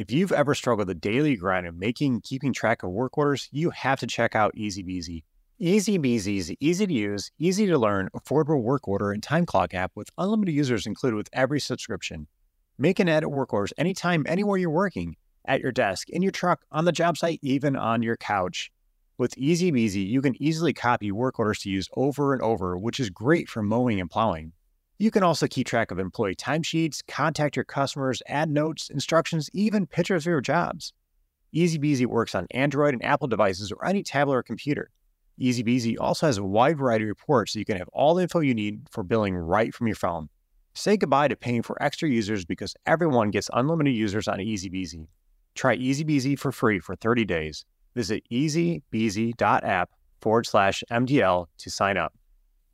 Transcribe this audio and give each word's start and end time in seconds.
If 0.00 0.10
you've 0.10 0.32
ever 0.32 0.54
struggled 0.54 0.88
with 0.88 0.96
the 0.96 1.10
daily 1.10 1.36
grind 1.36 1.66
of 1.66 1.76
making 1.76 2.14
and 2.14 2.22
keeping 2.22 2.54
track 2.54 2.82
of 2.82 2.88
work 2.88 3.18
orders, 3.18 3.50
you 3.52 3.68
have 3.68 4.00
to 4.00 4.06
check 4.06 4.34
out 4.34 4.56
EasyBeasy. 4.56 5.24
EasyBeasy 5.60 6.38
is 6.38 6.54
easy 6.58 6.86
to 6.86 6.92
use, 6.94 7.30
easy 7.38 7.66
to 7.66 7.76
learn, 7.76 8.08
affordable 8.16 8.62
work 8.62 8.88
order 8.88 9.12
and 9.12 9.22
time 9.22 9.44
clock 9.44 9.74
app 9.74 9.92
with 9.94 10.08
unlimited 10.16 10.54
users 10.54 10.86
included 10.86 11.16
with 11.16 11.28
every 11.34 11.60
subscription. 11.60 12.28
Make 12.78 12.98
and 12.98 13.10
edit 13.10 13.30
work 13.30 13.52
orders 13.52 13.74
anytime, 13.76 14.24
anywhere 14.26 14.56
you're 14.56 14.70
working, 14.70 15.16
at 15.44 15.60
your 15.60 15.70
desk, 15.70 16.08
in 16.08 16.22
your 16.22 16.32
truck, 16.32 16.62
on 16.72 16.86
the 16.86 16.92
job 16.92 17.18
site, 17.18 17.40
even 17.42 17.76
on 17.76 18.02
your 18.02 18.16
couch. 18.16 18.72
With 19.18 19.34
EasyBeasy, 19.34 20.08
you 20.08 20.22
can 20.22 20.42
easily 20.42 20.72
copy 20.72 21.12
work 21.12 21.38
orders 21.38 21.58
to 21.58 21.68
use 21.68 21.90
over 21.94 22.32
and 22.32 22.40
over, 22.40 22.78
which 22.78 23.00
is 23.00 23.10
great 23.10 23.50
for 23.50 23.62
mowing 23.62 24.00
and 24.00 24.10
plowing. 24.10 24.52
You 25.00 25.10
can 25.10 25.22
also 25.22 25.46
keep 25.46 25.66
track 25.66 25.90
of 25.90 25.98
employee 25.98 26.34
timesheets, 26.34 27.00
contact 27.08 27.56
your 27.56 27.64
customers, 27.64 28.22
add 28.26 28.50
notes, 28.50 28.90
instructions, 28.90 29.48
even 29.54 29.86
pictures 29.86 30.26
of 30.26 30.30
your 30.30 30.42
jobs. 30.42 30.92
EasyBeasy 31.56 32.04
works 32.04 32.34
on 32.34 32.46
Android 32.50 32.92
and 32.92 33.02
Apple 33.02 33.26
devices 33.26 33.72
or 33.72 33.82
any 33.86 34.02
tablet 34.02 34.34
or 34.34 34.42
computer. 34.42 34.90
EasyBeasy 35.40 35.96
also 35.98 36.26
has 36.26 36.36
a 36.36 36.44
wide 36.44 36.76
variety 36.76 37.06
of 37.06 37.08
reports 37.08 37.54
so 37.54 37.58
you 37.58 37.64
can 37.64 37.78
have 37.78 37.88
all 37.94 38.14
the 38.14 38.24
info 38.24 38.40
you 38.40 38.52
need 38.52 38.82
for 38.90 39.02
billing 39.02 39.34
right 39.34 39.74
from 39.74 39.86
your 39.86 39.96
phone. 39.96 40.28
Say 40.74 40.98
goodbye 40.98 41.28
to 41.28 41.36
paying 41.36 41.62
for 41.62 41.82
extra 41.82 42.06
users 42.06 42.44
because 42.44 42.74
everyone 42.84 43.30
gets 43.30 43.48
unlimited 43.54 43.94
users 43.94 44.28
on 44.28 44.36
EasyBeasy. 44.36 45.06
Try 45.54 45.78
EasyBeasy 45.78 46.38
for 46.38 46.52
free 46.52 46.78
for 46.78 46.94
30 46.94 47.24
days. 47.24 47.64
Visit 47.94 48.22
easybeasy.app 48.30 49.90
forward 50.20 50.46
slash 50.46 50.84
MDL 50.90 51.46
to 51.56 51.70
sign 51.70 51.96
up. 51.96 52.12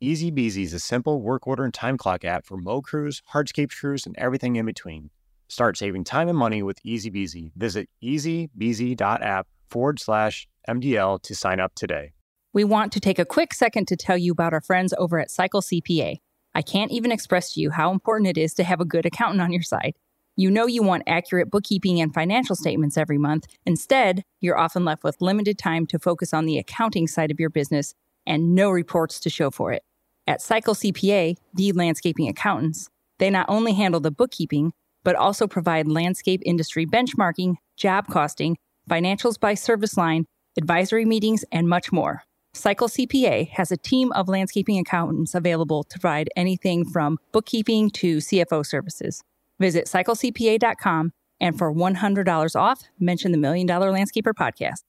EasyBeasy 0.01 0.61
is 0.61 0.73
a 0.73 0.79
simple 0.79 1.23
work 1.23 1.47
order 1.47 1.63
and 1.63 1.73
time 1.73 1.97
clock 1.97 2.23
app 2.23 2.45
for 2.45 2.55
mow 2.55 2.81
crews, 2.81 3.23
hardscape 3.33 3.75
crews, 3.75 4.05
and 4.05 4.15
everything 4.19 4.55
in 4.55 4.63
between. 4.63 5.09
Start 5.47 5.75
saving 5.75 6.03
time 6.03 6.29
and 6.29 6.37
money 6.37 6.61
with 6.61 6.77
Easy 6.83 7.09
EasyBeasy. 7.09 7.51
Visit 7.55 7.89
easybeasy.app 8.03 9.47
forward 9.71 9.99
slash 9.99 10.47
MDL 10.69 11.19
to 11.23 11.33
sign 11.33 11.59
up 11.59 11.73
today. 11.73 12.13
We 12.53 12.63
want 12.63 12.91
to 12.91 12.99
take 12.99 13.17
a 13.17 13.25
quick 13.25 13.55
second 13.55 13.87
to 13.87 13.95
tell 13.95 14.17
you 14.17 14.31
about 14.31 14.53
our 14.53 14.61
friends 14.61 14.93
over 14.99 15.17
at 15.17 15.31
Cycle 15.31 15.61
CPA. 15.61 16.17
I 16.53 16.61
can't 16.61 16.91
even 16.91 17.11
express 17.11 17.53
to 17.53 17.61
you 17.61 17.71
how 17.71 17.91
important 17.91 18.29
it 18.29 18.37
is 18.37 18.53
to 18.55 18.63
have 18.63 18.79
a 18.79 18.85
good 18.85 19.07
accountant 19.07 19.41
on 19.41 19.51
your 19.51 19.63
side. 19.63 19.95
You 20.35 20.51
know 20.51 20.67
you 20.67 20.83
want 20.83 21.03
accurate 21.07 21.49
bookkeeping 21.49 21.99
and 21.99 22.13
financial 22.13 22.55
statements 22.55 22.97
every 22.97 23.17
month. 23.17 23.47
Instead, 23.65 24.23
you're 24.41 24.59
often 24.59 24.85
left 24.85 25.03
with 25.03 25.21
limited 25.21 25.57
time 25.57 25.87
to 25.87 25.97
focus 25.97 26.35
on 26.35 26.45
the 26.45 26.59
accounting 26.59 27.07
side 27.07 27.31
of 27.31 27.39
your 27.39 27.49
business 27.49 27.95
and 28.27 28.53
no 28.53 28.69
reports 28.69 29.19
to 29.21 29.31
show 29.31 29.49
for 29.49 29.71
it. 29.71 29.83
At 30.27 30.41
Cycle 30.41 30.75
CPA, 30.75 31.37
the 31.53 31.71
landscaping 31.71 32.27
accountants, 32.27 32.89
they 33.17 33.29
not 33.29 33.45
only 33.47 33.73
handle 33.73 34.01
the 34.01 34.11
bookkeeping, 34.11 34.73
but 35.05 35.15
also 35.15 35.47
provide 35.47 35.87
landscape 35.87 36.41
industry 36.45 36.85
benchmarking, 36.85 37.55
job 37.77 38.07
costing, 38.09 38.57
financials 38.89 39.39
by 39.39 39.53
service 39.53 39.95
line, 39.95 40.25
advisory 40.57 41.05
meetings, 41.05 41.45
and 41.49 41.69
much 41.69 41.93
more. 41.93 42.23
Cycle 42.53 42.89
CPA 42.89 43.49
has 43.51 43.71
a 43.71 43.77
team 43.77 44.11
of 44.11 44.27
landscaping 44.27 44.79
accountants 44.79 45.33
available 45.33 45.83
to 45.85 45.97
provide 45.97 46.29
anything 46.35 46.83
from 46.83 47.19
bookkeeping 47.31 47.89
to 47.91 48.17
CFO 48.17 48.65
services. 48.65 49.23
Visit 49.59 49.85
cyclecpa.com 49.85 51.13
and 51.39 51.57
for 51.57 51.73
$100 51.73 52.55
off, 52.59 52.83
mention 52.99 53.31
the 53.31 53.37
Million 53.37 53.65
Dollar 53.65 53.91
Landscaper 53.91 54.33
podcast. 54.33 54.81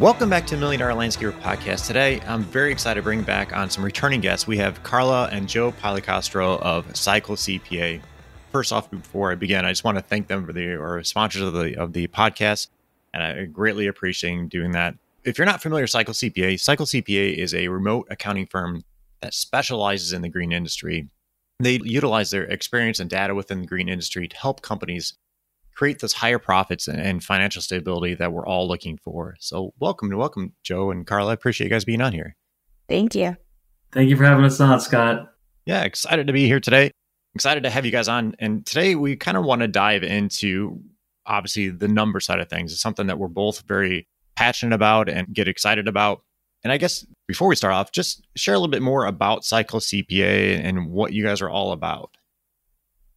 Welcome 0.00 0.28
back 0.28 0.44
to 0.48 0.56
Million 0.56 0.80
Dollar 0.80 0.92
Landscaper 0.92 1.40
Podcast. 1.40 1.86
Today, 1.86 2.20
I'm 2.26 2.42
very 2.42 2.72
excited 2.72 2.98
to 2.98 3.02
bring 3.04 3.22
back 3.22 3.56
on 3.56 3.70
some 3.70 3.84
returning 3.84 4.20
guests. 4.20 4.44
We 4.44 4.58
have 4.58 4.82
Carla 4.82 5.28
and 5.30 5.48
Joe 5.48 5.70
Policastro 5.70 6.60
of 6.60 6.96
Cycle 6.96 7.36
CPA. 7.36 8.00
First 8.50 8.72
off, 8.72 8.90
before 8.90 9.30
I 9.30 9.36
begin, 9.36 9.64
I 9.64 9.70
just 9.70 9.84
want 9.84 9.96
to 9.96 10.02
thank 10.02 10.26
them 10.26 10.44
for 10.44 10.52
the 10.52 10.74
or 10.74 11.04
sponsors 11.04 11.42
of 11.42 11.52
the 11.52 11.76
of 11.76 11.92
the 11.92 12.08
podcast, 12.08 12.68
and 13.14 13.22
I 13.22 13.44
greatly 13.44 13.86
appreciate 13.86 14.48
doing 14.48 14.72
that. 14.72 14.96
If 15.22 15.38
you're 15.38 15.46
not 15.46 15.62
familiar 15.62 15.84
with 15.84 15.90
Cycle 15.90 16.12
CPA, 16.12 16.58
Cycle 16.58 16.86
CPA 16.86 17.36
is 17.36 17.54
a 17.54 17.68
remote 17.68 18.08
accounting 18.10 18.46
firm 18.46 18.82
that 19.20 19.32
specializes 19.32 20.12
in 20.12 20.22
the 20.22 20.28
green 20.28 20.50
industry. 20.50 21.08
They 21.60 21.78
utilize 21.84 22.32
their 22.32 22.44
experience 22.44 22.98
and 22.98 23.08
data 23.08 23.32
within 23.32 23.60
the 23.60 23.66
green 23.68 23.88
industry 23.88 24.26
to 24.26 24.36
help 24.36 24.60
companies 24.60 25.14
create 25.74 26.00
those 26.00 26.12
higher 26.12 26.38
profits 26.38 26.88
and 26.88 27.22
financial 27.22 27.62
stability 27.62 28.14
that 28.14 28.32
we're 28.32 28.46
all 28.46 28.68
looking 28.68 28.96
for. 28.96 29.36
So, 29.40 29.74
welcome 29.78 30.10
to 30.10 30.16
welcome, 30.16 30.52
Joe 30.62 30.90
and 30.90 31.06
Carla. 31.06 31.30
I 31.30 31.34
appreciate 31.34 31.66
you 31.66 31.70
guys 31.70 31.84
being 31.84 32.00
on 32.00 32.12
here. 32.12 32.36
Thank 32.88 33.14
you. 33.14 33.36
Thank 33.92 34.10
you 34.10 34.16
for 34.16 34.24
having 34.24 34.44
us 34.44 34.60
on, 34.60 34.80
Scott. 34.80 35.32
Yeah, 35.66 35.82
excited 35.82 36.26
to 36.26 36.32
be 36.32 36.46
here 36.46 36.60
today. 36.60 36.90
Excited 37.34 37.62
to 37.64 37.70
have 37.70 37.84
you 37.84 37.90
guys 37.90 38.08
on. 38.08 38.34
And 38.38 38.64
today 38.66 38.94
we 38.94 39.16
kind 39.16 39.36
of 39.36 39.44
want 39.44 39.62
to 39.62 39.68
dive 39.68 40.02
into 40.02 40.80
obviously 41.26 41.70
the 41.70 41.88
number 41.88 42.20
side 42.20 42.40
of 42.40 42.48
things. 42.48 42.72
It's 42.72 42.82
something 42.82 43.06
that 43.06 43.18
we're 43.18 43.28
both 43.28 43.62
very 43.66 44.06
passionate 44.36 44.74
about 44.74 45.08
and 45.08 45.32
get 45.32 45.48
excited 45.48 45.88
about. 45.88 46.22
And 46.62 46.72
I 46.72 46.76
guess 46.76 47.06
before 47.26 47.48
we 47.48 47.56
start 47.56 47.74
off, 47.74 47.92
just 47.92 48.26
share 48.36 48.54
a 48.54 48.58
little 48.58 48.70
bit 48.70 48.82
more 48.82 49.06
about 49.06 49.44
Cycle 49.44 49.80
CPA 49.80 50.64
and 50.64 50.90
what 50.90 51.12
you 51.12 51.24
guys 51.24 51.40
are 51.40 51.50
all 51.50 51.72
about. 51.72 52.16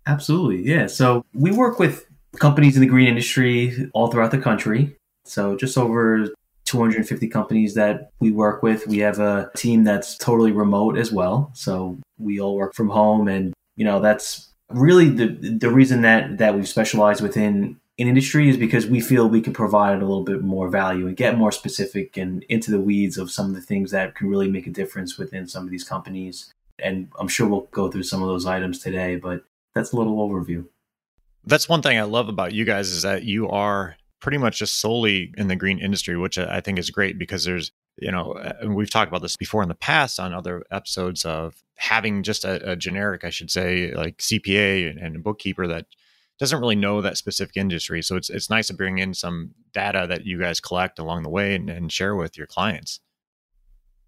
Absolutely. 0.05 0.63
Yeah. 0.69 0.87
So 0.87 1.25
we 1.33 1.51
work 1.51 1.79
with 1.79 2.06
companies 2.39 2.75
in 2.75 2.81
the 2.81 2.87
green 2.87 3.07
industry 3.07 3.89
all 3.93 4.07
throughout 4.07 4.31
the 4.31 4.37
country. 4.37 4.95
So 5.25 5.55
just 5.55 5.77
over 5.77 6.29
250 6.67 7.29
companies 7.29 7.73
that 7.75 8.09
we 8.19 8.31
work 8.31 8.61
with. 8.61 8.85
We 8.87 8.99
have 8.99 9.19
a 9.19 9.49
team 9.55 9.83
that's 9.83 10.17
totally 10.17 10.51
remote 10.51 10.97
as 10.97 11.11
well. 11.11 11.49
So 11.53 11.97
we 12.17 12.39
all 12.39 12.55
work 12.55 12.75
from 12.75 12.89
home 12.89 13.27
and 13.27 13.53
you 13.77 13.85
know 13.85 13.99
that's 14.01 14.49
really 14.69 15.09
the 15.09 15.27
the 15.27 15.71
reason 15.71 16.01
that 16.01 16.37
that 16.39 16.55
we've 16.55 16.67
specialized 16.67 17.21
within 17.21 17.79
an 17.99 18.07
industry 18.07 18.49
is 18.49 18.57
because 18.57 18.85
we 18.85 18.99
feel 18.99 19.27
we 19.27 19.41
can 19.41 19.53
provide 19.53 20.01
a 20.01 20.05
little 20.05 20.25
bit 20.25 20.43
more 20.43 20.69
value 20.69 21.07
and 21.07 21.15
get 21.15 21.37
more 21.37 21.51
specific 21.51 22.17
and 22.17 22.43
into 22.49 22.69
the 22.69 22.81
weeds 22.81 23.17
of 23.17 23.31
some 23.31 23.47
of 23.47 23.55
the 23.55 23.61
things 23.61 23.91
that 23.91 24.13
can 24.13 24.29
really 24.29 24.51
make 24.51 24.67
a 24.67 24.71
difference 24.71 25.17
within 25.17 25.47
some 25.47 25.63
of 25.63 25.71
these 25.71 25.85
companies. 25.85 26.53
And 26.79 27.09
I'm 27.17 27.27
sure 27.27 27.47
we'll 27.47 27.69
go 27.71 27.89
through 27.89 28.03
some 28.03 28.21
of 28.21 28.27
those 28.27 28.45
items 28.45 28.79
today, 28.79 29.15
but 29.15 29.45
that's 29.73 29.93
a 29.93 29.95
little 29.95 30.17
overview 30.17 30.65
that's 31.47 31.69
one 31.69 31.81
thing 31.81 31.97
I 31.97 32.03
love 32.03 32.29
about 32.29 32.53
you 32.53 32.65
guys 32.65 32.89
is 32.89 33.01
that 33.03 33.23
you 33.23 33.49
are 33.49 33.95
pretty 34.19 34.37
much 34.37 34.59
just 34.59 34.79
solely 34.79 35.33
in 35.37 35.47
the 35.47 35.55
green 35.55 35.79
industry, 35.79 36.17
which 36.17 36.37
I 36.37 36.61
think 36.61 36.79
is 36.79 36.89
great 36.89 37.17
because 37.17 37.45
there's, 37.45 37.71
you 37.97 38.11
know, 38.11 38.33
and 38.33 38.75
we've 38.75 38.89
talked 38.89 39.09
about 39.09 39.21
this 39.21 39.37
before 39.37 39.63
in 39.63 39.69
the 39.69 39.75
past 39.75 40.19
on 40.19 40.33
other 40.33 40.63
episodes 40.71 41.25
of 41.25 41.63
having 41.75 42.23
just 42.23 42.43
a, 42.43 42.71
a 42.71 42.75
generic, 42.75 43.23
I 43.23 43.29
should 43.29 43.51
say, 43.51 43.93
like 43.93 44.17
CPA 44.17 44.89
and, 44.89 44.99
and 44.99 45.15
a 45.15 45.19
bookkeeper 45.19 45.67
that 45.67 45.85
doesn't 46.39 46.59
really 46.59 46.75
know 46.75 47.01
that 47.01 47.17
specific 47.17 47.57
industry. 47.57 48.01
So 48.03 48.15
it's 48.15 48.29
it's 48.29 48.49
nice 48.49 48.67
to 48.67 48.73
bring 48.73 48.99
in 48.99 49.13
some 49.13 49.51
data 49.73 50.05
that 50.09 50.25
you 50.25 50.39
guys 50.39 50.59
collect 50.59 50.99
along 50.99 51.23
the 51.23 51.29
way 51.29 51.55
and, 51.55 51.69
and 51.69 51.91
share 51.91 52.15
with 52.15 52.37
your 52.37 52.47
clients. 52.47 52.99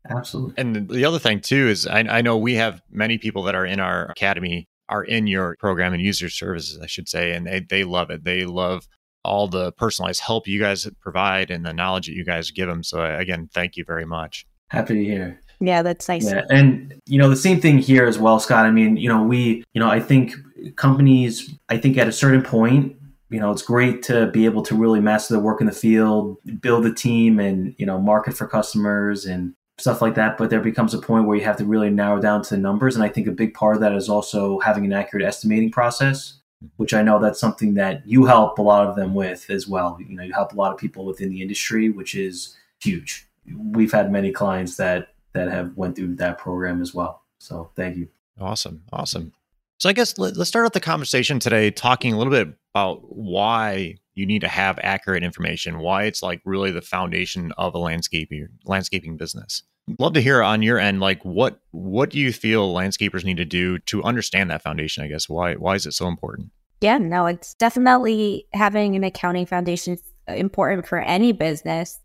Absolutely. 0.09 0.53
And 0.57 0.89
the 0.89 1.05
other 1.05 1.19
thing 1.19 1.41
too 1.41 1.67
is 1.67 1.85
I, 1.85 1.99
I 1.99 2.21
know 2.21 2.37
we 2.37 2.55
have 2.55 2.81
many 2.89 3.17
people 3.17 3.43
that 3.43 3.55
are 3.55 3.65
in 3.65 3.79
our 3.79 4.05
academy 4.05 4.68
are 4.89 5.03
in 5.03 5.27
your 5.27 5.55
program 5.59 5.93
and 5.93 6.01
user 6.01 6.29
services, 6.29 6.79
I 6.81 6.87
should 6.87 7.07
say, 7.07 7.33
and 7.33 7.47
they 7.47 7.61
they 7.61 7.83
love 7.83 8.09
it. 8.09 8.23
They 8.23 8.45
love 8.45 8.87
all 9.23 9.47
the 9.47 9.71
personalized 9.73 10.21
help 10.21 10.47
you 10.47 10.59
guys 10.59 10.87
provide 11.01 11.51
and 11.51 11.65
the 11.65 11.73
knowledge 11.73 12.07
that 12.07 12.13
you 12.13 12.25
guys 12.25 12.51
give 12.51 12.67
them. 12.67 12.83
So 12.83 13.01
uh, 13.01 13.17
again, 13.17 13.49
thank 13.53 13.77
you 13.77 13.83
very 13.85 14.05
much. 14.05 14.45
Happy 14.69 14.95
to 14.95 15.03
hear. 15.03 15.39
Yeah, 15.61 15.81
that's 15.81 16.07
nice. 16.07 16.25
Yeah, 16.25 16.45
and 16.49 17.01
you 17.05 17.17
know 17.17 17.29
the 17.29 17.35
same 17.35 17.59
thing 17.59 17.79
here 17.79 18.05
as 18.05 18.17
well, 18.17 18.39
Scott. 18.39 18.65
I 18.65 18.71
mean, 18.71 18.95
you 18.97 19.09
know, 19.09 19.23
we, 19.23 19.63
you 19.73 19.79
know, 19.79 19.89
I 19.89 19.99
think 19.99 20.33
companies, 20.75 21.53
I 21.67 21.77
think 21.77 21.97
at 21.97 22.07
a 22.07 22.13
certain 22.13 22.41
point, 22.41 22.95
you 23.29 23.39
know, 23.39 23.51
it's 23.51 23.61
great 23.61 24.01
to 24.03 24.27
be 24.27 24.45
able 24.45 24.63
to 24.63 24.75
really 24.75 25.01
master 25.01 25.33
the 25.33 25.39
work 25.39 25.59
in 25.59 25.67
the 25.67 25.73
field, 25.73 26.37
build 26.61 26.85
a 26.85 26.93
team, 26.93 27.39
and 27.39 27.75
you 27.77 27.85
know, 27.85 27.99
market 27.99 28.37
for 28.37 28.47
customers 28.47 29.25
and 29.25 29.53
stuff 29.79 30.01
like 30.01 30.15
that. 30.15 30.37
But 30.37 30.49
there 30.49 30.59
becomes 30.59 30.93
a 30.93 30.99
point 30.99 31.25
where 31.25 31.37
you 31.37 31.43
have 31.43 31.57
to 31.57 31.65
really 31.65 31.89
narrow 31.89 32.19
down 32.19 32.43
to 32.43 32.55
the 32.55 32.61
numbers. 32.61 32.95
And 32.95 33.03
I 33.03 33.09
think 33.09 33.27
a 33.27 33.31
big 33.31 33.53
part 33.53 33.75
of 33.75 33.81
that 33.81 33.93
is 33.93 34.09
also 34.09 34.59
having 34.59 34.85
an 34.85 34.93
accurate 34.93 35.25
estimating 35.25 35.71
process, 35.71 36.39
mm-hmm. 36.63 36.67
which 36.77 36.93
I 36.93 37.01
know 37.01 37.19
that's 37.19 37.39
something 37.39 37.73
that 37.75 38.07
you 38.07 38.25
help 38.25 38.59
a 38.59 38.61
lot 38.61 38.87
of 38.87 38.95
them 38.95 39.13
with 39.13 39.49
as 39.49 39.67
well. 39.67 39.97
You 39.99 40.15
know, 40.15 40.23
you 40.23 40.33
help 40.33 40.53
a 40.53 40.55
lot 40.55 40.71
of 40.71 40.77
people 40.77 41.05
within 41.05 41.29
the 41.29 41.41
industry, 41.41 41.89
which 41.89 42.15
is 42.15 42.55
huge. 42.81 43.27
We've 43.55 43.91
had 43.91 44.11
many 44.11 44.31
clients 44.31 44.77
that 44.77 45.09
that 45.33 45.49
have 45.49 45.75
went 45.77 45.95
through 45.95 46.15
that 46.15 46.37
program 46.37 46.81
as 46.81 46.93
well. 46.93 47.23
So 47.39 47.69
thank 47.75 47.97
you. 47.97 48.07
Awesome. 48.39 48.83
Awesome. 48.91 49.33
So 49.77 49.89
I 49.89 49.93
guess 49.93 50.17
let, 50.17 50.37
us 50.37 50.47
start 50.47 50.65
out 50.65 50.73
the 50.73 50.79
conversation 50.79 51.39
today 51.39 51.71
talking 51.71 52.13
a 52.13 52.17
little 52.17 52.31
bit 52.31 52.53
about 52.73 53.15
why 53.15 53.95
you 54.19 54.25
need 54.25 54.41
to 54.41 54.47
have 54.49 54.77
accurate 54.83 55.23
information, 55.23 55.79
why 55.79 56.03
it's 56.03 56.21
like 56.21 56.41
really 56.43 56.71
the 56.71 56.81
foundation 56.81 57.53
of 57.57 57.73
a 57.73 57.77
landscaping 57.77 58.49
landscaping 58.65 59.15
business. 59.15 59.63
Love 59.97 60.13
to 60.13 60.21
hear 60.21 60.43
on 60.43 60.61
your 60.61 60.77
end, 60.77 60.99
like 60.99 61.23
what 61.23 61.61
what 61.71 62.09
do 62.09 62.19
you 62.19 62.31
feel 62.33 62.73
landscapers 62.73 63.23
need 63.23 63.37
to 63.37 63.45
do 63.45 63.79
to 63.79 64.03
understand 64.03 64.51
that 64.51 64.61
foundation? 64.61 65.03
I 65.03 65.07
guess 65.07 65.29
why 65.29 65.55
why 65.55 65.75
is 65.75 65.85
it 65.85 65.93
so 65.93 66.07
important? 66.07 66.51
Yeah, 66.81 66.97
no, 66.97 67.25
it's 67.25 67.55
definitely 67.55 68.45
having 68.53 68.95
an 68.95 69.03
accounting 69.03 69.45
foundation 69.45 69.93
is 69.93 70.03
important 70.27 70.85
for 70.85 70.99
any 70.99 71.31
business. 71.31 71.99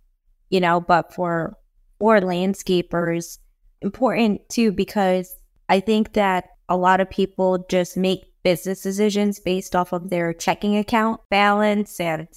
you 0.50 0.60
know, 0.60 0.80
but 0.80 1.12
for 1.12 1.56
for 1.98 2.20
landscapers, 2.20 3.38
important 3.82 4.48
too 4.48 4.72
because 4.72 5.34
I 5.68 5.80
think 5.80 6.12
that 6.12 6.44
a 6.68 6.76
lot 6.76 7.00
of 7.00 7.10
people 7.10 7.66
just 7.68 7.96
make 7.96 8.24
business 8.44 8.82
decisions 8.82 9.40
based 9.40 9.74
off 9.74 9.92
of 9.92 10.10
their 10.10 10.32
checking 10.32 10.76
account 10.76 11.20
balance 11.30 11.98
and 11.98 12.28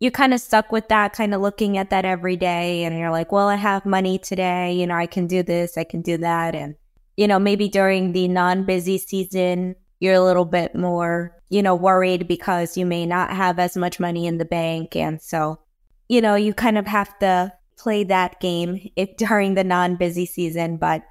you 0.00 0.10
kind 0.10 0.34
of 0.34 0.40
stuck 0.40 0.70
with 0.70 0.88
that, 0.88 1.14
kind 1.14 1.34
of 1.34 1.40
looking 1.40 1.78
at 1.78 1.90
that 1.90 2.04
every 2.04 2.36
day. 2.36 2.84
And 2.84 2.98
you're 2.98 3.10
like, 3.10 3.32
well, 3.32 3.48
I 3.48 3.54
have 3.54 3.86
money 3.86 4.18
today. 4.18 4.72
You 4.74 4.86
know, 4.86 4.94
I 4.94 5.06
can 5.06 5.26
do 5.26 5.42
this, 5.42 5.78
I 5.78 5.84
can 5.84 6.02
do 6.02 6.18
that. 6.18 6.54
And, 6.54 6.74
you 7.16 7.26
know, 7.26 7.38
maybe 7.38 7.68
during 7.68 8.12
the 8.12 8.28
non 8.28 8.64
busy 8.64 8.98
season, 8.98 9.76
you're 10.00 10.14
a 10.14 10.22
little 10.22 10.44
bit 10.44 10.74
more, 10.74 11.34
you 11.48 11.62
know, 11.62 11.74
worried 11.74 12.28
because 12.28 12.76
you 12.76 12.84
may 12.84 13.06
not 13.06 13.30
have 13.30 13.58
as 13.58 13.76
much 13.76 13.98
money 13.98 14.26
in 14.26 14.38
the 14.38 14.44
bank. 14.44 14.94
And 14.94 15.22
so, 15.22 15.60
you 16.08 16.20
know, 16.20 16.34
you 16.34 16.52
kind 16.52 16.76
of 16.76 16.86
have 16.86 17.18
to 17.20 17.52
play 17.78 18.04
that 18.04 18.40
game 18.40 18.90
if 18.96 19.16
during 19.16 19.54
the 19.54 19.64
non 19.64 19.96
busy 19.96 20.26
season. 20.26 20.76
But 20.76 21.02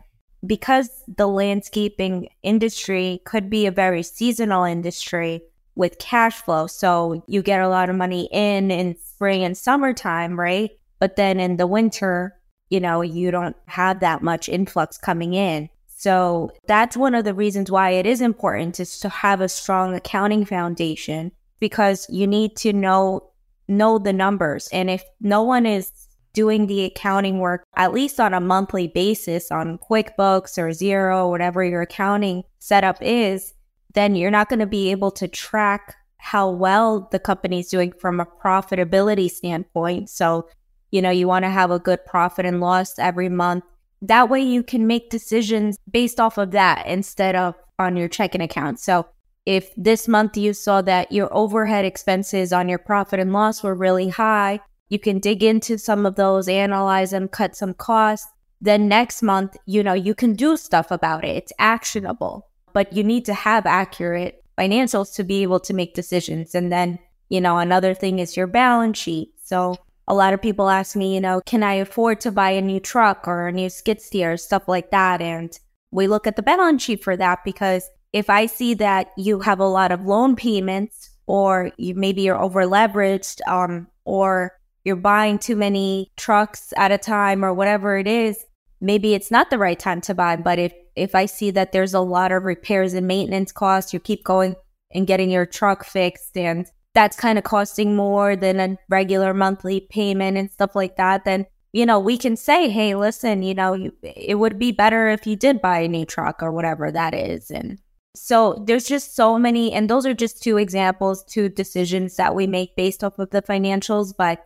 because 0.45 1.03
the 1.07 1.27
landscaping 1.27 2.29
industry 2.41 3.21
could 3.25 3.49
be 3.49 3.65
a 3.65 3.71
very 3.71 4.03
seasonal 4.03 4.63
industry 4.63 5.41
with 5.75 5.99
cash 5.99 6.35
flow. 6.35 6.67
So 6.67 7.23
you 7.27 7.41
get 7.41 7.61
a 7.61 7.69
lot 7.69 7.89
of 7.89 7.95
money 7.95 8.29
in 8.31 8.69
in 8.71 8.97
spring 8.97 9.43
and 9.43 9.57
summertime, 9.57 10.39
right? 10.39 10.71
But 10.99 11.15
then 11.15 11.39
in 11.39 11.57
the 11.57 11.67
winter, 11.67 12.37
you 12.69 12.79
know, 12.79 13.01
you 13.01 13.31
don't 13.31 13.55
have 13.65 13.99
that 14.01 14.21
much 14.21 14.49
influx 14.49 14.97
coming 14.97 15.33
in. 15.33 15.69
So 15.87 16.51
that's 16.67 16.97
one 16.97 17.15
of 17.15 17.23
the 17.23 17.33
reasons 17.33 17.71
why 17.71 17.91
it 17.91 18.05
is 18.05 18.19
important 18.19 18.79
is 18.79 18.99
to 18.99 19.09
have 19.09 19.41
a 19.41 19.49
strong 19.49 19.93
accounting 19.93 20.43
foundation 20.43 21.31
because 21.59 22.05
you 22.09 22.27
need 22.27 22.57
to 22.57 22.73
know 22.73 23.29
know 23.67 23.97
the 23.97 24.13
numbers. 24.13 24.67
And 24.73 24.89
if 24.89 25.03
no 25.21 25.43
one 25.43 25.65
is 25.65 26.02
doing 26.33 26.67
the 26.67 26.83
accounting 26.83 27.39
work 27.39 27.63
at 27.75 27.93
least 27.93 28.19
on 28.19 28.33
a 28.33 28.39
monthly 28.39 28.87
basis 28.87 29.51
on 29.51 29.77
QuickBooks 29.77 30.57
or 30.57 30.69
Xero, 30.69 31.29
whatever 31.29 31.63
your 31.63 31.81
accounting 31.81 32.43
setup 32.59 32.97
is, 33.01 33.53
then 33.93 34.15
you're 34.15 34.31
not 34.31 34.49
going 34.49 34.59
to 34.59 34.65
be 34.65 34.91
able 34.91 35.11
to 35.11 35.27
track 35.27 35.95
how 36.17 36.49
well 36.49 37.07
the 37.11 37.19
company's 37.19 37.69
doing 37.69 37.91
from 37.91 38.19
a 38.19 38.25
profitability 38.25 39.29
standpoint. 39.29 40.09
So, 40.09 40.47
you 40.89 41.01
know, 41.01 41.09
you 41.09 41.27
want 41.27 41.43
to 41.43 41.49
have 41.49 41.69
a 41.69 41.79
good 41.79 42.05
profit 42.05 42.45
and 42.45 42.61
loss 42.61 42.97
every 42.97 43.29
month. 43.29 43.63
That 44.01 44.29
way 44.29 44.41
you 44.41 44.63
can 44.63 44.87
make 44.87 45.09
decisions 45.09 45.77
based 45.89 46.19
off 46.19 46.37
of 46.37 46.51
that 46.51 46.87
instead 46.87 47.35
of 47.35 47.55
on 47.77 47.97
your 47.97 48.07
checking 48.07 48.41
account. 48.41 48.79
So, 48.79 49.07
if 49.45 49.73
this 49.75 50.07
month 50.07 50.37
you 50.37 50.53
saw 50.53 50.81
that 50.83 51.11
your 51.11 51.27
overhead 51.33 51.83
expenses 51.83 52.53
on 52.53 52.69
your 52.69 52.79
profit 52.79 53.19
and 53.19 53.33
loss 53.33 53.61
were 53.61 53.75
really 53.75 54.07
high, 54.07 54.61
you 54.89 54.99
can 54.99 55.19
dig 55.19 55.43
into 55.43 55.77
some 55.77 56.05
of 56.05 56.15
those, 56.15 56.47
analyze 56.47 57.11
them, 57.11 57.27
cut 57.27 57.55
some 57.55 57.73
costs. 57.73 58.27
Then 58.61 58.87
next 58.87 59.21
month, 59.21 59.57
you 59.65 59.83
know, 59.83 59.93
you 59.93 60.15
can 60.15 60.33
do 60.33 60.55
stuff 60.55 60.91
about 60.91 61.25
it. 61.25 61.35
It's 61.35 61.53
actionable, 61.59 62.47
but 62.73 62.93
you 62.93 63.03
need 63.03 63.25
to 63.25 63.33
have 63.33 63.65
accurate 63.65 64.43
financials 64.57 65.13
to 65.15 65.23
be 65.23 65.43
able 65.43 65.59
to 65.61 65.73
make 65.73 65.93
decisions. 65.93 66.55
And 66.55 66.71
then, 66.71 66.99
you 67.29 67.41
know, 67.41 67.57
another 67.57 67.93
thing 67.93 68.19
is 68.19 68.37
your 68.37 68.47
balance 68.47 68.97
sheet. 68.97 69.33
So 69.43 69.75
a 70.07 70.13
lot 70.13 70.33
of 70.33 70.41
people 70.41 70.69
ask 70.69 70.95
me, 70.95 71.15
you 71.15 71.21
know, 71.21 71.41
can 71.45 71.63
I 71.63 71.73
afford 71.75 72.21
to 72.21 72.31
buy 72.31 72.51
a 72.51 72.61
new 72.61 72.79
truck 72.79 73.27
or 73.27 73.47
a 73.47 73.51
new 73.51 73.69
skid 73.69 74.01
steer, 74.01 74.37
stuff 74.37 74.67
like 74.67 74.91
that. 74.91 75.21
And 75.21 75.57
we 75.91 76.07
look 76.07 76.27
at 76.27 76.35
the 76.35 76.43
balance 76.43 76.83
sheet 76.83 77.03
for 77.03 77.15
that 77.17 77.39
because 77.45 77.89
if 78.11 78.29
I 78.29 78.45
see 78.45 78.73
that 78.75 79.11
you 79.17 79.39
have 79.39 79.59
a 79.59 79.65
lot 79.65 79.91
of 79.91 80.05
loan 80.05 80.35
payments 80.35 81.09
or 81.25 81.71
you 81.77 81.95
maybe 81.95 82.21
you're 82.21 82.41
over 82.41 82.63
leveraged, 82.63 83.39
um, 83.47 83.87
or 84.05 84.51
you're 84.83 84.95
buying 84.95 85.39
too 85.39 85.55
many 85.55 86.11
trucks 86.17 86.73
at 86.77 86.91
a 86.91 86.97
time 86.97 87.43
or 87.43 87.53
whatever 87.53 87.97
it 87.97 88.07
is, 88.07 88.43
maybe 88.81 89.13
it's 89.13 89.31
not 89.31 89.49
the 89.49 89.57
right 89.57 89.79
time 89.79 90.01
to 90.01 90.13
buy. 90.13 90.35
But 90.35 90.59
if, 90.59 90.73
if 90.95 91.15
I 91.15 91.25
see 91.25 91.51
that 91.51 91.71
there's 91.71 91.93
a 91.93 91.99
lot 91.99 92.31
of 92.31 92.43
repairs 92.43 92.93
and 92.93 93.07
maintenance 93.07 93.51
costs, 93.51 93.93
you 93.93 93.99
keep 93.99 94.23
going 94.23 94.55
and 94.93 95.07
getting 95.07 95.29
your 95.29 95.45
truck 95.45 95.83
fixed 95.83 96.37
and 96.37 96.67
that's 96.93 97.17
kind 97.17 97.37
of 97.37 97.43
costing 97.43 97.95
more 97.95 98.35
than 98.35 98.59
a 98.59 98.77
regular 98.89 99.33
monthly 99.33 99.79
payment 99.89 100.37
and 100.37 100.51
stuff 100.51 100.75
like 100.75 100.95
that, 100.97 101.25
then, 101.25 101.45
you 101.71 101.85
know, 101.85 101.99
we 101.99 102.17
can 102.17 102.35
say, 102.35 102.69
hey, 102.69 102.93
listen, 102.93 103.41
you 103.41 103.55
know, 103.55 103.73
you, 103.73 103.91
it 104.03 104.35
would 104.35 104.59
be 104.59 104.71
better 104.71 105.09
if 105.09 105.25
you 105.25 105.35
did 105.35 105.59
buy 105.59 105.79
a 105.79 105.87
new 105.87 106.05
truck 106.05 106.43
or 106.43 106.51
whatever 106.51 106.91
that 106.91 107.15
is. 107.15 107.49
And 107.49 107.79
so 108.15 108.63
there's 108.67 108.85
just 108.85 109.15
so 109.15 109.39
many, 109.39 109.73
and 109.73 109.89
those 109.89 110.05
are 110.05 110.13
just 110.13 110.43
two 110.43 110.57
examples, 110.57 111.23
two 111.23 111.49
decisions 111.49 112.15
that 112.17 112.35
we 112.35 112.45
make 112.45 112.75
based 112.75 113.03
off 113.03 113.17
of 113.17 113.31
the 113.31 113.41
financials. 113.41 114.13
But 114.15 114.43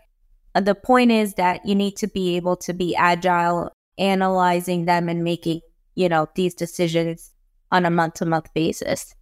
Uh, 0.57 0.62
the 0.62 0.74
point 0.74 1.12
is 1.12 1.36
that 1.36 1.63
you 1.68 1.75
need 1.75 1.95
to 1.95 2.07
be 2.07 2.36
able 2.36 2.56
to 2.56 2.74
be 2.74 2.95
agile, 2.95 3.71
analyzing 4.00 4.86
them 4.86 5.07
and 5.07 5.24
making, 5.24 5.62
you 5.94 6.09
know, 6.09 6.27
these 6.33 6.56
decisions 6.56 7.31
on 7.71 7.86
a 7.86 7.92
month 7.92 8.15
to 8.15 8.25
month 8.25 8.51
basis. 8.56 9.13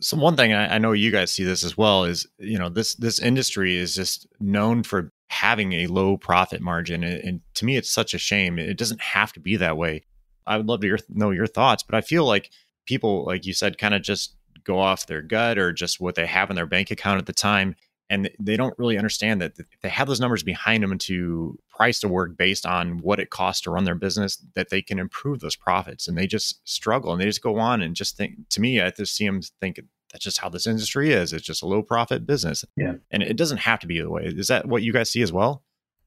So 0.00 0.18
one 0.18 0.36
thing 0.36 0.52
I, 0.52 0.74
I 0.74 0.78
know 0.78 0.92
you 0.92 1.10
guys 1.10 1.30
see 1.30 1.44
this 1.44 1.64
as 1.64 1.78
well 1.78 2.04
is, 2.04 2.26
you 2.38 2.58
know, 2.58 2.68
this 2.68 2.94
this 2.96 3.18
industry 3.18 3.78
is 3.78 3.94
just 3.94 4.26
known 4.38 4.82
for 4.82 5.10
having 5.30 5.72
a 5.72 5.86
low 5.86 6.18
profit 6.18 6.60
margin, 6.60 7.04
and, 7.04 7.24
and 7.24 7.40
to 7.54 7.64
me, 7.64 7.78
it's 7.78 7.90
such 7.90 8.12
a 8.12 8.18
shame. 8.18 8.58
It 8.58 8.76
doesn't 8.76 9.00
have 9.00 9.32
to 9.34 9.40
be 9.40 9.56
that 9.56 9.78
way. 9.78 10.02
I 10.46 10.58
would 10.58 10.66
love 10.66 10.82
to 10.82 10.98
know 11.08 11.30
your 11.30 11.46
thoughts, 11.46 11.82
but 11.82 11.94
I 11.94 12.02
feel 12.02 12.26
like 12.26 12.50
people, 12.84 13.24
like 13.24 13.46
you 13.46 13.54
said, 13.54 13.78
kind 13.78 13.94
of 13.94 14.02
just 14.02 14.36
go 14.64 14.78
off 14.78 15.06
their 15.06 15.22
gut 15.22 15.56
or 15.56 15.72
just 15.72 16.00
what 16.00 16.16
they 16.16 16.26
have 16.26 16.50
in 16.50 16.56
their 16.56 16.66
bank 16.66 16.90
account 16.90 17.18
at 17.18 17.24
the 17.24 17.32
time 17.32 17.76
and 18.10 18.28
they 18.38 18.56
don't 18.56 18.78
really 18.78 18.98
understand 18.98 19.40
that 19.40 19.54
they 19.80 19.88
have 19.88 20.08
those 20.08 20.20
numbers 20.20 20.42
behind 20.42 20.82
them 20.82 20.98
to 20.98 21.58
price 21.70 22.00
the 22.00 22.08
work 22.08 22.36
based 22.36 22.66
on 22.66 22.98
what 22.98 23.18
it 23.18 23.30
costs 23.30 23.62
to 23.62 23.70
run 23.70 23.84
their 23.84 23.94
business 23.94 24.36
that 24.54 24.68
they 24.68 24.82
can 24.82 24.98
improve 24.98 25.40
those 25.40 25.56
profits 25.56 26.06
and 26.06 26.18
they 26.18 26.26
just 26.26 26.60
struggle 26.68 27.12
and 27.12 27.20
they 27.20 27.24
just 27.24 27.42
go 27.42 27.58
on 27.58 27.80
and 27.80 27.96
just 27.96 28.16
think 28.16 28.34
to 28.50 28.60
me 28.60 28.80
i 28.82 28.90
just 28.90 29.16
see 29.16 29.24
them 29.24 29.40
think 29.60 29.80
that's 30.12 30.24
just 30.24 30.38
how 30.38 30.48
this 30.48 30.66
industry 30.66 31.12
is. 31.12 31.32
It's 31.32 31.46
just 31.46 31.62
a 31.62 31.66
low 31.66 31.84
profit 31.84 32.26
business. 32.26 32.64
Yeah. 32.76 32.94
And 33.12 33.22
it 33.22 33.36
doesn't 33.36 33.58
have 33.58 33.78
to 33.78 33.86
be 33.86 34.00
the 34.00 34.10
way. 34.10 34.24
Is 34.24 34.48
that 34.48 34.66
what 34.66 34.82
you 34.82 34.92
guys 34.92 35.08
see 35.08 35.22
as 35.22 35.32
well? 35.32 35.62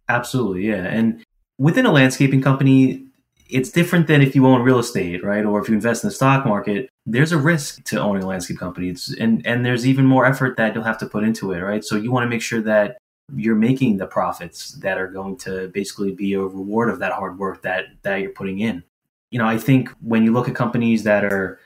Absolutely 0.10 0.68
yeah 0.68 0.84
and 0.84 1.24
within 1.58 1.86
a 1.86 1.92
landscaping 1.92 2.42
company 2.42 3.06
it's 3.54 3.70
different 3.70 4.08
than 4.08 4.24
if 4.24 4.34
you 4.36 4.48
own 4.48 4.64
real 4.64 4.80
estate, 4.80 5.24
right? 5.24 5.46
Or 5.46 5.62
if 5.62 5.70
you 5.70 5.76
invest 5.76 6.04
in 6.04 6.10
the 6.10 6.16
stock 6.16 6.44
market, 6.44 6.90
there's 7.06 7.32
a 7.32 7.38
risk 7.38 7.84
to 7.86 8.02
owning 8.02 8.24
a 8.24 8.28
landscape 8.28 8.58
company. 8.58 8.90
It's, 8.90 9.14
and, 9.14 9.46
and 9.46 9.64
there's 9.64 9.86
even 9.86 10.06
more 10.06 10.26
effort 10.26 10.58
that 10.58 10.74
you'll 10.74 10.84
have 10.84 10.98
to 10.98 11.06
put 11.06 11.24
into 11.24 11.52
it, 11.52 11.60
right? 11.60 11.84
So 11.84 11.96
you 11.96 12.12
want 12.12 12.24
to 12.26 12.30
make 12.30 12.42
sure 12.42 12.62
that 12.62 12.98
you're 13.36 13.56
making 13.56 13.98
the 13.98 14.08
profits 14.08 14.72
that 14.82 14.98
are 14.98 15.08
going 15.08 15.38
to 15.38 15.68
basically 15.68 16.14
be 16.14 16.34
a 16.34 16.40
reward 16.40 16.90
of 16.90 16.98
that 17.00 17.12
hard 17.12 17.38
work 17.38 17.62
that, 17.62 17.86
that 18.02 18.22
you're 18.22 18.32
putting 18.32 18.60
in. 18.60 18.84
You 19.30 19.38
know, 19.38 19.46
I 19.46 19.60
think 19.60 19.90
when 20.02 20.24
you 20.24 20.34
look 20.34 20.50
at 20.50 20.56
companies 20.56 21.04
that 21.04 21.24
are 21.24 21.60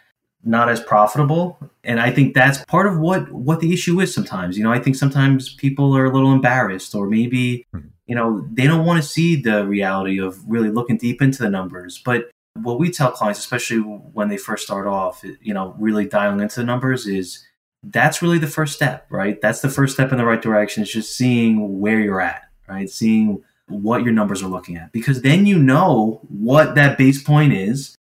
not 0.44 0.68
as 0.68 0.82
profitable, 0.82 1.58
and 1.86 2.02
I 2.02 2.12
think 2.12 2.34
that's 2.34 2.64
part 2.66 2.88
of 2.88 3.00
what, 3.00 3.32
what 3.32 3.62
the 3.62 3.72
issue 3.72 4.02
is 4.02 4.14
sometimes. 4.14 4.58
You 4.58 4.66
know, 4.66 4.74
I 4.74 4.80
think 4.80 4.98
sometimes 4.98 5.54
people 5.56 5.96
are 5.96 6.06
a 6.06 6.14
little 6.14 6.34
embarrassed 6.34 6.94
or 6.94 7.08
maybe 7.08 7.66
mm-hmm 7.74 7.88
you 8.08 8.16
know, 8.16 8.46
they 8.52 8.66
don't 8.66 8.86
want 8.86 9.02
to 9.02 9.08
see 9.08 9.36
the 9.42 9.66
reality 9.66 10.20
of 10.20 10.40
really 10.48 10.70
looking 10.70 10.98
deep 10.98 11.22
into 11.22 11.44
the 11.44 11.50
numbers. 11.50 12.02
But 12.04 12.32
what 12.56 12.80
we 12.80 12.90
tell 12.90 13.12
clients, 13.12 13.40
especially 13.40 13.80
when 13.80 14.30
they 14.30 14.38
first 14.38 14.64
start 14.64 14.88
off, 14.88 15.24
you 15.42 15.54
know, 15.54 15.76
really 15.78 16.06
dialing 16.06 16.40
into 16.40 16.60
the 16.60 16.66
numbers 16.66 17.06
is 17.06 17.46
that's 17.84 18.22
really 18.22 18.40
the 18.40 18.48
first 18.48 18.74
step, 18.74 19.06
right? 19.10 19.40
That's 19.42 19.62
the 19.62 19.70
first 19.70 19.94
step 19.94 20.12
in 20.12 20.18
the 20.18 20.26
right 20.26 20.42
direction. 20.42 20.84
It's 20.84 20.92
just 20.92 21.16
seeing 21.16 21.80
where 21.80 22.00
you're 22.00 22.22
at, 22.22 22.44
right? 22.68 22.90
Seeing 22.90 23.44
what 23.68 24.04
your 24.04 24.14
numbers 24.14 24.42
are 24.42 24.48
looking 24.48 24.78
at. 24.78 24.92
Because 24.94 25.22
then 25.22 25.46
you 25.46 25.60
know 25.60 26.22
what 26.30 26.76
that 26.76 26.98
base 26.98 27.22
point 27.22 27.54
is. 27.54 27.96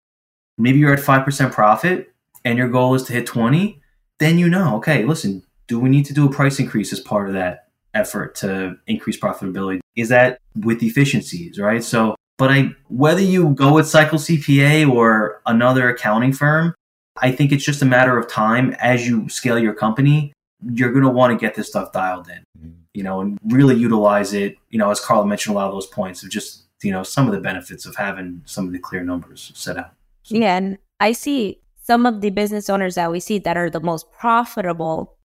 Maybe 0.56 0.78
you're 0.78 0.94
at 0.94 1.00
5% 1.00 1.52
profit 1.52 2.14
and 2.44 2.56
your 2.56 2.68
goal 2.68 2.94
is 2.94 3.02
to 3.04 3.12
hit 3.12 3.26
20. 3.26 3.82
Then 4.18 4.38
you 4.38 4.48
know, 4.48 4.76
okay, 4.76 5.04
listen, 5.04 5.42
do 5.66 5.78
we 5.78 5.90
need 5.90 6.06
to 6.06 6.14
do 6.14 6.26
a 6.26 6.32
price 6.32 6.58
increase 6.60 6.92
as 6.92 7.00
part 7.00 7.28
of 7.28 7.34
that? 7.34 7.64
effort 7.96 8.34
to 8.36 8.76
increase 8.86 9.18
profitability 9.18 9.80
is 9.96 10.10
that 10.10 10.38
with 10.54 10.82
efficiencies, 10.82 11.58
right? 11.58 11.82
So, 11.82 12.14
but 12.38 12.50
I, 12.50 12.70
whether 12.88 13.20
you 13.20 13.50
go 13.50 13.74
with 13.74 13.88
Cycle 13.88 14.18
CPA 14.18 14.88
or 14.90 15.40
another 15.46 15.88
accounting 15.88 16.32
firm, 16.32 16.74
I 17.16 17.32
think 17.32 17.50
it's 17.50 17.64
just 17.64 17.82
a 17.82 17.86
matter 17.86 18.18
of 18.18 18.28
time 18.28 18.76
as 18.78 19.08
you 19.08 19.28
scale 19.28 19.58
your 19.58 19.72
company, 19.72 20.32
you're 20.70 20.92
going 20.92 21.04
to 21.04 21.10
want 21.10 21.32
to 21.32 21.42
get 21.42 21.54
this 21.54 21.68
stuff 21.68 21.92
dialed 21.92 22.28
in, 22.28 22.76
you 22.92 23.02
know, 23.02 23.20
and 23.20 23.38
really 23.46 23.74
utilize 23.74 24.34
it. 24.34 24.56
You 24.68 24.78
know, 24.78 24.90
as 24.90 25.00
Carla 25.00 25.26
mentioned, 25.26 25.54
a 25.54 25.58
lot 25.58 25.66
of 25.66 25.72
those 25.72 25.86
points 25.86 26.22
of 26.22 26.30
just, 26.30 26.64
you 26.82 26.92
know, 26.92 27.02
some 27.02 27.26
of 27.26 27.32
the 27.32 27.40
benefits 27.40 27.86
of 27.86 27.96
having 27.96 28.42
some 28.44 28.66
of 28.66 28.72
the 28.72 28.78
clear 28.78 29.02
numbers 29.02 29.50
set 29.54 29.78
out. 29.78 29.92
So. 30.24 30.36
Yeah. 30.36 30.56
And 30.56 30.78
I 31.00 31.12
see 31.12 31.60
some 31.82 32.04
of 32.04 32.20
the 32.20 32.30
business 32.30 32.68
owners 32.68 32.96
that 32.96 33.10
we 33.10 33.20
see 33.20 33.38
that 33.38 33.56
are 33.56 33.70
the 33.70 33.80
most 33.80 34.10
profitable 34.12 35.16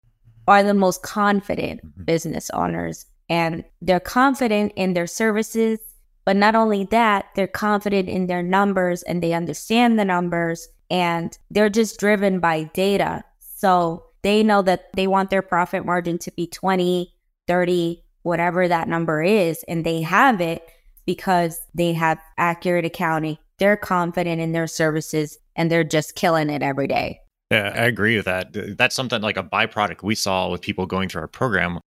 are 0.47 0.63
the 0.63 0.73
most 0.73 1.01
confident 1.01 1.83
mm-hmm. 1.83 2.03
business 2.03 2.49
owners 2.51 3.05
and 3.31 3.63
they're 3.81 4.01
confident 4.01 4.73
in 4.75 4.91
their 4.91 5.07
services. 5.07 5.79
But 6.25 6.35
not 6.35 6.53
only 6.53 6.83
that, 6.91 7.27
they're 7.33 7.47
confident 7.47 8.09
in 8.09 8.27
their 8.27 8.43
numbers 8.43 9.03
and 9.03 9.23
they 9.23 9.31
understand 9.31 9.97
the 9.97 10.03
numbers 10.05 10.67
and 10.89 11.35
they're 11.49 11.69
just 11.69 11.97
driven 11.97 12.41
by 12.41 12.63
data. 12.73 13.23
So 13.55 14.03
they 14.21 14.43
know 14.43 14.61
that 14.63 14.93
they 14.95 15.07
want 15.07 15.29
their 15.29 15.41
profit 15.41 15.85
margin 15.85 16.17
to 16.19 16.31
be 16.31 16.45
20, 16.45 17.15
30, 17.47 18.03
whatever 18.23 18.67
that 18.67 18.89
number 18.89 19.23
is, 19.23 19.63
and 19.67 19.85
they 19.85 20.01
have 20.01 20.41
it. 20.41 20.61
because 21.05 21.59
they 21.73 21.93
have 21.93 22.19
accurate 22.37 22.85
accounting. 22.85 23.37
They're 23.59 23.77
confident 23.77 24.41
in 24.41 24.51
their 24.51 24.67
services 24.67 25.37
and 25.55 25.69
they're 25.69 25.83
just 25.83 26.15
killing 26.15 26.49
it 26.49 26.61
every 26.61 26.87
day. 26.87 27.19
Yeah, 27.51 27.71
I 27.75 27.85
agree 27.85 28.15
with 28.15 28.25
that. 28.25 28.77
That's 28.77 28.95
something 28.95 29.21
like 29.21 29.37
a 29.37 29.43
byproduct 29.43 30.03
we 30.03 30.15
saw 30.15 30.49
with 30.49 30.61
people 30.61 30.85
going 30.85 31.09
through 31.09 31.21
our 31.21 31.27
program. 31.27 31.79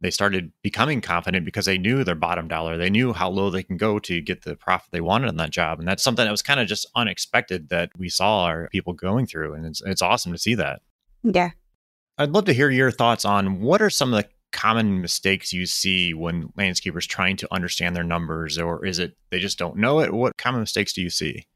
They 0.00 0.10
started 0.10 0.52
becoming 0.62 1.00
confident 1.02 1.44
because 1.44 1.66
they 1.66 1.76
knew 1.76 2.04
their 2.04 2.14
bottom 2.14 2.48
dollar. 2.48 2.78
They 2.78 2.88
knew 2.88 3.12
how 3.12 3.28
low 3.28 3.50
they 3.50 3.62
can 3.62 3.76
go 3.76 3.98
to 3.98 4.20
get 4.20 4.42
the 4.42 4.56
profit 4.56 4.90
they 4.92 5.02
wanted 5.02 5.28
on 5.28 5.36
that 5.36 5.50
job. 5.50 5.78
And 5.78 5.86
that's 5.86 6.02
something 6.02 6.24
that 6.24 6.30
was 6.30 6.42
kind 6.42 6.58
of 6.58 6.66
just 6.66 6.86
unexpected 6.96 7.68
that 7.68 7.90
we 7.98 8.08
saw 8.08 8.44
our 8.44 8.68
people 8.70 8.94
going 8.94 9.26
through. 9.26 9.52
And 9.54 9.66
it's, 9.66 9.82
it's 9.82 10.00
awesome 10.00 10.32
to 10.32 10.38
see 10.38 10.54
that. 10.54 10.80
Yeah. 11.22 11.50
I'd 12.16 12.30
love 12.30 12.46
to 12.46 12.54
hear 12.54 12.70
your 12.70 12.90
thoughts 12.90 13.24
on 13.26 13.60
what 13.60 13.82
are 13.82 13.90
some 13.90 14.14
of 14.14 14.22
the 14.22 14.28
common 14.52 15.00
mistakes 15.00 15.52
you 15.52 15.66
see 15.66 16.12
when 16.14 16.48
landscapers 16.58 17.06
trying 17.06 17.36
to 17.36 17.48
understand 17.52 17.94
their 17.94 18.04
numbers 18.04 18.58
or 18.58 18.84
is 18.84 18.98
it 18.98 19.16
they 19.30 19.38
just 19.38 19.58
don't 19.58 19.76
know 19.76 20.00
it 20.00 20.12
what 20.12 20.36
common 20.36 20.60
mistakes 20.60 20.92
do 20.92 21.00
you 21.00 21.08
see 21.10 21.46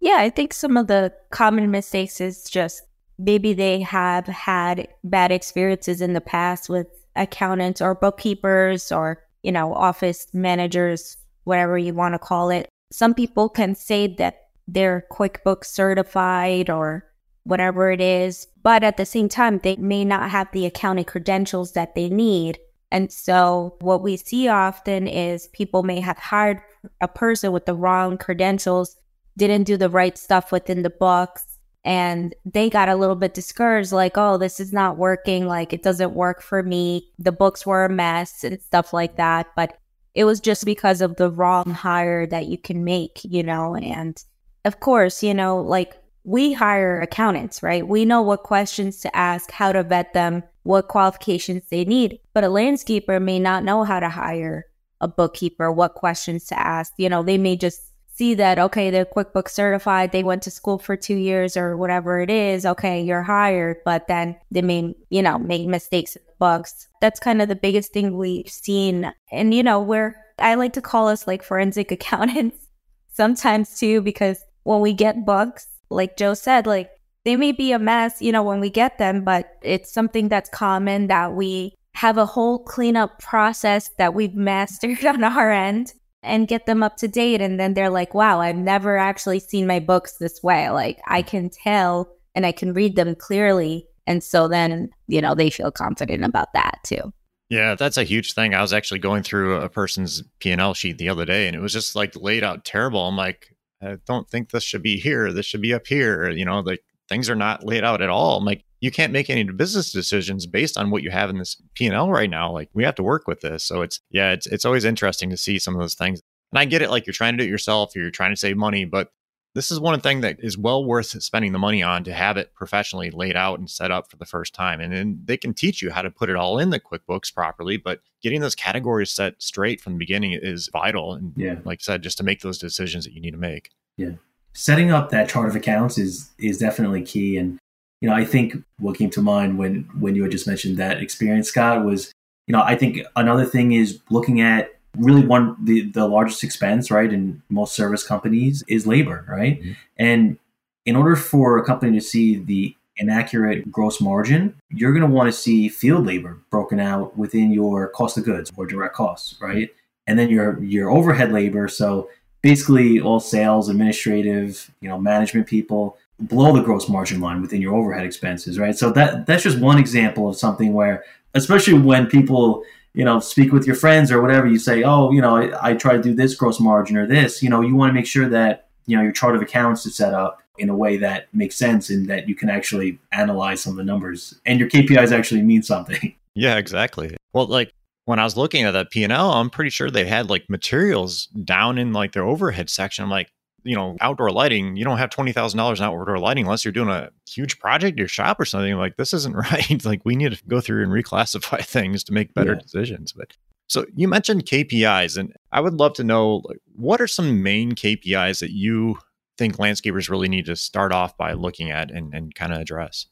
yeah 0.00 0.16
i 0.18 0.30
think 0.30 0.54
some 0.54 0.78
of 0.78 0.86
the 0.86 1.12
common 1.30 1.70
mistakes 1.70 2.18
is 2.20 2.44
just 2.44 2.84
maybe 3.18 3.52
they 3.52 3.80
have 3.80 4.26
had 4.26 4.88
bad 5.04 5.30
experiences 5.30 6.00
in 6.00 6.14
the 6.14 6.20
past 6.22 6.70
with 6.70 6.86
accountants 7.20 7.80
or 7.80 7.94
bookkeepers 7.94 8.90
or 8.90 9.22
you 9.42 9.52
know 9.52 9.72
office 9.74 10.26
managers 10.32 11.16
whatever 11.44 11.78
you 11.78 11.94
want 11.94 12.14
to 12.14 12.18
call 12.18 12.50
it 12.50 12.68
some 12.90 13.14
people 13.14 13.48
can 13.48 13.74
say 13.74 14.08
that 14.16 14.48
they're 14.66 15.06
quickbooks 15.10 15.66
certified 15.66 16.70
or 16.70 17.04
whatever 17.44 17.90
it 17.90 18.00
is. 18.00 18.46
But 18.62 18.84
at 18.84 18.96
the 18.96 19.06
same 19.06 19.28
time, 19.28 19.58
they 19.58 19.76
may 19.76 20.04
not 20.04 20.30
have 20.30 20.48
the 20.52 20.66
accounting 20.66 21.04
credentials 21.04 21.72
that 21.72 21.94
they 21.94 22.08
need. 22.08 22.58
And 22.92 23.12
so 23.12 23.76
what 23.80 24.02
we 24.02 24.16
see 24.16 24.48
often 24.48 25.06
is 25.06 25.48
people 25.48 25.82
may 25.82 26.00
have 26.00 26.18
hired 26.18 26.60
a 27.00 27.08
person 27.08 27.52
with 27.52 27.66
the 27.66 27.74
wrong 27.74 28.18
credentials, 28.18 28.96
didn't 29.36 29.64
do 29.64 29.76
the 29.76 29.88
right 29.88 30.18
stuff 30.18 30.50
within 30.50 30.82
the 30.82 30.90
books, 30.90 31.49
and 31.84 32.34
they 32.44 32.68
got 32.68 32.88
a 32.88 32.96
little 32.96 33.16
bit 33.16 33.34
discouraged 33.34 33.92
like, 33.92 34.18
oh, 34.18 34.36
this 34.36 34.60
is 34.60 34.72
not 34.72 34.98
working. 34.98 35.46
Like, 35.46 35.72
it 35.72 35.82
doesn't 35.82 36.12
work 36.12 36.42
for 36.42 36.62
me. 36.62 37.08
The 37.18 37.32
books 37.32 37.64
were 37.64 37.84
a 37.84 37.88
mess 37.88 38.44
and 38.44 38.60
stuff 38.60 38.92
like 38.92 39.16
that. 39.16 39.46
But 39.56 39.78
it 40.14 40.24
was 40.24 40.40
just 40.40 40.64
because 40.64 41.00
of 41.00 41.16
the 41.16 41.30
wrong 41.30 41.70
hire 41.70 42.26
that 42.26 42.46
you 42.46 42.58
can 42.58 42.84
make, 42.84 43.20
you 43.24 43.42
know? 43.42 43.74
And 43.76 44.22
of 44.64 44.80
course, 44.80 45.22
you 45.22 45.32
know, 45.32 45.60
like 45.60 45.96
we 46.24 46.52
hire 46.52 47.00
accountants, 47.00 47.62
right? 47.62 47.86
We 47.86 48.04
know 48.04 48.20
what 48.20 48.42
questions 48.42 49.00
to 49.00 49.16
ask, 49.16 49.50
how 49.50 49.72
to 49.72 49.82
vet 49.82 50.12
them, 50.12 50.42
what 50.64 50.88
qualifications 50.88 51.62
they 51.70 51.84
need. 51.84 52.18
But 52.34 52.44
a 52.44 52.48
landscaper 52.48 53.22
may 53.22 53.38
not 53.38 53.64
know 53.64 53.84
how 53.84 54.00
to 54.00 54.08
hire 54.10 54.66
a 55.00 55.08
bookkeeper, 55.08 55.72
what 55.72 55.94
questions 55.94 56.44
to 56.46 56.58
ask. 56.58 56.92
You 56.98 57.08
know, 57.08 57.22
they 57.22 57.38
may 57.38 57.56
just 57.56 57.89
see 58.20 58.34
that, 58.34 58.58
okay, 58.58 58.90
they're 58.90 59.06
QuickBooks 59.06 59.48
certified, 59.48 60.12
they 60.12 60.22
went 60.22 60.42
to 60.42 60.50
school 60.50 60.78
for 60.78 60.94
two 60.94 61.14
years 61.14 61.56
or 61.56 61.74
whatever 61.78 62.20
it 62.20 62.28
is. 62.28 62.66
Okay, 62.66 63.00
you're 63.00 63.22
hired. 63.22 63.78
But 63.82 64.08
then 64.08 64.36
they 64.50 64.60
may, 64.60 64.94
you 65.08 65.22
know, 65.22 65.38
make 65.38 65.66
mistakes 65.66 66.16
in 66.16 66.22
the 66.26 66.34
books. 66.38 66.86
That's 67.00 67.18
kind 67.18 67.40
of 67.40 67.48
the 67.48 67.56
biggest 67.56 67.94
thing 67.94 68.18
we've 68.18 68.46
seen. 68.46 69.10
And, 69.32 69.54
you 69.54 69.62
know, 69.62 69.80
we're, 69.80 70.14
I 70.38 70.54
like 70.56 70.74
to 70.74 70.82
call 70.82 71.08
us 71.08 71.26
like 71.26 71.42
forensic 71.42 71.90
accountants 71.96 72.66
sometimes 73.14 73.78
too, 73.78 74.02
because 74.02 74.44
when 74.64 74.82
we 74.82 74.92
get 74.92 75.24
books, 75.24 75.66
like 75.88 76.18
Joe 76.18 76.34
said, 76.34 76.66
like 76.66 76.90
they 77.24 77.36
may 77.36 77.52
be 77.52 77.72
a 77.72 77.78
mess, 77.78 78.20
you 78.20 78.32
know, 78.32 78.42
when 78.42 78.60
we 78.60 78.68
get 78.68 78.98
them, 78.98 79.24
but 79.24 79.56
it's 79.62 79.90
something 79.90 80.28
that's 80.28 80.50
common 80.50 81.06
that 81.06 81.32
we 81.32 81.74
have 81.94 82.18
a 82.18 82.26
whole 82.26 82.58
cleanup 82.58 83.18
process 83.18 83.88
that 83.96 84.12
we've 84.12 84.34
mastered 84.50 85.06
on 85.06 85.24
our 85.24 85.50
end 85.50 85.94
and 86.22 86.48
get 86.48 86.66
them 86.66 86.82
up 86.82 86.96
to 86.98 87.08
date. 87.08 87.40
And 87.40 87.58
then 87.58 87.74
they're 87.74 87.90
like, 87.90 88.14
wow, 88.14 88.40
I've 88.40 88.56
never 88.56 88.96
actually 88.96 89.40
seen 89.40 89.66
my 89.66 89.80
books 89.80 90.16
this 90.18 90.42
way. 90.42 90.68
Like 90.70 91.00
I 91.06 91.22
mm. 91.22 91.26
can 91.26 91.50
tell 91.50 92.10
and 92.34 92.44
I 92.46 92.52
can 92.52 92.72
read 92.72 92.96
them 92.96 93.14
clearly. 93.14 93.86
And 94.06 94.22
so 94.22 94.48
then, 94.48 94.90
you 95.06 95.20
know, 95.20 95.34
they 95.34 95.50
feel 95.50 95.70
confident 95.70 96.24
about 96.24 96.52
that 96.54 96.78
too. 96.84 97.12
Yeah, 97.48 97.74
that's 97.74 97.96
a 97.96 98.04
huge 98.04 98.34
thing. 98.34 98.54
I 98.54 98.62
was 98.62 98.72
actually 98.72 99.00
going 99.00 99.24
through 99.24 99.56
a 99.56 99.68
person's 99.68 100.22
P&L 100.38 100.74
sheet 100.74 100.98
the 100.98 101.08
other 101.08 101.24
day 101.24 101.48
and 101.48 101.56
it 101.56 101.60
was 101.60 101.72
just 101.72 101.96
like 101.96 102.14
laid 102.14 102.44
out 102.44 102.64
terrible. 102.64 103.06
I'm 103.06 103.16
like, 103.16 103.56
I 103.82 103.96
don't 104.06 104.28
think 104.28 104.50
this 104.50 104.62
should 104.62 104.82
be 104.82 104.98
here. 104.98 105.32
This 105.32 105.46
should 105.46 105.62
be 105.62 105.74
up 105.74 105.86
here. 105.86 106.28
You 106.30 106.44
know, 106.44 106.60
like 106.60 106.84
things 107.10 107.28
are 107.28 107.36
not 107.36 107.66
laid 107.66 107.84
out 107.84 108.00
at 108.00 108.08
all. 108.08 108.38
I'm 108.38 108.44
like, 108.44 108.64
you 108.80 108.90
can't 108.90 109.12
make 109.12 109.28
any 109.28 109.44
business 109.44 109.92
decisions 109.92 110.46
based 110.46 110.78
on 110.78 110.90
what 110.90 111.02
you 111.02 111.10
have 111.10 111.28
in 111.28 111.38
this 111.38 111.60
P&L 111.74 112.10
right 112.10 112.30
now. 112.30 112.50
Like 112.50 112.70
we 112.72 112.84
have 112.84 112.94
to 112.94 113.02
work 113.02 113.26
with 113.26 113.40
this. 113.40 113.64
So 113.64 113.82
it's, 113.82 114.00
yeah, 114.10 114.32
it's, 114.32 114.46
it's 114.46 114.64
always 114.64 114.86
interesting 114.86 115.28
to 115.28 115.36
see 115.36 115.58
some 115.58 115.74
of 115.74 115.80
those 115.80 115.94
things. 115.94 116.22
And 116.52 116.58
I 116.58 116.64
get 116.64 116.80
it. 116.80 116.88
Like 116.88 117.06
you're 117.06 117.12
trying 117.12 117.36
to 117.36 117.42
do 117.42 117.48
it 117.48 117.50
yourself. 117.50 117.94
You're 117.94 118.10
trying 118.10 118.32
to 118.32 118.40
save 118.40 118.56
money, 118.56 118.86
but 118.86 119.10
this 119.54 119.72
is 119.72 119.80
one 119.80 120.00
thing 120.00 120.20
that 120.20 120.36
is 120.38 120.56
well 120.56 120.84
worth 120.84 121.20
spending 121.22 121.52
the 121.52 121.58
money 121.58 121.82
on 121.82 122.04
to 122.04 122.12
have 122.12 122.36
it 122.36 122.54
professionally 122.54 123.10
laid 123.10 123.34
out 123.34 123.58
and 123.58 123.68
set 123.68 123.90
up 123.90 124.08
for 124.08 124.16
the 124.16 124.24
first 124.24 124.54
time. 124.54 124.80
And 124.80 124.92
then 124.92 125.20
they 125.24 125.36
can 125.36 125.52
teach 125.52 125.82
you 125.82 125.90
how 125.90 126.02
to 126.02 126.10
put 126.10 126.30
it 126.30 126.36
all 126.36 126.58
in 126.58 126.70
the 126.70 126.78
QuickBooks 126.78 127.34
properly, 127.34 127.76
but 127.76 128.00
getting 128.22 128.40
those 128.40 128.54
categories 128.54 129.10
set 129.10 129.42
straight 129.42 129.80
from 129.80 129.94
the 129.94 129.98
beginning 129.98 130.38
is 130.40 130.70
vital. 130.72 131.14
And 131.14 131.32
yeah. 131.36 131.56
like 131.64 131.80
I 131.80 131.82
said, 131.82 132.02
just 132.02 132.18
to 132.18 132.24
make 132.24 132.42
those 132.42 132.58
decisions 132.58 133.04
that 133.04 133.12
you 133.12 133.20
need 133.20 133.32
to 133.32 133.36
make. 133.36 133.70
Yeah. 133.96 134.12
Setting 134.52 134.90
up 134.90 135.10
that 135.10 135.28
chart 135.28 135.48
of 135.48 135.56
accounts 135.56 135.98
is 135.98 136.30
is 136.38 136.58
definitely 136.58 137.02
key. 137.02 137.36
And, 137.36 137.58
you 138.00 138.08
know, 138.08 138.14
I 138.14 138.24
think 138.24 138.56
what 138.78 138.98
came 138.98 139.10
to 139.10 139.22
mind 139.22 139.58
when 139.58 139.88
when 139.98 140.14
you 140.14 140.22
had 140.22 140.32
just 140.32 140.46
mentioned 140.46 140.76
that 140.78 141.02
experience, 141.02 141.48
Scott, 141.48 141.84
was, 141.84 142.12
you 142.46 142.52
know, 142.52 142.62
I 142.62 142.76
think 142.76 143.00
another 143.16 143.44
thing 143.44 143.72
is 143.72 144.00
looking 144.10 144.40
at 144.40 144.70
really 144.96 145.24
one 145.24 145.56
the, 145.62 145.82
the 145.90 146.06
largest 146.06 146.42
expense 146.42 146.90
right 146.90 147.12
in 147.12 147.42
most 147.48 147.74
service 147.74 148.04
companies 148.06 148.64
is 148.66 148.86
labor 148.86 149.24
right 149.28 149.60
mm-hmm. 149.60 149.72
and 149.98 150.38
in 150.84 150.96
order 150.96 151.14
for 151.14 151.58
a 151.58 151.64
company 151.64 151.98
to 151.98 152.04
see 152.04 152.36
the 152.36 152.74
inaccurate 152.96 153.70
gross 153.70 154.00
margin 154.00 154.54
you're 154.70 154.92
going 154.92 155.08
to 155.08 155.14
want 155.14 155.28
to 155.28 155.32
see 155.32 155.68
field 155.68 156.04
labor 156.06 156.38
broken 156.50 156.80
out 156.80 157.16
within 157.16 157.52
your 157.52 157.88
cost 157.90 158.18
of 158.18 158.24
goods 158.24 158.50
or 158.56 158.66
direct 158.66 158.94
costs 158.94 159.36
right 159.40 159.70
and 160.06 160.18
then 160.18 160.28
your 160.28 160.62
your 160.62 160.90
overhead 160.90 161.30
labor 161.32 161.68
so 161.68 162.10
basically 162.42 163.00
all 163.00 163.20
sales 163.20 163.68
administrative 163.68 164.70
you 164.80 164.88
know 164.88 164.98
management 164.98 165.46
people 165.46 165.98
below 166.26 166.54
the 166.54 166.62
gross 166.62 166.88
margin 166.88 167.20
line 167.20 167.40
within 167.40 167.62
your 167.62 167.74
overhead 167.74 168.04
expenses 168.04 168.58
right 168.58 168.76
so 168.76 168.90
that 168.90 169.26
that's 169.26 169.42
just 169.42 169.58
one 169.58 169.78
example 169.78 170.28
of 170.28 170.36
something 170.36 170.72
where 170.72 171.04
especially 171.34 171.74
when 171.74 172.06
people 172.06 172.64
you 172.92 173.04
know, 173.04 173.20
speak 173.20 173.52
with 173.52 173.66
your 173.66 173.76
friends 173.76 174.10
or 174.10 174.20
whatever, 174.20 174.46
you 174.46 174.58
say, 174.58 174.82
oh, 174.82 175.10
you 175.12 175.20
know, 175.20 175.36
I, 175.36 175.70
I 175.70 175.74
try 175.74 175.96
to 175.96 176.02
do 176.02 176.14
this 176.14 176.34
gross 176.34 176.58
margin 176.58 176.96
or 176.96 177.06
this, 177.06 177.42
you 177.42 177.48
know, 177.48 177.60
you 177.60 177.76
want 177.76 177.90
to 177.90 177.94
make 177.94 178.06
sure 178.06 178.28
that, 178.28 178.68
you 178.86 178.96
know, 178.96 179.02
your 179.02 179.12
chart 179.12 179.36
of 179.36 179.42
accounts 179.42 179.86
is 179.86 179.94
set 179.94 180.12
up 180.12 180.42
in 180.58 180.68
a 180.68 180.76
way 180.76 180.96
that 180.98 181.32
makes 181.32 181.56
sense 181.56 181.88
and 181.88 182.08
that 182.08 182.28
you 182.28 182.34
can 182.34 182.50
actually 182.50 182.98
analyze 183.12 183.60
some 183.62 183.72
of 183.72 183.76
the 183.76 183.84
numbers 183.84 184.38
and 184.44 184.58
your 184.58 184.68
KPIs 184.68 185.12
actually 185.12 185.42
mean 185.42 185.62
something. 185.62 186.14
Yeah, 186.36 186.58
exactly. 186.58 187.16
Well, 187.32 187.48
like 187.48 187.72
when 188.04 188.18
I 188.18 188.24
was 188.24 188.36
looking 188.36 188.64
at 188.64 188.72
that 188.72 188.90
P&L, 188.90 189.32
I'm 189.32 189.50
pretty 189.50 189.70
sure 189.70 189.90
they 189.90 190.06
had 190.06 190.30
like 190.30 190.48
materials 190.48 191.26
down 191.26 191.78
in 191.78 191.92
like 191.92 192.12
their 192.12 192.24
overhead 192.24 192.70
section. 192.70 193.04
I'm 193.04 193.10
like, 193.10 193.32
you 193.62 193.76
know, 193.76 193.96
outdoor 194.00 194.30
lighting, 194.30 194.76
you 194.76 194.84
don't 194.84 194.98
have 194.98 195.10
$20,000 195.10 195.54
in 195.54 195.84
outdoor 195.84 196.18
lighting 196.18 196.44
unless 196.44 196.64
you're 196.64 196.72
doing 196.72 196.88
a 196.88 197.10
huge 197.28 197.58
project 197.58 197.98
your 197.98 198.08
shop 198.08 198.40
or 198.40 198.44
something. 198.44 198.74
Like, 198.74 198.96
this 198.96 199.12
isn't 199.12 199.36
right. 199.52 199.84
like, 199.84 200.00
we 200.04 200.16
need 200.16 200.32
to 200.32 200.42
go 200.48 200.60
through 200.60 200.82
and 200.82 200.92
reclassify 200.92 201.64
things 201.64 202.04
to 202.04 202.12
make 202.12 202.34
better 202.34 202.54
yeah. 202.54 202.60
decisions. 202.60 203.12
But 203.12 203.36
so 203.66 203.86
you 203.94 204.08
mentioned 204.08 204.46
KPIs, 204.46 205.16
and 205.16 205.34
I 205.52 205.60
would 205.60 205.74
love 205.74 205.92
to 205.94 206.04
know 206.04 206.42
like, 206.44 206.58
what 206.74 207.00
are 207.00 207.06
some 207.06 207.42
main 207.42 207.72
KPIs 207.72 208.40
that 208.40 208.50
you 208.50 208.98
think 209.38 209.56
landscapers 209.56 210.10
really 210.10 210.28
need 210.28 210.46
to 210.46 210.56
start 210.56 210.92
off 210.92 211.16
by 211.16 211.34
looking 211.34 211.70
at 211.70 211.90
and, 211.90 212.14
and 212.14 212.34
kind 212.34 212.52
of 212.52 212.60
address? 212.60 213.06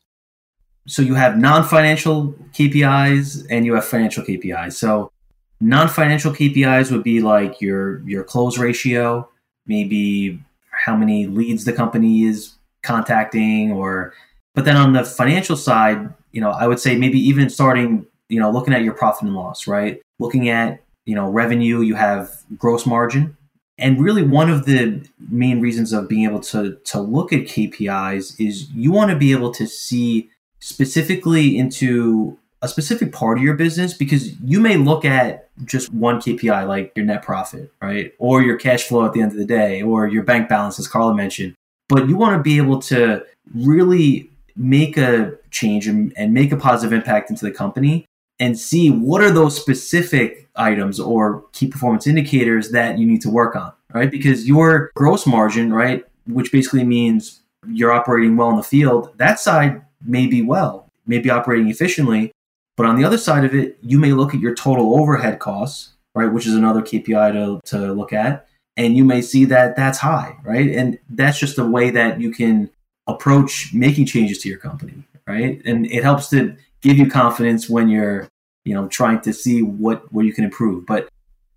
So 0.88 1.02
you 1.02 1.14
have 1.14 1.37
non-financial 1.37 2.35
KPIs 2.52 3.47
and 3.50 3.66
you 3.66 3.75
have 3.75 3.85
financial 3.85 4.25
KPIs. 4.25 4.73
So 4.73 5.12
non-financial 5.61 6.33
KPIs 6.33 6.90
would 6.90 7.04
be 7.04 7.21
like 7.21 7.61
your 7.61 8.00
your 8.09 8.25
close 8.25 8.59
ratio, 8.59 9.28
maybe 9.66 10.40
how 10.71 10.97
many 10.97 11.26
leads 11.26 11.64
the 11.64 11.73
company 11.73 12.25
is 12.25 12.54
contacting 12.83 13.73
or 13.73 14.14
but 14.54 14.64
then 14.64 14.76
on 14.76 14.92
the 14.92 15.04
financial 15.04 15.57
side 15.57 16.09
you 16.33 16.40
know 16.40 16.50
i 16.50 16.66
would 16.66 16.78
say 16.78 16.97
maybe 16.97 17.18
even 17.18 17.50
starting 17.50 18.07
you 18.28 18.38
know 18.38 18.50
looking 18.50 18.73
at 18.73 18.83
your 18.83 18.95
profit 18.95 19.25
and 19.25 19.35
loss 19.35 19.66
right 19.66 20.00
looking 20.21 20.49
at 20.49 20.80
you 21.04 21.14
know 21.14 21.28
revenue 21.28 21.80
you 21.80 21.95
have 21.95 22.30
gross 22.57 22.87
margin 22.87 23.37
and 23.78 24.00
really 24.00 24.23
one 24.23 24.49
of 24.49 24.64
the 24.64 25.04
main 25.30 25.61
reasons 25.61 25.92
of 25.92 26.09
being 26.09 26.25
able 26.25 26.40
to 26.40 26.76
to 26.85 27.00
look 27.00 27.33
at 27.33 27.40
kpis 27.40 28.40
is 28.40 28.71
you 28.71 28.92
want 28.92 29.11
to 29.11 29.16
be 29.16 29.33
able 29.33 29.52
to 29.52 29.66
see 29.66 30.30
specifically 30.61 31.57
into 31.57 32.38
a 32.61 32.69
specific 32.69 33.12
part 33.12 33.38
of 33.38 33.45
your 33.45 33.55
business 33.55 33.95
because 33.95 34.38
you 34.41 34.59
may 34.59 34.77
look 34.77 35.05
at 35.05 35.49
just 35.65 35.93
one 35.93 36.21
KPI 36.21 36.67
like 36.67 36.93
your 36.97 37.07
net 37.07 37.23
profit, 37.23 37.73
right? 37.81 38.12
Or 38.19 38.43
your 38.43 38.57
cash 38.57 38.85
flow 38.85 39.05
at 39.05 39.12
the 39.12 39.21
end 39.21 39.33
of 39.33 39.38
the 39.38 39.45
day, 39.45 39.83
or 39.83 40.09
your 40.09 40.25
bank 40.25 40.49
balance, 40.49 40.79
as 40.79 40.88
Carla 40.88 41.15
mentioned. 41.15 41.55
But 41.88 42.09
you 42.09 42.17
want 42.17 42.37
to 42.37 42.43
be 42.43 42.57
able 42.57 42.81
to 42.83 43.25
really 43.55 44.31
make 44.57 44.97
a 44.97 45.35
change 45.50 45.87
and, 45.87 46.12
and 46.17 46.35
make 46.35 46.50
a 46.50 46.57
positive 46.57 46.93
impact 46.93 47.31
into 47.31 47.45
the 47.45 47.53
company 47.53 48.05
and 48.41 48.59
see 48.59 48.91
what 48.91 49.23
are 49.23 49.31
those 49.31 49.57
specific 49.57 50.49
items 50.57 50.99
or 50.99 51.45
key 51.53 51.69
performance 51.69 52.07
indicators 52.07 52.71
that 52.71 52.99
you 52.99 53.07
need 53.07 53.23
to 53.23 53.31
work 53.31 53.57
on, 53.57 53.73
right? 53.93 54.11
Because 54.11 54.47
your 54.47 54.91
gross 54.95 55.27
margin, 55.27 55.73
right, 55.73 56.05
which 56.27 56.53
basically 56.53 56.85
means 56.85 57.41
you're 57.69 57.93
operating 57.93 58.37
well 58.37 58.50
in 58.50 58.57
the 58.57 58.62
field, 58.62 59.12
that 59.19 59.38
side 59.41 59.83
may 60.05 60.26
be 60.26 60.43
well, 60.43 60.90
may 61.07 61.19
be 61.19 61.31
operating 61.31 61.69
efficiently. 61.69 62.33
But 62.76 62.87
on 62.87 62.97
the 62.97 63.05
other 63.05 63.19
side 63.19 63.45
of 63.45 63.55
it, 63.55 63.78
you 63.83 63.99
may 63.99 64.12
look 64.12 64.35
at 64.35 64.40
your 64.40 64.55
total 64.55 64.99
overhead 64.99 65.40
costs, 65.40 65.95
right, 66.14 66.33
which 66.33 66.47
is 66.47 66.55
another 66.55 66.81
KPI 66.81 67.33
to, 67.33 67.61
to 67.76 67.93
look 67.93 68.12
at. 68.12 68.47
And 68.76 68.97
you 68.97 69.05
may 69.05 69.21
see 69.21 69.45
that 69.47 69.75
that's 69.75 69.99
high, 69.99 70.37
right? 70.45 70.71
And 70.71 70.99
that's 71.11 71.40
just 71.40 71.59
a 71.59 71.64
way 71.64 71.90
that 71.90 72.21
you 72.21 72.31
can 72.31 72.71
approach 73.09 73.71
making 73.75 74.07
changes 74.07 74.38
to 74.38 74.49
your 74.49 74.59
company, 74.59 75.02
right? 75.26 75.61
And 75.64 75.87
it 75.87 76.05
helps 76.05 76.28
to 76.31 76.57
give 76.81 76.97
you 76.97 77.11
confidence 77.11 77.69
when 77.69 77.88
you're, 77.88 78.28
you 78.64 78.75
know, 78.75 78.87
trying 78.87 79.21
to 79.23 79.33
see 79.33 79.62
what 79.62 80.12
where 80.12 80.25
you 80.25 80.33
can 80.33 80.45
improve. 80.45 80.87
But 80.87 81.09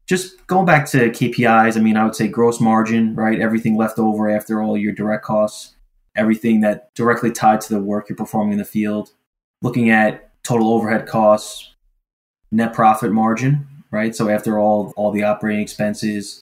just 0.07 0.45
going 0.47 0.65
back 0.65 0.89
to 0.89 1.11
KPIs, 1.11 1.77
I 1.77 1.79
mean, 1.79 1.97
I 1.97 2.03
would 2.03 2.15
say 2.15 2.27
gross 2.27 2.59
margin, 2.59 3.15
right? 3.15 3.39
Everything 3.39 3.77
left 3.77 3.99
over 3.99 4.29
after 4.29 4.61
all 4.61 4.75
your 4.75 4.93
direct 4.93 5.23
costs, 5.23 5.75
everything 6.21 6.61
that 6.61 6.93
directly 6.95 7.31
tied 7.31 7.59
to 7.61 7.73
the 7.73 7.81
work 7.81 8.07
you're 8.07 8.15
performing 8.15 8.53
in 8.53 8.59
the 8.59 8.65
field. 8.65 9.11
Looking 9.61 9.89
at 9.89 10.31
total 10.43 10.71
overhead 10.71 11.07
costs, 11.07 11.73
net 12.51 12.73
profit 12.73 13.11
margin, 13.11 13.67
right? 13.91 14.15
So 14.15 14.29
after 14.29 14.59
all 14.59 14.93
all 14.95 15.11
the 15.11 15.23
operating 15.23 15.61
expenses, 15.61 16.41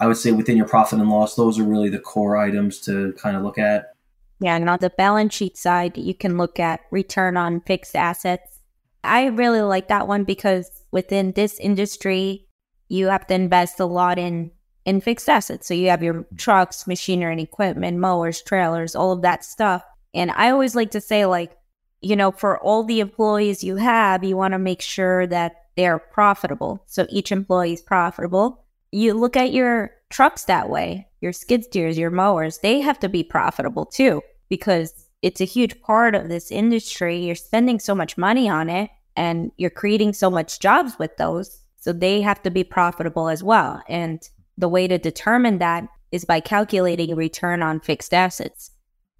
I 0.00 0.06
would 0.06 0.16
say 0.16 0.32
within 0.32 0.56
your 0.56 0.66
profit 0.66 0.98
and 0.98 1.08
loss, 1.08 1.36
those 1.36 1.58
are 1.58 1.64
really 1.64 1.88
the 1.88 1.98
core 1.98 2.36
items 2.36 2.80
to 2.80 3.12
kind 3.14 3.36
of 3.36 3.42
look 3.42 3.58
at. 3.58 3.94
Yeah, 4.40 4.56
and 4.56 4.68
on 4.68 4.78
the 4.80 4.90
balance 4.90 5.34
sheet 5.34 5.56
side, 5.56 5.96
you 5.96 6.14
can 6.14 6.36
look 6.36 6.58
at 6.58 6.80
return 6.90 7.36
on 7.36 7.60
fixed 7.60 7.94
assets. 7.94 8.58
I 9.04 9.26
really 9.26 9.60
like 9.60 9.88
that 9.88 10.08
one 10.08 10.24
because 10.24 10.68
within 10.90 11.32
this 11.32 11.58
industry, 11.60 12.48
you 12.88 13.06
have 13.06 13.26
to 13.28 13.34
invest 13.34 13.78
a 13.78 13.86
lot 13.86 14.18
in 14.18 14.50
in 14.84 15.00
fixed 15.00 15.28
assets. 15.28 15.66
So 15.66 15.74
you 15.74 15.88
have 15.88 16.02
your 16.02 16.14
mm-hmm. 16.14 16.36
trucks, 16.36 16.86
machinery 16.86 17.32
and 17.32 17.40
equipment, 17.40 17.98
mowers, 17.98 18.42
trailers, 18.42 18.94
all 18.94 19.12
of 19.12 19.22
that 19.22 19.44
stuff. 19.44 19.84
And 20.14 20.30
I 20.32 20.50
always 20.50 20.74
like 20.74 20.90
to 20.92 21.00
say 21.00 21.26
like, 21.26 21.56
you 22.00 22.16
know, 22.16 22.32
for 22.32 22.58
all 22.58 22.82
the 22.82 23.00
employees 23.00 23.62
you 23.62 23.76
have, 23.76 24.24
you 24.24 24.36
want 24.36 24.52
to 24.52 24.58
make 24.58 24.82
sure 24.82 25.26
that 25.28 25.54
they're 25.76 25.98
profitable. 25.98 26.82
So 26.86 27.06
each 27.08 27.32
employee 27.32 27.74
is 27.74 27.82
profitable. 27.82 28.64
You 28.90 29.14
look 29.14 29.36
at 29.36 29.52
your 29.52 29.92
trucks 30.10 30.44
that 30.44 30.68
way, 30.68 31.08
your 31.20 31.32
skid 31.32 31.64
steers, 31.64 31.96
your 31.96 32.10
mowers, 32.10 32.58
they 32.58 32.80
have 32.80 32.98
to 33.00 33.08
be 33.08 33.22
profitable 33.22 33.86
too 33.86 34.20
because 34.48 35.06
it's 35.22 35.40
a 35.40 35.46
huge 35.46 35.80
part 35.80 36.14
of 36.14 36.28
this 36.28 36.50
industry. 36.50 37.16
You're 37.24 37.36
spending 37.36 37.78
so 37.78 37.94
much 37.94 38.18
money 38.18 38.48
on 38.48 38.68
it 38.68 38.90
and 39.16 39.52
you're 39.56 39.70
creating 39.70 40.12
so 40.12 40.28
much 40.28 40.58
jobs 40.60 40.98
with 40.98 41.16
those. 41.16 41.60
So 41.78 41.92
they 41.92 42.20
have 42.20 42.42
to 42.42 42.50
be 42.50 42.64
profitable 42.64 43.28
as 43.28 43.42
well. 43.42 43.82
And 43.88 44.28
the 44.56 44.68
way 44.68 44.86
to 44.86 44.98
determine 44.98 45.58
that 45.58 45.88
is 46.10 46.24
by 46.24 46.40
calculating 46.40 47.16
return 47.16 47.62
on 47.62 47.80
fixed 47.80 48.12
assets. 48.12 48.70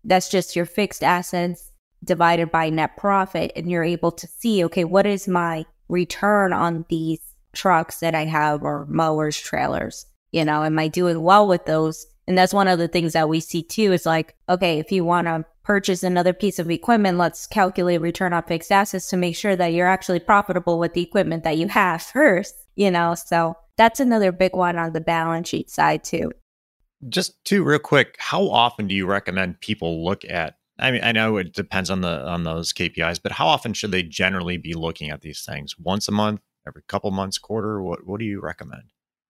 That's 0.04 0.28
just 0.28 0.54
your 0.54 0.66
fixed 0.66 1.02
assets 1.02 1.72
divided 2.04 2.50
by 2.50 2.70
net 2.70 2.96
profit. 2.96 3.52
And 3.56 3.70
you're 3.70 3.84
able 3.84 4.12
to 4.12 4.26
see, 4.26 4.64
okay, 4.64 4.84
what 4.84 5.06
is 5.06 5.26
my 5.26 5.64
return 5.88 6.52
on 6.52 6.84
these 6.88 7.20
trucks 7.52 8.00
that 8.00 8.14
I 8.14 8.24
have 8.24 8.62
or 8.62 8.86
mowers, 8.88 9.38
trailers? 9.38 10.06
You 10.32 10.44
know, 10.44 10.64
am 10.64 10.78
I 10.78 10.88
doing 10.88 11.22
well 11.22 11.46
with 11.46 11.64
those? 11.66 12.06
And 12.26 12.36
that's 12.38 12.54
one 12.54 12.68
of 12.68 12.78
the 12.78 12.88
things 12.88 13.14
that 13.14 13.28
we 13.28 13.40
see 13.40 13.62
too 13.62 13.92
is 13.92 14.06
like, 14.06 14.34
okay, 14.48 14.78
if 14.78 14.92
you 14.92 15.04
want 15.04 15.26
to 15.26 15.44
purchase 15.62 16.02
another 16.02 16.32
piece 16.32 16.58
of 16.58 16.70
equipment, 16.70 17.18
let's 17.18 17.46
calculate 17.46 18.00
return 18.00 18.32
on 18.32 18.42
fixed 18.44 18.72
assets 18.72 19.08
to 19.10 19.16
make 19.16 19.36
sure 19.36 19.56
that 19.56 19.72
you're 19.72 19.86
actually 19.86 20.20
profitable 20.20 20.78
with 20.78 20.94
the 20.94 21.02
equipment 21.02 21.44
that 21.44 21.58
you 21.58 21.68
have 21.68 22.02
first, 22.14 22.61
you 22.76 22.90
know? 22.90 23.14
So 23.14 23.56
that's 23.76 24.00
another 24.00 24.32
big 24.32 24.54
one 24.54 24.78
on 24.78 24.92
the 24.92 25.00
balance 25.00 25.48
sheet 25.48 25.70
side 25.70 26.04
too. 26.04 26.32
Just 27.08 27.44
two 27.44 27.64
real 27.64 27.78
quick, 27.78 28.16
how 28.18 28.48
often 28.48 28.86
do 28.86 28.94
you 28.94 29.06
recommend 29.06 29.60
people 29.60 30.04
look 30.04 30.24
at 30.24 30.56
I 30.78 30.90
mean, 30.90 31.04
I 31.04 31.12
know 31.12 31.36
it 31.36 31.52
depends 31.52 31.90
on 31.90 32.00
the 32.00 32.26
on 32.26 32.44
those 32.44 32.72
KPIs, 32.72 33.20
but 33.22 33.32
how 33.32 33.46
often 33.46 33.72
should 33.72 33.92
they 33.92 34.02
generally 34.02 34.56
be 34.56 34.74
looking 34.74 35.10
at 35.10 35.20
these 35.20 35.44
things? 35.44 35.78
Once 35.78 36.08
a 36.08 36.12
month, 36.12 36.40
every 36.66 36.82
couple 36.88 37.10
months, 37.10 37.38
quarter? 37.38 37.82
What 37.82 38.06
what 38.06 38.18
do 38.18 38.26
you 38.26 38.40
recommend? 38.40 38.84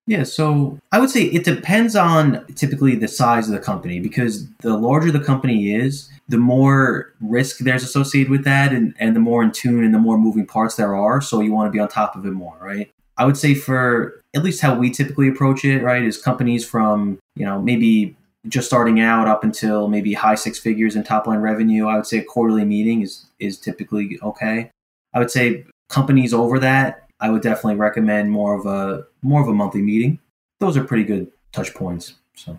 Yeah, 0.07 0.25
so 0.25 0.81
I 0.90 0.99
would 0.99 1.11
say 1.11 1.25
it 1.25 1.45
depends 1.45 1.95
on 1.95 2.45
typically 2.55 2.97
the 2.97 3.07
size 3.07 3.49
of 3.49 3.55
the 3.55 3.61
company 3.61 4.01
because 4.01 4.49
the 4.59 4.77
larger 4.77 5.12
the 5.12 5.21
company 5.21 5.75
is, 5.75 6.11
the 6.29 6.38
more 6.38 7.12
risk 7.21 7.59
there's 7.59 7.85
associated 7.85 8.29
with 8.29 8.45
that 8.45 8.73
and, 8.73 8.95
and 8.99 9.14
the 9.14 9.21
more 9.21 9.45
in 9.45 9.53
tune 9.53 9.85
and 9.85 9.95
the 9.95 10.01
more 10.01 10.19
moving 10.19 10.45
parts 10.45 10.75
there 10.75 10.97
are. 10.97 11.21
So 11.21 11.40
you 11.40 11.53
want 11.53 11.69
to 11.69 11.71
be 11.71 11.79
on 11.79 11.87
top 11.87 12.16
of 12.16 12.27
it 12.27 12.33
more, 12.33 12.59
right? 12.61 12.90
I 13.16 13.25
would 13.25 13.37
say 13.37 13.55
for 13.55 14.20
at 14.35 14.42
least 14.42 14.61
how 14.61 14.75
we 14.75 14.90
typically 14.90 15.29
approach 15.29 15.64
it, 15.64 15.83
right, 15.83 16.03
is 16.03 16.16
companies 16.16 16.66
from, 16.66 17.18
you 17.35 17.44
know, 17.44 17.61
maybe 17.61 18.16
just 18.48 18.66
starting 18.66 19.01
out 19.01 19.29
up 19.29 19.44
until 19.44 19.88
maybe 19.88 20.14
high 20.14 20.35
six 20.35 20.59
figures 20.59 20.96
in 20.96 21.05
top 21.05 21.27
line 21.27 21.38
revenue. 21.38 21.87
I 21.87 21.96
would 21.96 22.07
say 22.07 22.18
a 22.18 22.25
quarterly 22.25 22.64
meeting 22.64 23.03
is 23.03 23.27
is 23.38 23.59
typically 23.59 24.18
okay. 24.22 24.70
I 25.14 25.18
would 25.18 25.31
say 25.31 25.64
companies 25.88 26.33
over 26.33 26.59
that, 26.59 27.09
I 27.20 27.31
would 27.31 27.42
definitely 27.42 27.77
recommend 27.77 28.31
more 28.31 28.59
of 28.59 28.66
a 28.66 29.05
more 29.22 29.40
of 29.40 29.48
a 29.48 29.53
monthly 29.53 29.83
meeting. 29.83 30.18
Those 30.59 30.77
are 30.77 30.85
pretty 30.85 31.05
good 31.05 31.31
touch 31.53 31.75
points. 31.75 32.14
So 32.35 32.59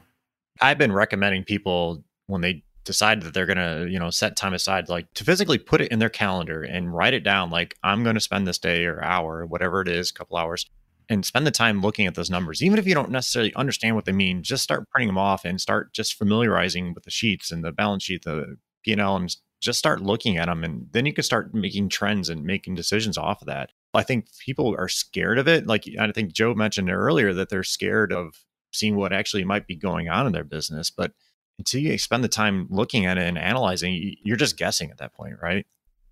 I've 0.61 0.77
been 0.77 0.91
recommending 0.91 1.43
people 1.43 2.03
when 2.27 2.41
they 2.41 2.63
decide 2.83 3.21
that 3.21 3.33
they're 3.33 3.45
going 3.45 3.57
to, 3.57 3.87
you 3.89 3.99
know, 3.99 4.09
set 4.09 4.35
time 4.35 4.53
aside 4.53 4.89
like 4.89 5.13
to 5.13 5.23
physically 5.23 5.57
put 5.57 5.81
it 5.81 5.91
in 5.91 5.99
their 5.99 6.09
calendar 6.09 6.63
and 6.63 6.93
write 6.93 7.13
it 7.13 7.23
down 7.23 7.49
like 7.49 7.75
I'm 7.83 8.03
going 8.03 8.15
to 8.15 8.21
spend 8.21 8.47
this 8.47 8.57
day 8.57 8.85
or 8.85 9.03
hour, 9.03 9.45
whatever 9.45 9.81
it 9.81 9.87
is, 9.87 10.11
a 10.11 10.13
couple 10.13 10.37
hours 10.37 10.65
and 11.09 11.25
spend 11.25 11.45
the 11.45 11.51
time 11.51 11.81
looking 11.81 12.07
at 12.07 12.15
those 12.15 12.29
numbers. 12.29 12.61
Even 12.61 12.79
if 12.79 12.87
you 12.87 12.93
don't 12.93 13.11
necessarily 13.11 13.53
understand 13.55 13.95
what 13.95 14.05
they 14.05 14.11
mean, 14.11 14.43
just 14.43 14.63
start 14.63 14.89
printing 14.89 15.07
them 15.07 15.17
off 15.17 15.45
and 15.45 15.59
start 15.59 15.93
just 15.93 16.15
familiarizing 16.15 16.93
with 16.93 17.03
the 17.03 17.11
sheets 17.11 17.51
and 17.51 17.63
the 17.63 17.71
balance 17.71 18.03
sheet, 18.03 18.23
the 18.23 18.57
P&L 18.83 19.15
and 19.15 19.35
just 19.61 19.79
start 19.79 20.01
looking 20.01 20.37
at 20.37 20.47
them 20.47 20.63
and 20.63 20.87
then 20.91 21.05
you 21.05 21.13
can 21.13 21.23
start 21.23 21.53
making 21.53 21.87
trends 21.87 22.29
and 22.29 22.43
making 22.43 22.75
decisions 22.75 23.17
off 23.17 23.41
of 23.41 23.47
that. 23.47 23.71
I 23.93 24.03
think 24.03 24.27
people 24.39 24.75
are 24.77 24.89
scared 24.89 25.39
of 25.39 25.47
it. 25.47 25.67
Like 25.67 25.85
I 25.99 26.11
think 26.11 26.33
Joe 26.33 26.53
mentioned 26.53 26.91
earlier 26.91 27.33
that 27.33 27.49
they're 27.49 27.63
scared 27.63 28.11
of 28.11 28.43
seeing 28.71 28.95
what 28.95 29.13
actually 29.13 29.43
might 29.43 29.67
be 29.67 29.75
going 29.75 30.09
on 30.09 30.25
in 30.25 30.33
their 30.33 30.43
business. 30.43 30.89
But 30.89 31.11
until 31.59 31.81
you 31.81 31.97
spend 31.97 32.23
the 32.23 32.29
time 32.29 32.67
looking 32.69 33.05
at 33.05 33.17
it 33.17 33.27
and 33.27 33.37
analyzing, 33.37 34.15
you're 34.23 34.37
just 34.37 34.57
guessing 34.57 34.91
at 34.91 34.97
that 34.97 35.13
point, 35.13 35.35
right? 35.41 35.65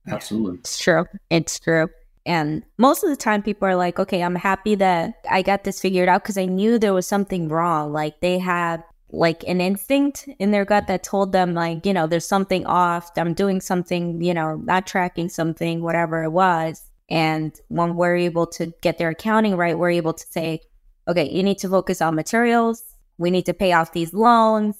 Absolutely. 0.07 0.59
It's 0.59 0.79
true. 0.79 1.05
It's 1.29 1.59
true. 1.59 1.87
And 2.25 2.63
most 2.77 3.03
of 3.03 3.09
the 3.09 3.15
time, 3.15 3.41
people 3.41 3.67
are 3.67 3.75
like, 3.75 3.99
okay, 3.99 4.21
I'm 4.21 4.35
happy 4.35 4.75
that 4.75 5.15
I 5.29 5.41
got 5.41 5.63
this 5.63 5.81
figured 5.81 6.07
out 6.07 6.23
because 6.23 6.37
I 6.37 6.45
knew 6.45 6.77
there 6.77 6.93
was 6.93 7.07
something 7.07 7.49
wrong. 7.49 7.91
Like 7.91 8.19
they 8.21 8.37
had 8.37 8.83
like 9.09 9.43
an 9.47 9.59
instinct 9.59 10.29
in 10.39 10.51
their 10.51 10.63
gut 10.63 10.87
that 10.87 11.03
told 11.03 11.31
them, 11.31 11.53
like, 11.53 11.85
you 11.85 11.93
know, 11.93 12.07
there's 12.07 12.27
something 12.27 12.65
off. 12.65 13.11
I'm 13.17 13.33
doing 13.33 13.59
something, 13.59 14.21
you 14.21 14.33
know, 14.33 14.55
not 14.57 14.87
tracking 14.87 15.29
something, 15.29 15.81
whatever 15.81 16.23
it 16.23 16.29
was. 16.29 16.83
And 17.09 17.59
when 17.67 17.95
we're 17.95 18.15
able 18.15 18.47
to 18.47 18.71
get 18.81 18.97
their 18.97 19.09
accounting 19.09 19.57
right, 19.57 19.77
we're 19.77 19.89
able 19.89 20.13
to 20.13 20.25
say, 20.29 20.61
okay, 21.07 21.29
you 21.29 21.43
need 21.43 21.57
to 21.57 21.69
focus 21.69 22.01
on 22.01 22.15
materials. 22.15 22.83
We 23.17 23.31
need 23.31 23.45
to 23.47 23.53
pay 23.53 23.73
off 23.73 23.91
these 23.93 24.13
loans. 24.13 24.77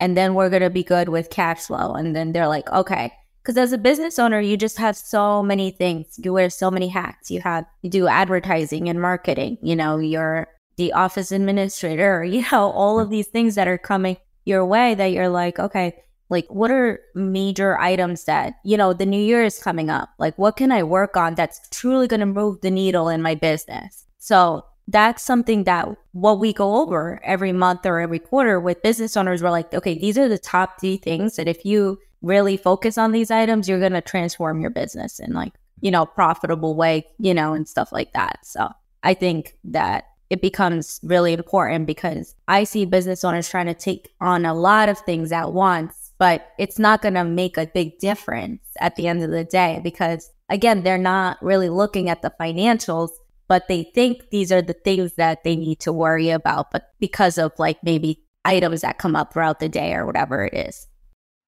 And 0.00 0.16
then 0.16 0.34
we're 0.34 0.50
going 0.50 0.62
to 0.62 0.70
be 0.70 0.82
good 0.82 1.08
with 1.08 1.30
cash 1.30 1.66
flow. 1.66 1.92
And 1.92 2.16
then 2.16 2.32
they're 2.32 2.48
like, 2.48 2.70
okay. 2.70 3.12
Because 3.42 3.56
as 3.56 3.72
a 3.72 3.78
business 3.78 4.18
owner, 4.18 4.40
you 4.40 4.56
just 4.56 4.78
have 4.78 4.96
so 4.96 5.42
many 5.42 5.70
things. 5.70 6.18
You 6.22 6.32
wear 6.32 6.50
so 6.50 6.70
many 6.70 6.88
hats. 6.88 7.30
You 7.30 7.40
have, 7.40 7.64
you 7.82 7.90
do 7.90 8.06
advertising 8.06 8.88
and 8.88 9.00
marketing. 9.00 9.58
You 9.62 9.76
know, 9.76 9.98
you're 9.98 10.48
the 10.76 10.92
office 10.92 11.32
administrator, 11.32 12.24
you 12.34 12.44
know, 12.50 12.70
all 12.70 12.98
of 12.98 13.10
these 13.10 13.28
things 13.28 13.54
that 13.54 13.68
are 13.68 13.78
coming 13.78 14.16
your 14.44 14.64
way 14.64 14.94
that 14.94 15.12
you're 15.12 15.28
like, 15.28 15.58
okay, 15.58 15.94
like 16.30 16.46
what 16.48 16.70
are 16.70 17.00
major 17.14 17.78
items 17.78 18.24
that 18.24 18.54
you 18.64 18.76
know 18.76 18.92
the 18.92 19.04
new 19.04 19.20
year 19.20 19.42
is 19.42 19.62
coming 19.62 19.90
up 19.90 20.08
like 20.18 20.38
what 20.38 20.56
can 20.56 20.72
i 20.72 20.82
work 20.82 21.16
on 21.16 21.34
that's 21.34 21.60
truly 21.70 22.06
going 22.06 22.20
to 22.20 22.26
move 22.26 22.60
the 22.60 22.70
needle 22.70 23.08
in 23.08 23.20
my 23.20 23.34
business 23.34 24.06
so 24.18 24.64
that's 24.90 25.22
something 25.22 25.64
that 25.64 25.88
what 26.12 26.38
we 26.40 26.52
go 26.52 26.76
over 26.82 27.20
every 27.24 27.52
month 27.52 27.86
or 27.86 28.00
every 28.00 28.18
quarter 28.18 28.58
with 28.58 28.82
business 28.82 29.16
owners. 29.16 29.42
We're 29.42 29.50
like 29.50 29.72
okay 29.72 29.98
these 29.98 30.18
are 30.18 30.28
the 30.28 30.38
top 30.38 30.80
three 30.80 30.96
things 30.96 31.36
that 31.36 31.48
if 31.48 31.64
you 31.64 31.98
really 32.22 32.56
focus 32.56 32.98
on 32.98 33.12
these 33.12 33.30
items 33.30 33.68
you're 33.68 33.80
going 33.80 33.92
to 33.92 34.00
transform 34.00 34.60
your 34.60 34.70
business 34.70 35.18
in 35.18 35.32
like 35.32 35.54
you 35.80 35.90
know 35.90 36.04
profitable 36.04 36.74
way 36.74 37.06
you 37.18 37.32
know 37.32 37.54
and 37.54 37.68
stuff 37.68 37.92
like 37.92 38.12
that. 38.12 38.40
So 38.44 38.68
i 39.02 39.14
think 39.14 39.56
that 39.64 40.04
it 40.28 40.42
becomes 40.42 41.00
really 41.02 41.32
important 41.32 41.86
because 41.86 42.34
i 42.48 42.64
see 42.64 42.84
business 42.84 43.24
owners 43.24 43.48
trying 43.48 43.66
to 43.66 43.74
take 43.74 44.10
on 44.20 44.44
a 44.44 44.54
lot 44.54 44.88
of 44.88 44.98
things 44.98 45.32
at 45.32 45.52
once 45.52 46.12
but 46.18 46.50
it's 46.58 46.78
not 46.78 47.00
going 47.00 47.14
to 47.14 47.24
make 47.24 47.56
a 47.56 47.66
big 47.66 47.98
difference 47.98 48.60
at 48.78 48.94
the 48.96 49.08
end 49.08 49.22
of 49.22 49.30
the 49.30 49.42
day 49.42 49.80
because 49.82 50.30
again, 50.50 50.82
they're 50.82 50.98
not 50.98 51.42
really 51.42 51.70
looking 51.70 52.10
at 52.10 52.20
the 52.20 52.32
financials, 52.38 53.10
but 53.50 53.66
they 53.66 53.82
think 53.82 54.30
these 54.30 54.52
are 54.52 54.62
the 54.62 54.72
things 54.72 55.14
that 55.14 55.42
they 55.42 55.56
need 55.56 55.80
to 55.80 55.92
worry 55.92 56.30
about, 56.30 56.70
but 56.70 56.92
because 57.00 57.36
of 57.36 57.50
like 57.58 57.82
maybe 57.82 58.22
items 58.44 58.82
that 58.82 58.98
come 58.98 59.16
up 59.16 59.32
throughout 59.32 59.58
the 59.58 59.68
day 59.68 59.92
or 59.92 60.06
whatever 60.06 60.44
it 60.44 60.54
is. 60.54 60.86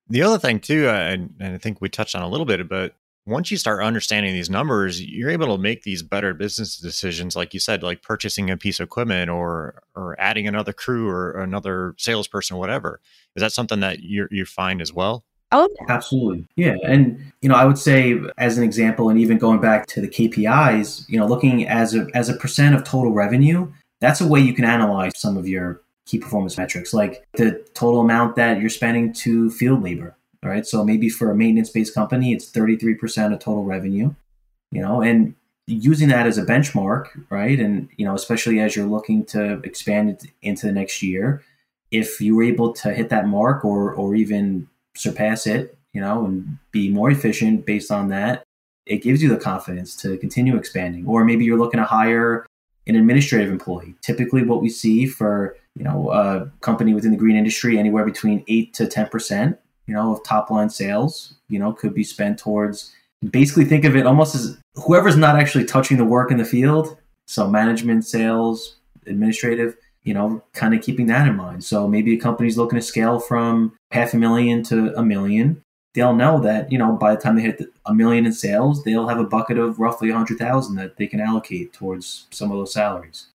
The 0.09 0.23
other 0.23 0.41
thing 0.41 0.59
too, 0.59 0.89
uh, 0.89 0.95
and, 0.95 1.33
and 1.39 1.55
I 1.55 1.59
think 1.59 1.81
we 1.81 1.89
touched 1.89 2.17
on 2.17 2.23
a 2.23 2.29
little 2.29 2.45
bit, 2.45 2.69
but 2.69 2.97
once 3.25 3.53
you 3.53 3.57
start 3.57 3.85
understanding 3.85 4.33
these 4.33 4.51
numbers, 4.51 5.01
you're 5.01 5.31
able 5.31 5.57
to 5.57 5.63
make 5.63 5.85
these 5.85 6.03
better 6.03 6.35
business 6.35 6.77
decisions, 6.77 7.37
like 7.37 7.55
you 7.55 7.61
said, 7.61 7.85
like 7.85 8.03
purchasing 8.03 8.51
a 8.51 8.57
piece 8.57 8.81
of 8.81 8.85
equipment 8.85 9.31
or 9.31 9.85
or 9.95 10.19
adding 10.19 10.49
another 10.49 10.73
crew 10.73 11.09
or 11.09 11.41
another 11.41 11.95
salesperson, 11.99 12.57
whatever. 12.57 13.01
Is 13.37 13.43
that 13.43 13.53
something 13.53 13.79
that 13.79 14.01
you 14.01 14.27
you 14.33 14.45
find 14.45 14.83
as 14.83 14.93
well? 14.93 15.25
Oh, 15.53 15.69
absolutely. 15.89 16.47
Yeah. 16.57 16.77
And, 16.85 17.33
you 17.43 17.49
know, 17.49 17.55
I 17.55 17.65
would 17.65 17.79
say 17.79 18.19
as 18.39 18.57
an 18.57 18.65
example, 18.65 19.11
and 19.11 19.19
even 19.19 19.39
going 19.39 19.61
back 19.61 19.87
to 19.89 20.01
the 20.01 20.09
KPIs, 20.09 21.09
you 21.09 21.19
know, 21.19 21.27
looking 21.27 21.69
as 21.69 21.95
a, 21.95 22.07
as 22.15 22.29
a 22.29 22.35
percent 22.35 22.75
of 22.75 22.85
total 22.85 23.13
revenue, 23.13 23.71
that's 24.01 24.21
a 24.21 24.27
way 24.27 24.41
you 24.41 24.55
can 24.55 24.65
analyze 24.65 25.13
some 25.17 25.37
of 25.37 25.47
your 25.47 25.83
key 26.07 26.19
performance 26.19 26.57
metrics, 26.57 26.95
like 26.95 27.27
the 27.35 27.63
total 27.75 28.01
amount 28.01 28.35
that 28.37 28.61
you're 28.61 28.71
spending 28.71 29.13
to 29.13 29.51
field 29.51 29.83
labor. 29.83 30.17
All 30.43 30.51
right. 30.51 30.67
So 30.67 30.85
maybe 30.85 31.09
for 31.09 31.31
a 31.31 31.37
maintenance 31.37 31.71
based 31.71 31.95
company, 31.95 32.33
it's 32.33 32.51
33% 32.51 33.33
of 33.33 33.39
total 33.39 33.65
revenue, 33.65 34.13
you 34.73 34.83
know, 34.83 35.03
and 35.03 35.35
using 35.67 36.09
that 36.09 36.27
as 36.27 36.39
a 36.39 36.45
benchmark, 36.45 37.09
right? 37.31 37.61
And, 37.61 37.89
you 37.97 38.05
know, 38.05 38.15
especially 38.15 38.59
as 38.59 38.75
you're 38.75 38.87
looking 38.87 39.25
to 39.27 39.61
expand 39.65 40.11
it 40.11 40.25
into 40.43 40.67
the 40.67 40.73
next 40.73 41.03
year, 41.03 41.43
if 41.91 42.21
you 42.21 42.35
were 42.35 42.43
able 42.43 42.73
to 42.73 42.93
hit 42.93 43.11
that 43.11 43.29
mark 43.29 43.65
or, 43.65 43.93
or 43.93 44.15
even 44.15 44.67
surpass 44.95 45.47
it, 45.47 45.77
you 45.93 46.01
know, 46.01 46.25
and 46.25 46.59
be 46.71 46.89
more 46.89 47.11
efficient 47.11 47.67
based 47.67 47.91
on 47.91 48.09
that, 48.09 48.43
it 48.87 49.03
gives 49.03 49.23
you 49.23 49.29
the 49.29 49.37
confidence 49.37 49.95
to 49.97 50.17
continue 50.19 50.57
expanding. 50.57 51.07
Or 51.07 51.25
maybe 51.25 51.45
you're 51.45 51.59
looking 51.59 51.79
to 51.79 51.85
hire 51.85 52.47
an 52.87 52.97
administrative 52.97 53.51
employee. 53.51 53.95
Typically, 54.03 54.43
what 54.43 54.61
we 54.61 54.69
see 54.69 55.07
for 55.07 55.57
you 55.77 55.85
know 55.85 56.11
a 56.11 56.51
company 56.61 56.95
within 56.95 57.13
the 57.13 57.17
green 57.17 57.37
industry, 57.37 57.79
anywhere 57.79 58.05
between 58.05 58.45
eight 58.49 58.75
to 58.75 58.87
ten 58.87 59.09
percent, 59.09 59.59
you 59.87 59.95
know, 59.95 60.13
of 60.13 60.25
top 60.25 60.51
line 60.51 60.71
sales, 60.71 61.35
you 61.49 61.59
know, 61.59 61.73
could 61.73 61.95
be 61.95 62.05
spent 62.05 62.39
towards. 62.39 62.93
Basically, 63.31 63.65
think 63.65 63.85
of 63.85 63.95
it 63.95 64.07
almost 64.07 64.35
as 64.35 64.59
whoever's 64.75 65.17
not 65.17 65.37
actually 65.37 65.65
touching 65.65 65.97
the 65.97 66.05
work 66.05 66.31
in 66.31 66.39
the 66.39 66.45
field. 66.45 66.97
So, 67.27 67.49
management, 67.49 68.05
sales, 68.05 68.77
administrative, 69.07 69.77
you 70.05 70.15
know, 70.15 70.43
kind 70.53 70.75
of 70.75 70.83
keeping 70.83 71.07
that 71.07 71.27
in 71.29 71.37
mind. 71.37 71.65
So 71.65 71.87
maybe 71.87 72.15
a 72.15 72.21
company's 72.21 72.59
looking 72.59 72.79
to 72.79 72.85
scale 72.85 73.21
from 73.21 73.77
half 73.91 74.15
a 74.15 74.17
million 74.17 74.63
to 74.65 74.97
a 74.99 75.05
million. 75.05 75.63
They'll 75.95 76.15
know 76.15 76.41
that, 76.41 76.73
you 76.73 76.79
know, 76.79 76.93
by 76.93 77.15
the 77.15 77.21
time 77.21 77.37
they 77.37 77.43
hit 77.43 77.63
a 77.85 77.95
million 77.95 78.25
in 78.27 78.33
sales, 78.33 78.83
they'll 78.83 79.09
have 79.09 79.19
a 79.19 79.25
bucket 79.25 79.59
of 79.59 79.79
roughly 79.79 80.11
a 80.11 80.15
hundred 80.15 80.39
thousand 80.39 80.77
that 80.77 80.97
they 80.97 81.07
can 81.07 81.21
allocate 81.21 81.73
towards 81.73 82.27
some 82.31 82.51
of 82.51 82.57
those 82.57 82.73
salaries. 82.73 83.29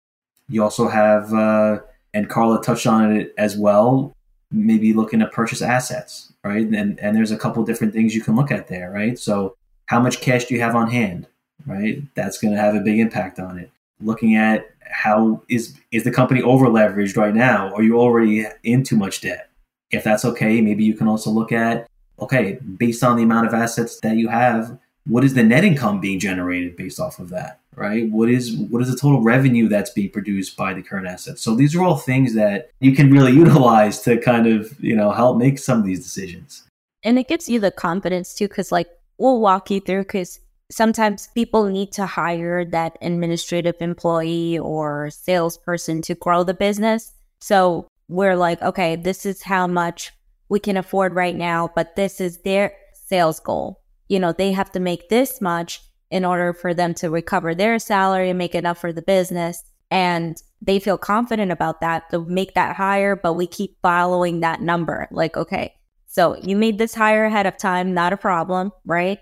You 0.48 0.62
also 0.62 0.88
have, 0.88 1.34
uh, 1.34 1.80
and 2.12 2.30
Carla 2.30 2.62
touched 2.62 2.86
on 2.86 3.12
it 3.12 3.34
as 3.36 3.56
well, 3.56 4.12
maybe 4.52 4.92
looking 4.92 5.18
to 5.18 5.26
purchase 5.26 5.62
assets, 5.62 6.32
right? 6.44 6.66
And, 6.66 7.00
and 7.00 7.16
there's 7.16 7.32
a 7.32 7.36
couple 7.36 7.64
different 7.64 7.92
things 7.92 8.14
you 8.14 8.22
can 8.22 8.36
look 8.36 8.52
at 8.52 8.68
there, 8.68 8.90
right? 8.90 9.18
So 9.18 9.56
how 9.86 10.00
much 10.00 10.20
cash 10.20 10.44
do 10.44 10.54
you 10.54 10.60
have 10.60 10.76
on 10.76 10.90
hand, 10.90 11.26
right? 11.66 12.02
That's 12.14 12.38
going 12.38 12.54
to 12.54 12.60
have 12.60 12.76
a 12.76 12.80
big 12.80 13.00
impact 13.00 13.40
on 13.40 13.58
it. 13.58 13.70
Looking 14.00 14.36
at 14.36 14.70
how 14.90 15.42
is 15.48 15.78
is 15.90 16.04
the 16.04 16.10
company 16.10 16.42
over 16.42 16.66
leveraged 16.66 17.16
right 17.16 17.34
now? 17.34 17.72
Are 17.74 17.82
you 17.82 17.98
already 17.98 18.46
in 18.62 18.82
too 18.82 18.96
much 18.96 19.20
debt? 19.20 19.50
If 19.90 20.04
that's 20.04 20.24
okay, 20.24 20.60
maybe 20.60 20.84
you 20.84 20.94
can 20.94 21.08
also 21.08 21.30
look 21.30 21.52
at 21.52 21.88
okay, 22.20 22.58
based 22.78 23.02
on 23.02 23.16
the 23.16 23.22
amount 23.22 23.46
of 23.46 23.54
assets 23.54 24.00
that 24.00 24.16
you 24.16 24.28
have, 24.28 24.78
what 25.06 25.24
is 25.24 25.34
the 25.34 25.42
net 25.42 25.64
income 25.64 26.00
being 26.00 26.18
generated 26.18 26.76
based 26.76 27.00
off 27.00 27.18
of 27.18 27.28
that? 27.30 27.60
Right? 27.76 28.08
What 28.10 28.28
is 28.28 28.56
what 28.56 28.82
is 28.82 28.90
the 28.90 28.96
total 28.96 29.20
revenue 29.20 29.68
that's 29.68 29.90
being 29.90 30.10
produced 30.10 30.56
by 30.56 30.74
the 30.74 30.82
current 30.82 31.08
assets? 31.08 31.42
So 31.42 31.54
these 31.56 31.74
are 31.74 31.82
all 31.82 31.96
things 31.96 32.34
that 32.34 32.70
you 32.80 32.94
can 32.94 33.10
really 33.10 33.32
utilize 33.44 34.00
to 34.02 34.16
kind 34.18 34.46
of, 34.46 34.78
you 34.80 34.94
know, 34.94 35.10
help 35.10 35.38
make 35.38 35.58
some 35.58 35.80
of 35.80 35.84
these 35.84 36.02
decisions. 36.02 36.62
And 37.02 37.18
it 37.18 37.28
gives 37.28 37.48
you 37.48 37.60
the 37.60 37.70
confidence 37.70 38.34
too, 38.34 38.48
because 38.48 38.70
like 38.70 38.88
we'll 39.18 39.40
walk 39.40 39.70
you 39.70 39.80
through 39.80 40.04
because 40.04 40.40
sometimes 40.70 41.28
people 41.34 41.66
need 41.66 41.92
to 41.92 42.06
hire 42.06 42.64
that 42.64 42.96
administrative 43.02 43.76
employee 43.80 44.58
or 44.58 45.10
salesperson 45.10 46.02
to 46.02 46.14
grow 46.14 46.44
the 46.44 46.54
business. 46.54 47.12
So 47.40 47.86
we're 48.08 48.36
like, 48.36 48.60
okay, 48.62 48.96
this 48.96 49.26
is 49.26 49.42
how 49.42 49.66
much 49.66 50.12
we 50.48 50.60
can 50.60 50.76
afford 50.76 51.14
right 51.14 51.36
now, 51.36 51.70
but 51.74 51.96
this 51.96 52.20
is 52.20 52.42
their 52.42 52.72
sales 52.92 53.40
goal. 53.40 53.80
You 54.08 54.20
know, 54.20 54.32
they 54.32 54.52
have 54.52 54.70
to 54.72 54.80
make 54.80 55.08
this 55.08 55.40
much 55.40 55.80
in 56.10 56.24
order 56.24 56.52
for 56.52 56.74
them 56.74 56.94
to 56.94 57.10
recover 57.10 57.54
their 57.54 57.78
salary 57.78 58.30
and 58.30 58.38
make 58.38 58.54
enough 58.54 58.78
for 58.78 58.92
the 58.92 59.02
business. 59.02 59.62
And 59.90 60.36
they 60.60 60.78
feel 60.78 60.98
confident 60.98 61.52
about 61.52 61.80
that 61.80 62.10
to 62.10 62.24
make 62.24 62.54
that 62.54 62.76
hire, 62.76 63.16
but 63.16 63.34
we 63.34 63.46
keep 63.46 63.76
following 63.82 64.40
that 64.40 64.60
number. 64.60 65.08
Like, 65.10 65.36
okay, 65.36 65.74
so 66.06 66.36
you 66.42 66.56
made 66.56 66.78
this 66.78 66.94
hire 66.94 67.24
ahead 67.24 67.46
of 67.46 67.56
time, 67.56 67.94
not 67.94 68.12
a 68.12 68.16
problem, 68.16 68.70
right? 68.84 69.18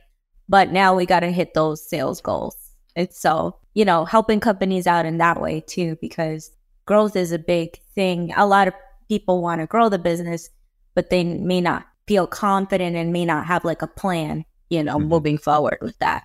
But 0.52 0.70
now 0.70 0.94
we 0.94 1.06
got 1.06 1.20
to 1.20 1.32
hit 1.32 1.54
those 1.54 1.88
sales 1.88 2.20
goals. 2.20 2.54
It's 2.94 3.18
so, 3.18 3.56
you 3.72 3.86
know, 3.86 4.04
helping 4.04 4.38
companies 4.38 4.86
out 4.86 5.06
in 5.06 5.16
that 5.16 5.40
way 5.40 5.62
too, 5.66 5.96
because 6.02 6.50
growth 6.84 7.16
is 7.16 7.32
a 7.32 7.38
big 7.38 7.78
thing. 7.94 8.34
A 8.36 8.46
lot 8.46 8.68
of 8.68 8.74
people 9.08 9.40
want 9.40 9.62
to 9.62 9.66
grow 9.66 9.88
the 9.88 9.98
business, 9.98 10.50
but 10.94 11.08
they 11.08 11.24
may 11.24 11.62
not 11.62 11.86
feel 12.06 12.26
confident 12.26 12.96
and 12.96 13.14
may 13.14 13.24
not 13.24 13.46
have 13.46 13.64
like 13.64 13.80
a 13.80 13.86
plan, 13.86 14.44
you 14.68 14.84
know, 14.84 14.98
mm-hmm. 14.98 15.08
moving 15.08 15.38
forward 15.38 15.78
with 15.80 15.98
that. 16.00 16.24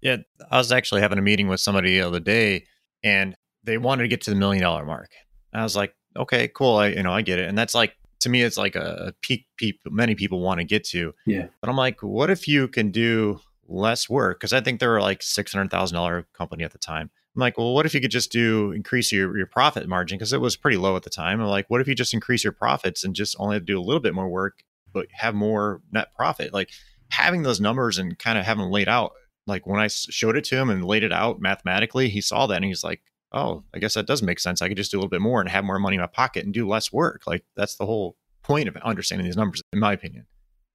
Yeah. 0.00 0.16
I 0.50 0.58
was 0.58 0.72
actually 0.72 1.02
having 1.02 1.18
a 1.18 1.22
meeting 1.22 1.46
with 1.46 1.60
somebody 1.60 1.90
the 1.90 2.04
other 2.04 2.18
day 2.18 2.64
and 3.04 3.36
they 3.62 3.78
wanted 3.78 4.02
to 4.02 4.08
get 4.08 4.22
to 4.22 4.30
the 4.30 4.36
million 4.36 4.64
dollar 4.64 4.84
mark. 4.84 5.10
I 5.54 5.62
was 5.62 5.76
like, 5.76 5.94
okay, 6.16 6.48
cool. 6.48 6.78
I, 6.78 6.88
you 6.88 7.04
know, 7.04 7.12
I 7.12 7.22
get 7.22 7.38
it. 7.38 7.48
And 7.48 7.56
that's 7.56 7.76
like, 7.76 7.94
to 8.22 8.28
me, 8.28 8.42
it's 8.42 8.56
like 8.56 8.74
a 8.74 9.14
peak 9.22 9.46
people, 9.56 9.92
many 9.92 10.16
people 10.16 10.40
want 10.40 10.58
to 10.58 10.64
get 10.64 10.82
to. 10.86 11.14
Yeah. 11.26 11.46
But 11.60 11.70
I'm 11.70 11.76
like, 11.76 12.02
what 12.02 12.28
if 12.28 12.48
you 12.48 12.66
can 12.66 12.90
do 12.90 13.38
less 13.68 14.08
work 14.08 14.40
because 14.40 14.52
I 14.52 14.60
think 14.60 14.80
they 14.80 14.86
were 14.86 15.00
like 15.00 15.22
six 15.22 15.52
hundred 15.52 15.70
thousand 15.70 15.94
dollar 15.94 16.26
company 16.32 16.64
at 16.64 16.72
the 16.72 16.78
time. 16.78 17.10
I'm 17.36 17.40
like, 17.40 17.58
well, 17.58 17.74
what 17.74 17.86
if 17.86 17.94
you 17.94 18.00
could 18.00 18.10
just 18.10 18.32
do 18.32 18.72
increase 18.72 19.12
your 19.12 19.36
your 19.36 19.46
profit 19.46 19.86
margin 19.88 20.18
because 20.18 20.32
it 20.32 20.40
was 20.40 20.56
pretty 20.56 20.76
low 20.76 20.96
at 20.96 21.02
the 21.02 21.10
time. 21.10 21.40
I'm 21.40 21.46
like, 21.46 21.66
what 21.68 21.80
if 21.80 21.88
you 21.88 21.94
just 21.94 22.14
increase 22.14 22.42
your 22.42 22.52
profits 22.52 23.04
and 23.04 23.14
just 23.14 23.36
only 23.38 23.60
do 23.60 23.78
a 23.78 23.82
little 23.82 24.00
bit 24.00 24.14
more 24.14 24.28
work 24.28 24.64
but 24.92 25.06
have 25.12 25.34
more 25.34 25.82
net 25.92 26.08
profit? 26.16 26.52
Like 26.52 26.70
having 27.10 27.42
those 27.42 27.60
numbers 27.60 27.98
and 27.98 28.18
kind 28.18 28.38
of 28.38 28.44
having 28.44 28.62
them 28.62 28.72
laid 28.72 28.88
out. 28.88 29.12
Like 29.46 29.66
when 29.66 29.80
I 29.80 29.88
showed 29.88 30.36
it 30.36 30.44
to 30.44 30.56
him 30.56 30.68
and 30.68 30.84
laid 30.84 31.04
it 31.04 31.12
out 31.12 31.40
mathematically, 31.40 32.08
he 32.08 32.20
saw 32.20 32.46
that 32.46 32.56
and 32.56 32.64
he's 32.64 32.84
like, 32.84 33.00
oh, 33.32 33.64
I 33.74 33.78
guess 33.78 33.94
that 33.94 34.06
does 34.06 34.22
make 34.22 34.40
sense. 34.40 34.60
I 34.60 34.68
could 34.68 34.76
just 34.76 34.90
do 34.90 34.96
a 34.96 35.00
little 35.00 35.10
bit 35.10 35.20
more 35.22 35.40
and 35.40 35.48
have 35.48 35.64
more 35.64 35.78
money 35.78 35.96
in 35.96 36.00
my 36.00 36.06
pocket 36.06 36.44
and 36.44 36.52
do 36.52 36.68
less 36.68 36.92
work. 36.92 37.22
Like 37.26 37.44
that's 37.56 37.76
the 37.76 37.86
whole 37.86 38.16
point 38.42 38.68
of 38.68 38.76
understanding 38.78 39.26
these 39.26 39.36
numbers, 39.36 39.62
in 39.72 39.78
my 39.78 39.92
opinion. 39.92 40.26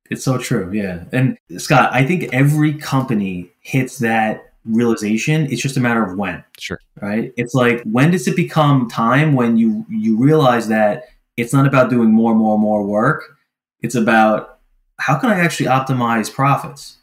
It's 0.09 0.23
so 0.23 0.37
true. 0.37 0.71
Yeah. 0.71 1.05
And 1.11 1.37
Scott, 1.57 1.91
I 1.93 2.05
think 2.05 2.33
every 2.33 2.73
company 2.73 3.51
hits 3.61 3.99
that 3.99 4.53
realization. 4.65 5.51
It's 5.51 5.61
just 5.61 5.77
a 5.77 5.79
matter 5.79 6.03
of 6.03 6.17
when. 6.17 6.43
Sure. 6.59 6.79
Right. 7.01 7.33
It's 7.37 7.53
like, 7.53 7.81
when 7.83 8.11
does 8.11 8.27
it 8.27 8.35
become 8.35 8.89
time 8.89 9.33
when 9.33 9.57
you, 9.57 9.85
you 9.89 10.17
realize 10.17 10.67
that 10.67 11.05
it's 11.37 11.53
not 11.53 11.65
about 11.65 11.89
doing 11.89 12.11
more, 12.11 12.31
and 12.31 12.39
more, 12.39 12.53
and 12.53 12.61
more 12.61 12.85
work. 12.85 13.37
It's 13.81 13.95
about 13.95 14.59
how 14.99 15.17
can 15.17 15.29
I 15.29 15.39
actually 15.39 15.65
optimize 15.65 16.31
profits? 16.31 16.97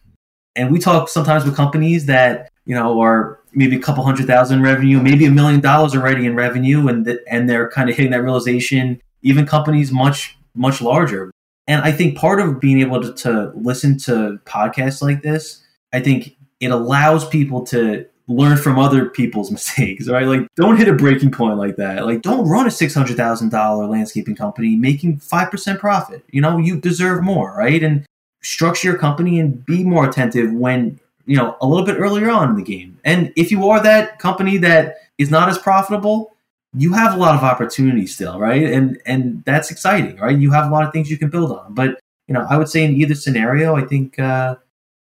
And 0.57 0.73
we 0.73 0.79
talk 0.79 1.09
sometimes 1.09 1.45
with 1.45 1.57
companies 1.57 2.07
that, 2.07 2.51
you 2.65 2.75
know, 2.75 3.01
are 3.01 3.41
maybe 3.53 3.77
a 3.77 3.81
couple 3.81 4.05
hundred 4.05 4.27
thousand 4.27 4.63
revenue, 4.63 5.01
maybe 5.01 5.25
a 5.27 5.31
million 5.31 5.61
dollars 5.61 5.95
already 5.95 6.27
in 6.27 6.35
revenue, 6.35 6.89
and 6.89 7.05
th- 7.05 7.21
and 7.29 7.49
they're 7.49 7.71
kind 7.71 7.91
of 7.91 7.97
hitting 7.97 8.13
that 8.13 8.23
realization. 8.23 9.01
Even 9.23 9.47
companies 9.47 9.93
much 9.93 10.37
much 10.55 10.81
larger, 10.81 11.31
and 11.71 11.83
I 11.83 11.93
think 11.93 12.19
part 12.19 12.41
of 12.41 12.59
being 12.59 12.81
able 12.81 13.01
to, 13.01 13.13
to 13.13 13.53
listen 13.55 13.97
to 13.99 14.41
podcasts 14.45 15.01
like 15.01 15.23
this, 15.23 15.63
I 15.93 16.01
think 16.01 16.37
it 16.59 16.73
allows 16.73 17.29
people 17.29 17.65
to 17.67 18.07
learn 18.27 18.57
from 18.57 18.77
other 18.77 19.09
people's 19.09 19.51
mistakes, 19.53 20.09
right? 20.09 20.27
Like, 20.27 20.49
don't 20.57 20.77
hit 20.77 20.89
a 20.89 20.93
breaking 20.93 21.31
point 21.31 21.59
like 21.59 21.77
that. 21.77 22.07
Like, 22.07 22.23
don't 22.23 22.49
run 22.49 22.67
a 22.67 22.73
six 22.73 22.93
hundred 22.93 23.17
thousand 23.17 23.51
dollar 23.51 23.87
landscaping 23.87 24.35
company 24.35 24.75
making 24.75 25.19
five 25.19 25.49
percent 25.49 25.79
profit. 25.79 26.25
You 26.33 26.41
know, 26.41 26.59
you 26.59 26.81
deserve 26.81 27.23
more, 27.23 27.55
right? 27.57 27.81
And 27.81 28.05
structure 28.43 28.89
your 28.89 28.99
company 28.99 29.39
and 29.39 29.65
be 29.65 29.85
more 29.85 30.09
attentive 30.09 30.53
when 30.53 30.99
you 31.27 31.37
know 31.37 31.57
a 31.61 31.69
little 31.69 31.87
bit 31.87 32.01
earlier 32.01 32.31
on 32.31 32.51
in 32.51 32.57
the 32.57 32.65
game. 32.65 32.99
And 33.05 33.33
if 33.37 33.53
you 33.53 33.69
are 33.69 33.81
that 33.81 34.19
company 34.19 34.57
that 34.57 34.97
is 35.19 35.31
not 35.31 35.49
as 35.49 35.57
profitable, 35.57 36.35
you 36.75 36.93
have 36.93 37.15
a 37.15 37.17
lot 37.17 37.35
of 37.35 37.43
opportunity 37.43 38.07
still, 38.07 38.39
right? 38.39 38.63
And 38.63 39.01
and 39.07 39.43
that's 39.45 39.71
exciting, 39.71 40.17
right? 40.17 40.39
You 40.39 40.51
have 40.53 40.71
a 40.71 40.73
lot 40.73 40.87
of 40.87 40.93
things 40.93 41.11
you 41.11 41.19
can 41.19 41.31
build 41.31 41.51
on. 41.53 41.75
But 41.75 41.99
you 42.29 42.35
know, 42.35 42.47
I 42.49 42.57
would 42.57 42.69
say 42.69 42.85
in 42.85 42.95
either 42.95 43.15
scenario, 43.15 43.77
I 43.77 43.85
think 43.85 44.19
uh, 44.19 44.57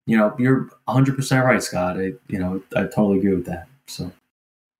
you 0.08 0.18
know 0.18 0.36
you're 0.40 0.70
100 0.86 1.16
percent 1.16 1.46
right, 1.46 1.62
Scott. 1.62 1.98
I 1.98 2.14
you 2.28 2.40
know 2.40 2.62
I 2.76 2.84
totally 2.84 3.20
agree 3.20 3.36
with 3.36 3.46
that. 3.46 3.68
So, 3.88 4.12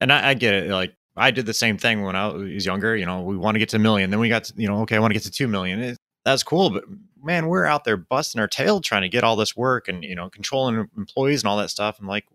and 0.02 0.12
I, 0.12 0.30
I 0.30 0.34
get 0.34 0.54
it. 0.56 0.72
Like 0.72 0.94
I 1.16 1.32
did 1.32 1.46
the 1.46 1.54
same 1.54 1.78
thing 1.78 2.04
when 2.04 2.16
I 2.16 2.28
was 2.28 2.66
younger. 2.66 2.96
You 2.96 3.06
know, 3.06 3.22
we 3.22 3.38
want 3.38 3.56
to 3.56 3.60
get 3.60 3.70
to 3.70 3.78
a 3.78 3.80
million, 3.80 4.10
then 4.10 4.20
we 4.20 4.30
got 4.30 4.46
to, 4.46 4.54
you 4.56 4.68
know, 4.68 4.82
okay, 4.82 4.96
I 4.96 5.00
want 5.00 5.12
to 5.12 5.16
get 5.20 5.24
to 5.24 5.32
two 5.32 5.48
million. 5.48 5.80
It, 5.80 5.98
that's 6.26 6.44
cool, 6.44 6.70
but 6.70 6.84
man, 7.24 7.48
we're 7.48 7.66
out 7.66 7.84
there 7.84 7.98
busting 7.98 8.42
our 8.42 8.48
tail 8.48 8.82
trying 8.82 9.04
to 9.04 9.10
get 9.10 9.24
all 9.24 9.36
this 9.36 9.56
work 9.56 9.88
and 9.88 10.04
you 10.04 10.16
know 10.16 10.30
controlling 10.30 10.90
employees 10.98 11.44
and 11.44 11.50
all 11.50 11.58
that 11.58 11.70
stuff. 11.70 11.98
I'm 12.00 12.08
like, 12.08 12.26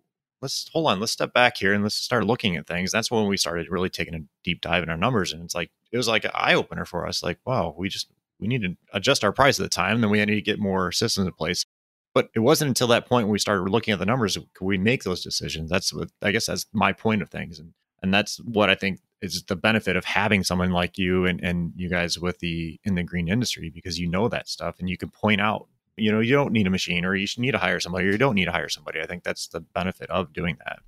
let's 0.44 0.68
hold 0.72 0.86
on, 0.86 1.00
let's 1.00 1.12
step 1.12 1.32
back 1.32 1.56
here 1.56 1.72
and 1.72 1.82
let's 1.82 1.94
start 1.94 2.26
looking 2.26 2.56
at 2.56 2.66
things. 2.66 2.92
That's 2.92 3.10
when 3.10 3.26
we 3.26 3.36
started 3.38 3.70
really 3.70 3.88
taking 3.88 4.14
a 4.14 4.20
deep 4.44 4.60
dive 4.60 4.82
in 4.82 4.90
our 4.90 4.96
numbers. 4.96 5.32
And 5.32 5.42
it's 5.42 5.54
like, 5.54 5.70
it 5.90 5.96
was 5.96 6.06
like 6.06 6.24
an 6.24 6.32
eye 6.34 6.54
opener 6.54 6.84
for 6.84 7.06
us. 7.06 7.22
Like, 7.22 7.38
wow, 7.46 7.74
we 7.76 7.88
just, 7.88 8.08
we 8.38 8.46
need 8.46 8.62
to 8.62 8.76
adjust 8.92 9.24
our 9.24 9.32
price 9.32 9.58
at 9.58 9.62
the 9.62 9.70
time. 9.70 10.02
Then 10.02 10.10
we 10.10 10.22
need 10.22 10.34
to 10.34 10.42
get 10.42 10.58
more 10.58 10.92
systems 10.92 11.26
in 11.26 11.32
place. 11.32 11.64
But 12.12 12.28
it 12.34 12.40
wasn't 12.40 12.68
until 12.68 12.88
that 12.88 13.06
point 13.06 13.26
when 13.26 13.32
we 13.32 13.38
started 13.38 13.68
looking 13.70 13.92
at 13.92 13.98
the 13.98 14.06
numbers 14.06 14.38
could 14.54 14.64
we 14.64 14.78
make 14.78 15.02
those 15.02 15.22
decisions. 15.22 15.68
That's 15.70 15.92
what 15.92 16.10
I 16.22 16.30
guess 16.30 16.46
that's 16.46 16.66
my 16.72 16.92
point 16.92 17.22
of 17.22 17.28
things, 17.28 17.58
and 17.58 17.74
and 18.02 18.14
that's 18.14 18.36
what 18.36 18.70
I 18.70 18.76
think 18.76 19.00
is 19.20 19.42
the 19.42 19.56
benefit 19.56 19.96
of 19.96 20.04
having 20.04 20.44
someone 20.44 20.70
like 20.70 20.96
you 20.96 21.26
and 21.26 21.40
and 21.42 21.72
you 21.74 21.88
guys 21.88 22.16
with 22.16 22.38
the 22.38 22.78
in 22.84 22.94
the 22.94 23.02
green 23.02 23.26
industry 23.26 23.68
because 23.68 23.98
you 23.98 24.08
know 24.08 24.28
that 24.28 24.48
stuff 24.48 24.76
and 24.78 24.88
you 24.88 24.96
can 24.96 25.10
point 25.10 25.40
out. 25.40 25.66
You 25.96 26.10
know, 26.12 26.20
you 26.20 26.32
don't 26.32 26.52
need 26.52 26.66
a 26.66 26.70
machine, 26.70 27.04
or 27.04 27.14
you 27.14 27.26
should 27.26 27.40
need 27.40 27.52
to 27.52 27.58
hire 27.58 27.80
somebody, 27.80 28.08
or 28.08 28.10
you 28.12 28.18
don't 28.18 28.34
need 28.34 28.46
to 28.46 28.52
hire 28.52 28.68
somebody. 28.68 29.00
I 29.00 29.06
think 29.06 29.22
that's 29.22 29.48
the 29.48 29.60
benefit 29.60 30.10
of 30.10 30.32
doing 30.32 30.56
that. 30.64 30.80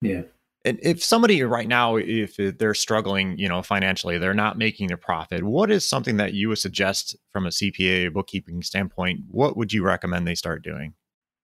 Yeah. 0.00 0.22
And 0.66 0.78
if 0.82 1.04
somebody 1.04 1.42
right 1.42 1.68
now, 1.68 1.96
if 1.96 2.36
they're 2.36 2.74
struggling, 2.74 3.36
you 3.36 3.48
know, 3.48 3.62
financially, 3.62 4.16
they're 4.16 4.32
not 4.32 4.56
making 4.56 4.90
a 4.90 4.96
profit, 4.96 5.42
what 5.42 5.70
is 5.70 5.84
something 5.84 6.16
that 6.16 6.32
you 6.32 6.48
would 6.48 6.58
suggest 6.58 7.16
from 7.30 7.44
a 7.44 7.50
CPA 7.50 8.12
bookkeeping 8.14 8.62
standpoint? 8.62 9.20
What 9.30 9.58
would 9.58 9.74
you 9.74 9.84
recommend 9.84 10.26
they 10.26 10.34
start 10.34 10.62
doing? 10.64 10.94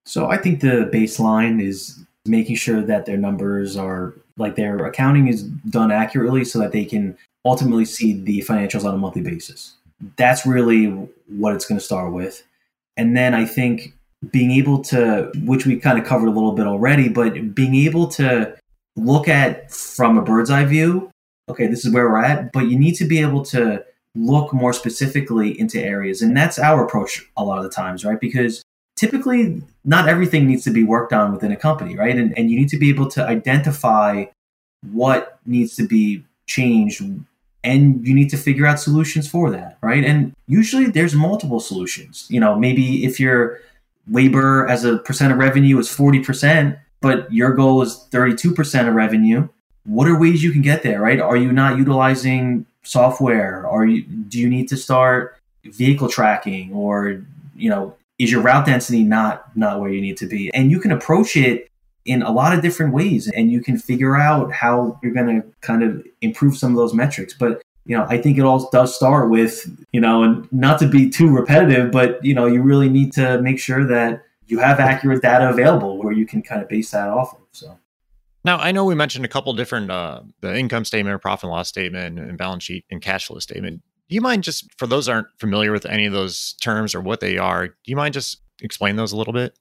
So 0.07 0.31
I 0.31 0.39
think 0.39 0.61
the 0.61 0.91
baseline 0.93 1.63
is 1.63 2.03
making 2.25 2.57
sure 2.57 2.81
that 2.81 3.05
their 3.05 3.19
numbers 3.19 3.77
are 3.77 4.15
like 4.39 4.57
their 4.57 4.87
accounting 4.87 5.29
is 5.29 5.43
done 5.43 5.93
accurately 5.93 6.45
so 6.45 6.59
that 6.59 6.73
they 6.73 6.87
can 6.87 7.19
ultimately 7.45 7.85
see 7.85 8.15
the 8.15 8.41
financials 8.41 8.85
on 8.85 8.95
a 8.95 8.99
monthly 8.99 9.23
basis. 9.23 9.77
That's 10.17 10.47
really 10.47 10.87
what 11.29 11.55
it's 11.55 11.67
going 11.67 11.79
to 11.79 11.85
start 11.85 12.13
with. 12.15 12.43
And 13.01 13.17
then 13.17 13.33
I 13.33 13.47
think 13.47 13.95
being 14.31 14.51
able 14.51 14.83
to, 14.85 15.33
which 15.45 15.65
we 15.65 15.79
kind 15.79 15.99
of 15.99 16.05
covered 16.05 16.27
a 16.27 16.31
little 16.31 16.53
bit 16.53 16.67
already, 16.67 17.09
but 17.09 17.55
being 17.55 17.75
able 17.75 18.09
to 18.09 18.55
look 18.95 19.27
at 19.27 19.73
from 19.73 20.19
a 20.19 20.23
bird's 20.23 20.51
eye 20.51 20.67
view, 20.67 21.11
okay, 21.49 21.67
this 21.67 21.87
is 21.87 21.95
where 21.95 22.11
we're 22.11 22.23
at, 22.23 22.53
but 22.53 22.67
you 22.67 22.79
need 22.79 22.95
to 22.97 23.07
be 23.07 23.19
able 23.19 23.43
to 23.47 23.83
look 24.15 24.53
more 24.53 24.75
specifically 24.75 25.59
into 25.59 25.81
areas. 25.83 26.21
And 26.21 26.37
that's 26.37 26.59
our 26.59 26.85
approach 26.85 27.27
a 27.39 27.43
lot 27.43 27.57
of 27.57 27.65
the 27.65 27.71
times, 27.71 28.05
right? 28.05 28.21
Because 28.21 28.63
typically 28.97 29.63
not 29.83 30.07
everything 30.07 30.47
needs 30.47 30.65
to 30.65 30.71
be 30.71 30.85
worked 30.85 31.15
on 31.15 31.33
within 31.33 31.53
a 31.53 31.57
company, 31.57 31.97
right? 31.97 32.19
And, 32.19 32.37
and 32.37 32.51
you 32.51 32.59
need 32.59 32.69
to 32.69 32.79
be 32.79 32.91
able 32.91 33.09
to 33.13 33.27
identify 33.27 34.27
what 34.93 35.39
needs 35.47 35.75
to 35.77 35.89
be 35.89 36.23
changed 36.45 37.03
and 37.63 38.07
you 38.07 38.15
need 38.15 38.31
to 38.31 38.37
figure 38.37 38.67
out 38.67 38.81
solutions 38.81 39.29
for 39.29 39.51
that, 39.51 39.79
right? 39.83 40.05
And 40.05 40.35
usually 40.47 40.87
there's 40.87 41.15
multiple 41.15 41.61
solutions. 41.61 42.27
You 42.31 42.41
know, 42.41 42.57
maybe 42.57 43.05
if 43.05 43.21
your 43.21 43.61
labor 44.09 44.67
as 44.67 44.85
a 44.85 44.99
percent 44.99 45.33
of 45.33 45.39
revenue 45.39 45.79
is 45.79 45.89
40%, 45.89 46.79
but 47.01 47.33
your 47.33 47.53
goal 47.53 47.83
is 47.83 48.07
32% 48.11 48.89
of 48.89 48.95
revenue, 48.95 49.49
what 49.85 50.09
are 50.09 50.19
ways 50.19 50.43
you 50.43 50.53
can 50.53 50.63
get 50.63 50.83
there, 50.83 51.01
right? 51.01 51.21
Are 51.21 51.37
you 51.37 51.53
not 51.53 51.79
utilizing 51.79 52.67
software? 52.83 53.67
Are 53.67 53.85
you 53.85 54.03
do 54.03 54.39
you 54.39 54.49
need 54.49 54.69
to 54.69 54.77
start 54.77 55.37
vehicle 55.65 56.09
tracking 56.09 56.73
or, 56.73 57.23
you 57.57 57.71
know, 57.71 57.97
is 58.19 58.31
your 58.31 58.43
route 58.43 58.67
density 58.67 59.03
not 59.03 59.57
not 59.57 59.81
where 59.81 59.91
you 59.91 60.01
need 60.01 60.17
to 60.19 60.27
be? 60.27 60.53
And 60.55 60.71
you 60.71 60.81
can 60.81 60.93
approach 60.93 61.37
it 61.37 61.70
in 62.05 62.23
a 62.23 62.31
lot 62.31 62.55
of 62.55 62.63
different 62.63 62.95
ways 62.95 63.29
and 63.29 63.53
you 63.53 63.61
can 63.61 63.79
figure 63.79 64.17
out 64.17 64.53
how 64.53 64.99
you're 65.03 65.13
going 65.13 65.43
to 65.43 65.47
kind 65.61 65.83
of 65.83 66.07
improve 66.21 66.57
some 66.57 66.73
of 66.73 66.77
those 66.77 66.95
metrics. 66.95 67.35
But 67.35 67.63
you 67.91 67.97
know 67.97 68.07
i 68.09 68.17
think 68.17 68.39
it 68.39 68.43
all 68.43 68.69
does 68.71 68.95
start 68.95 69.31
with 69.31 69.67
you 69.93 70.01
know 70.01 70.23
and 70.23 70.51
not 70.53 70.79
to 70.79 70.87
be 70.87 71.11
too 71.11 71.29
repetitive 71.29 71.91
but 71.91 72.25
you 72.25 72.35
know 72.35 72.47
you 72.47 72.63
really 72.63 72.89
need 72.89 73.13
to 73.13 73.41
make 73.43 73.59
sure 73.59 73.87
that 73.87 74.23
you 74.47 74.59
have 74.59 74.81
accurate 74.81 75.23
data 75.23 75.49
available 75.49 75.99
where 75.99 76.13
you 76.13 76.27
can 76.27 76.43
kind 76.43 76.63
of 76.63 76.69
base 76.69 76.91
that 76.91 77.09
off 77.09 77.35
of 77.35 77.41
so. 77.53 77.79
Now 78.45 78.59
i 78.59 78.73
know 78.73 78.85
we 78.85 78.95
mentioned 78.95 79.25
a 79.25 79.29
couple 79.29 79.53
different 79.55 79.91
uh, 79.91 80.23
the 80.41 80.57
income 80.57 80.85
statement 80.85 81.15
or 81.15 81.19
profit 81.19 81.45
and 81.45 81.53
loss 81.53 81.69
statement 81.69 82.19
and 82.19 82.39
balance 82.39 82.65
sheet 82.65 82.85
and 82.91 83.03
cash 83.03 83.27
flow 83.27 83.39
statement. 83.39 83.83
Do 84.09 84.15
you 84.15 84.21
mind 84.21 84.45
just 84.45 84.67
for 84.77 84.87
those 84.87 85.09
aren't 85.09 85.29
familiar 85.39 85.73
with 85.73 85.87
any 85.87 86.07
of 86.07 86.13
those 86.13 86.55
terms 86.61 86.95
or 86.95 87.01
what 87.01 87.21
they 87.21 87.39
are 87.39 87.69
do 87.69 87.75
you 87.85 87.97
mind 87.97 88.15
just 88.15 88.41
explain 88.63 88.97
those 88.97 89.13
a 89.13 89.17
little 89.17 89.33
bit? 89.33 89.59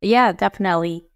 Yeah 0.00 0.32
definitely 0.32 1.06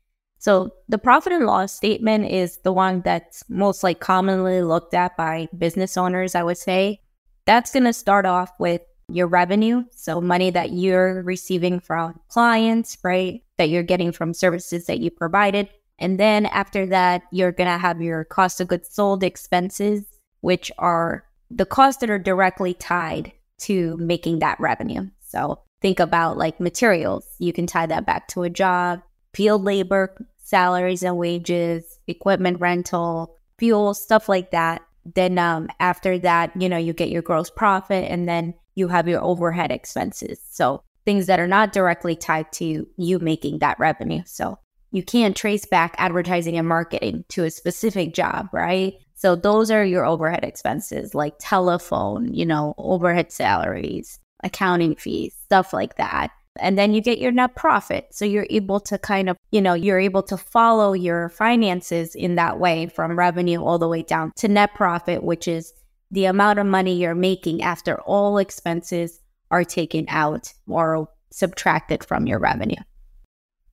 so 0.44 0.74
the 0.90 0.98
profit 0.98 1.32
and 1.32 1.46
loss 1.46 1.72
statement 1.72 2.26
is 2.26 2.58
the 2.58 2.72
one 2.72 3.00
that's 3.00 3.42
most 3.48 3.82
like 3.82 4.00
commonly 4.00 4.60
looked 4.60 4.92
at 4.92 5.16
by 5.16 5.48
business 5.56 5.96
owners, 5.96 6.34
I 6.34 6.42
would 6.42 6.58
say. 6.58 7.00
That's 7.46 7.72
going 7.72 7.84
to 7.84 7.94
start 7.94 8.26
off 8.26 8.50
with 8.58 8.82
your 9.08 9.26
revenue, 9.26 9.84
so 9.90 10.20
money 10.20 10.50
that 10.50 10.72
you're 10.72 11.22
receiving 11.22 11.80
from 11.80 12.20
clients, 12.28 12.98
right? 13.02 13.42
That 13.56 13.70
you're 13.70 13.82
getting 13.82 14.12
from 14.12 14.34
services 14.34 14.84
that 14.84 15.00
you 15.00 15.10
provided. 15.10 15.70
And 15.98 16.20
then 16.20 16.44
after 16.44 16.84
that, 16.88 17.22
you're 17.32 17.50
going 17.50 17.70
to 17.70 17.78
have 17.78 18.02
your 18.02 18.24
cost 18.24 18.60
of 18.60 18.68
goods 18.68 18.90
sold 18.92 19.24
expenses, 19.24 20.04
which 20.42 20.70
are 20.76 21.24
the 21.50 21.64
costs 21.64 22.02
that 22.02 22.10
are 22.10 22.18
directly 22.18 22.74
tied 22.74 23.32
to 23.60 23.96
making 23.96 24.40
that 24.40 24.60
revenue. 24.60 25.08
So 25.22 25.62
think 25.80 26.00
about 26.00 26.36
like 26.36 26.60
materials. 26.60 27.24
You 27.38 27.54
can 27.54 27.66
tie 27.66 27.86
that 27.86 28.04
back 28.04 28.28
to 28.28 28.42
a 28.42 28.50
job, 28.50 29.00
field 29.32 29.64
labor, 29.64 30.14
salaries 30.54 31.02
and 31.02 31.18
wages, 31.18 31.98
equipment 32.06 32.60
rental, 32.60 33.36
fuel, 33.58 33.92
stuff 33.92 34.28
like 34.28 34.52
that. 34.52 34.82
Then 35.04 35.36
um, 35.36 35.66
after 35.80 36.16
that, 36.20 36.52
you 36.56 36.68
know, 36.68 36.76
you 36.76 36.92
get 36.92 37.08
your 37.08 37.22
gross 37.22 37.50
profit 37.50 38.08
and 38.08 38.28
then 38.28 38.54
you 38.76 38.86
have 38.86 39.08
your 39.08 39.20
overhead 39.20 39.72
expenses. 39.72 40.38
So 40.52 40.84
things 41.04 41.26
that 41.26 41.40
are 41.40 41.48
not 41.48 41.72
directly 41.72 42.14
tied 42.14 42.52
to 42.52 42.86
you 42.96 43.18
making 43.18 43.58
that 43.58 43.80
revenue. 43.80 44.22
So 44.26 44.56
you 44.92 45.02
can't 45.02 45.36
trace 45.36 45.66
back 45.66 45.96
advertising 45.98 46.56
and 46.56 46.68
marketing 46.68 47.24
to 47.30 47.42
a 47.42 47.50
specific 47.50 48.14
job, 48.14 48.48
right? 48.52 48.94
So 49.16 49.34
those 49.34 49.72
are 49.72 49.84
your 49.84 50.06
overhead 50.06 50.44
expenses 50.44 51.16
like 51.16 51.34
telephone, 51.40 52.32
you 52.32 52.46
know, 52.46 52.74
overhead 52.78 53.32
salaries, 53.32 54.20
accounting 54.44 54.94
fees, 54.94 55.34
stuff 55.46 55.72
like 55.72 55.96
that 55.96 56.30
and 56.60 56.78
then 56.78 56.94
you 56.94 57.00
get 57.00 57.18
your 57.18 57.32
net 57.32 57.56
profit. 57.56 58.08
So 58.12 58.24
you're 58.24 58.46
able 58.50 58.80
to 58.80 58.98
kind 58.98 59.28
of, 59.28 59.36
you 59.50 59.60
know, 59.60 59.74
you're 59.74 59.98
able 59.98 60.22
to 60.24 60.36
follow 60.36 60.92
your 60.92 61.28
finances 61.28 62.14
in 62.14 62.36
that 62.36 62.58
way 62.58 62.86
from 62.86 63.18
revenue 63.18 63.62
all 63.62 63.78
the 63.78 63.88
way 63.88 64.02
down 64.02 64.32
to 64.36 64.48
net 64.48 64.74
profit, 64.74 65.22
which 65.22 65.48
is 65.48 65.72
the 66.10 66.26
amount 66.26 66.58
of 66.58 66.66
money 66.66 66.94
you're 66.94 67.14
making 67.14 67.62
after 67.62 68.00
all 68.02 68.38
expenses 68.38 69.20
are 69.50 69.64
taken 69.64 70.06
out 70.08 70.52
or 70.68 71.08
subtracted 71.30 72.04
from 72.04 72.26
your 72.26 72.38
revenue. 72.38 72.80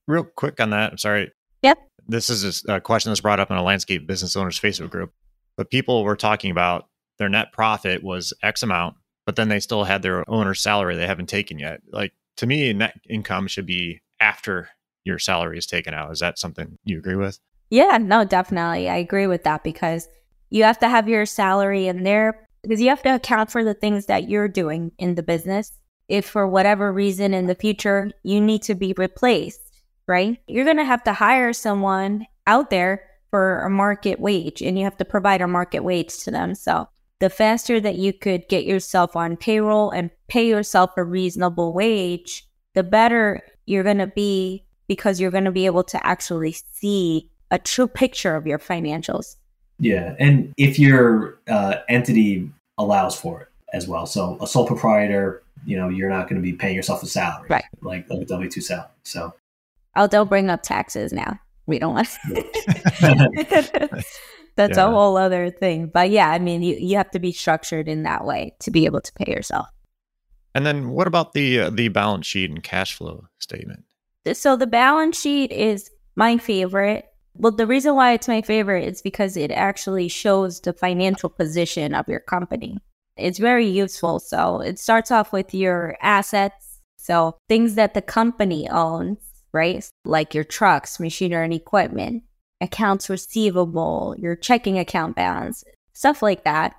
Real 0.07 0.23
quick 0.23 0.59
on 0.59 0.71
that, 0.71 0.91
I'm 0.91 0.97
sorry. 0.97 1.31
Yep. 1.61 1.77
This 2.07 2.29
is 2.29 2.65
a 2.67 2.81
question 2.81 3.11
that's 3.11 3.21
brought 3.21 3.39
up 3.39 3.51
in 3.51 3.57
a 3.57 3.63
landscape 3.63 4.07
business 4.07 4.35
owners 4.35 4.59
Facebook 4.59 4.89
group. 4.89 5.13
But 5.55 5.69
people 5.69 6.03
were 6.03 6.15
talking 6.15 6.49
about 6.49 6.87
their 7.19 7.29
net 7.29 7.51
profit 7.51 8.03
was 8.03 8.33
X 8.41 8.63
amount, 8.63 8.95
but 9.25 9.35
then 9.35 9.49
they 9.49 9.59
still 9.59 9.83
had 9.83 10.01
their 10.01 10.27
owner's 10.29 10.61
salary 10.61 10.95
they 10.95 11.05
haven't 11.05 11.29
taken 11.29 11.59
yet. 11.59 11.81
Like 11.91 12.13
to 12.37 12.47
me, 12.47 12.71
net 12.73 12.99
income 13.09 13.47
should 13.47 13.65
be 13.65 14.01
after 14.19 14.69
your 15.03 15.19
salary 15.19 15.57
is 15.57 15.65
taken 15.65 15.93
out. 15.93 16.11
Is 16.11 16.19
that 16.19 16.39
something 16.39 16.77
you 16.83 16.97
agree 16.97 17.15
with? 17.15 17.39
Yeah, 17.69 17.97
no, 17.99 18.25
definitely. 18.25 18.89
I 18.89 18.97
agree 18.97 19.27
with 19.27 19.43
that 19.43 19.63
because 19.63 20.07
you 20.49 20.63
have 20.63 20.79
to 20.79 20.89
have 20.89 21.07
your 21.07 21.25
salary 21.25 21.87
in 21.87 22.03
there 22.03 22.47
because 22.61 22.81
you 22.81 22.89
have 22.89 23.01
to 23.03 23.15
account 23.15 23.51
for 23.51 23.63
the 23.63 23.73
things 23.73 24.05
that 24.05 24.29
you're 24.29 24.47
doing 24.47 24.91
in 24.97 25.15
the 25.15 25.23
business. 25.23 25.71
If 26.07 26.25
for 26.25 26.47
whatever 26.47 26.91
reason 26.91 27.33
in 27.33 27.47
the 27.47 27.55
future 27.55 28.11
you 28.23 28.41
need 28.41 28.63
to 28.63 28.75
be 28.75 28.93
replaced, 28.97 29.61
right? 30.07 30.37
You're 30.47 30.65
going 30.65 30.77
to 30.77 30.85
have 30.85 31.03
to 31.05 31.13
hire 31.13 31.53
someone 31.53 32.27
out 32.45 32.69
there 32.69 33.03
for 33.29 33.61
a 33.61 33.69
market 33.69 34.19
wage 34.19 34.61
and 34.61 34.77
you 34.77 34.83
have 34.83 34.97
to 34.97 35.05
provide 35.05 35.41
a 35.41 35.47
market 35.47 35.83
wage 35.83 36.17
to 36.25 36.31
them. 36.31 36.53
So 36.53 36.89
the 37.21 37.29
faster 37.29 37.79
that 37.79 37.95
you 37.95 38.11
could 38.11 38.47
get 38.49 38.65
yourself 38.65 39.15
on 39.15 39.37
payroll 39.37 39.91
and 39.91 40.09
pay 40.27 40.47
yourself 40.47 40.91
a 40.97 41.03
reasonable 41.03 41.71
wage, 41.71 42.47
the 42.73 42.83
better 42.83 43.41
you're 43.67 43.83
going 43.83 43.99
to 43.99 44.07
be 44.07 44.65
because 44.87 45.21
you're 45.21 45.31
going 45.31 45.45
to 45.45 45.51
be 45.51 45.67
able 45.67 45.83
to 45.83 46.05
actually 46.05 46.51
see 46.73 47.29
a 47.51 47.59
true 47.59 47.87
picture 47.87 48.35
of 48.35 48.47
your 48.47 48.57
financials. 48.57 49.35
Yeah. 49.77 50.15
And 50.19 50.51
if 50.57 50.79
your 50.79 51.37
uh, 51.47 51.75
entity 51.87 52.49
allows 52.79 53.15
for 53.15 53.41
it 53.43 53.47
as 53.71 53.87
well. 53.87 54.07
So 54.07 54.37
a 54.41 54.47
sole 54.47 54.65
proprietor, 54.65 55.43
you 55.63 55.77
know, 55.77 55.89
you're 55.89 56.09
not 56.09 56.27
going 56.27 56.41
to 56.41 56.43
be 56.43 56.53
paying 56.53 56.75
yourself 56.75 57.03
a 57.03 57.05
salary, 57.05 57.47
right? 57.49 57.65
Like 57.81 58.07
a 58.09 58.25
W 58.25 58.49
2 58.49 58.61
salary. 58.61 58.89
So, 59.03 59.33
oh, 59.95 60.07
don't 60.07 60.27
bring 60.27 60.49
up 60.49 60.63
taxes 60.63 61.13
now. 61.13 61.39
We 61.67 61.77
don't 61.77 61.93
want 61.93 62.09
that's 64.55 64.77
yeah. 64.77 64.87
a 64.87 64.91
whole 64.91 65.17
other 65.17 65.49
thing. 65.49 65.87
But 65.87 66.09
yeah, 66.09 66.29
I 66.29 66.39
mean, 66.39 66.61
you, 66.61 66.75
you 66.75 66.97
have 66.97 67.11
to 67.11 67.19
be 67.19 67.31
structured 67.31 67.87
in 67.87 68.03
that 68.03 68.25
way 68.25 68.55
to 68.59 68.71
be 68.71 68.85
able 68.85 69.01
to 69.01 69.13
pay 69.13 69.31
yourself. 69.31 69.67
And 70.53 70.65
then 70.65 70.89
what 70.89 71.07
about 71.07 71.33
the 71.33 71.61
uh, 71.61 71.69
the 71.69 71.87
balance 71.87 72.27
sheet 72.27 72.49
and 72.49 72.61
cash 72.61 72.95
flow 72.95 73.25
statement? 73.39 73.85
So 74.33 74.55
the 74.55 74.67
balance 74.67 75.19
sheet 75.19 75.51
is 75.51 75.89
my 76.15 76.37
favorite. 76.37 77.05
Well, 77.33 77.53
the 77.53 77.65
reason 77.65 77.95
why 77.95 78.13
it's 78.13 78.27
my 78.27 78.41
favorite 78.41 78.83
is 78.83 79.01
because 79.01 79.37
it 79.37 79.51
actually 79.51 80.09
shows 80.09 80.59
the 80.59 80.73
financial 80.73 81.29
position 81.29 81.95
of 81.95 82.07
your 82.09 82.19
company. 82.19 82.77
It's 83.15 83.39
very 83.39 83.65
useful. 83.65 84.19
So 84.19 84.59
it 84.59 84.77
starts 84.77 85.11
off 85.11 85.31
with 85.31 85.53
your 85.53 85.97
assets. 86.01 86.81
So 86.97 87.37
things 87.47 87.75
that 87.75 87.93
the 87.93 88.01
company 88.01 88.69
owns, 88.69 89.19
right? 89.53 89.89
Like 90.03 90.33
your 90.33 90.43
trucks, 90.43 90.99
machinery, 90.99 91.45
and 91.45 91.53
equipment 91.53 92.23
accounts 92.61 93.09
receivable, 93.09 94.15
your 94.17 94.35
checking 94.35 94.77
account 94.77 95.15
balance, 95.15 95.63
stuff 95.93 96.21
like 96.21 96.43
that. 96.43 96.75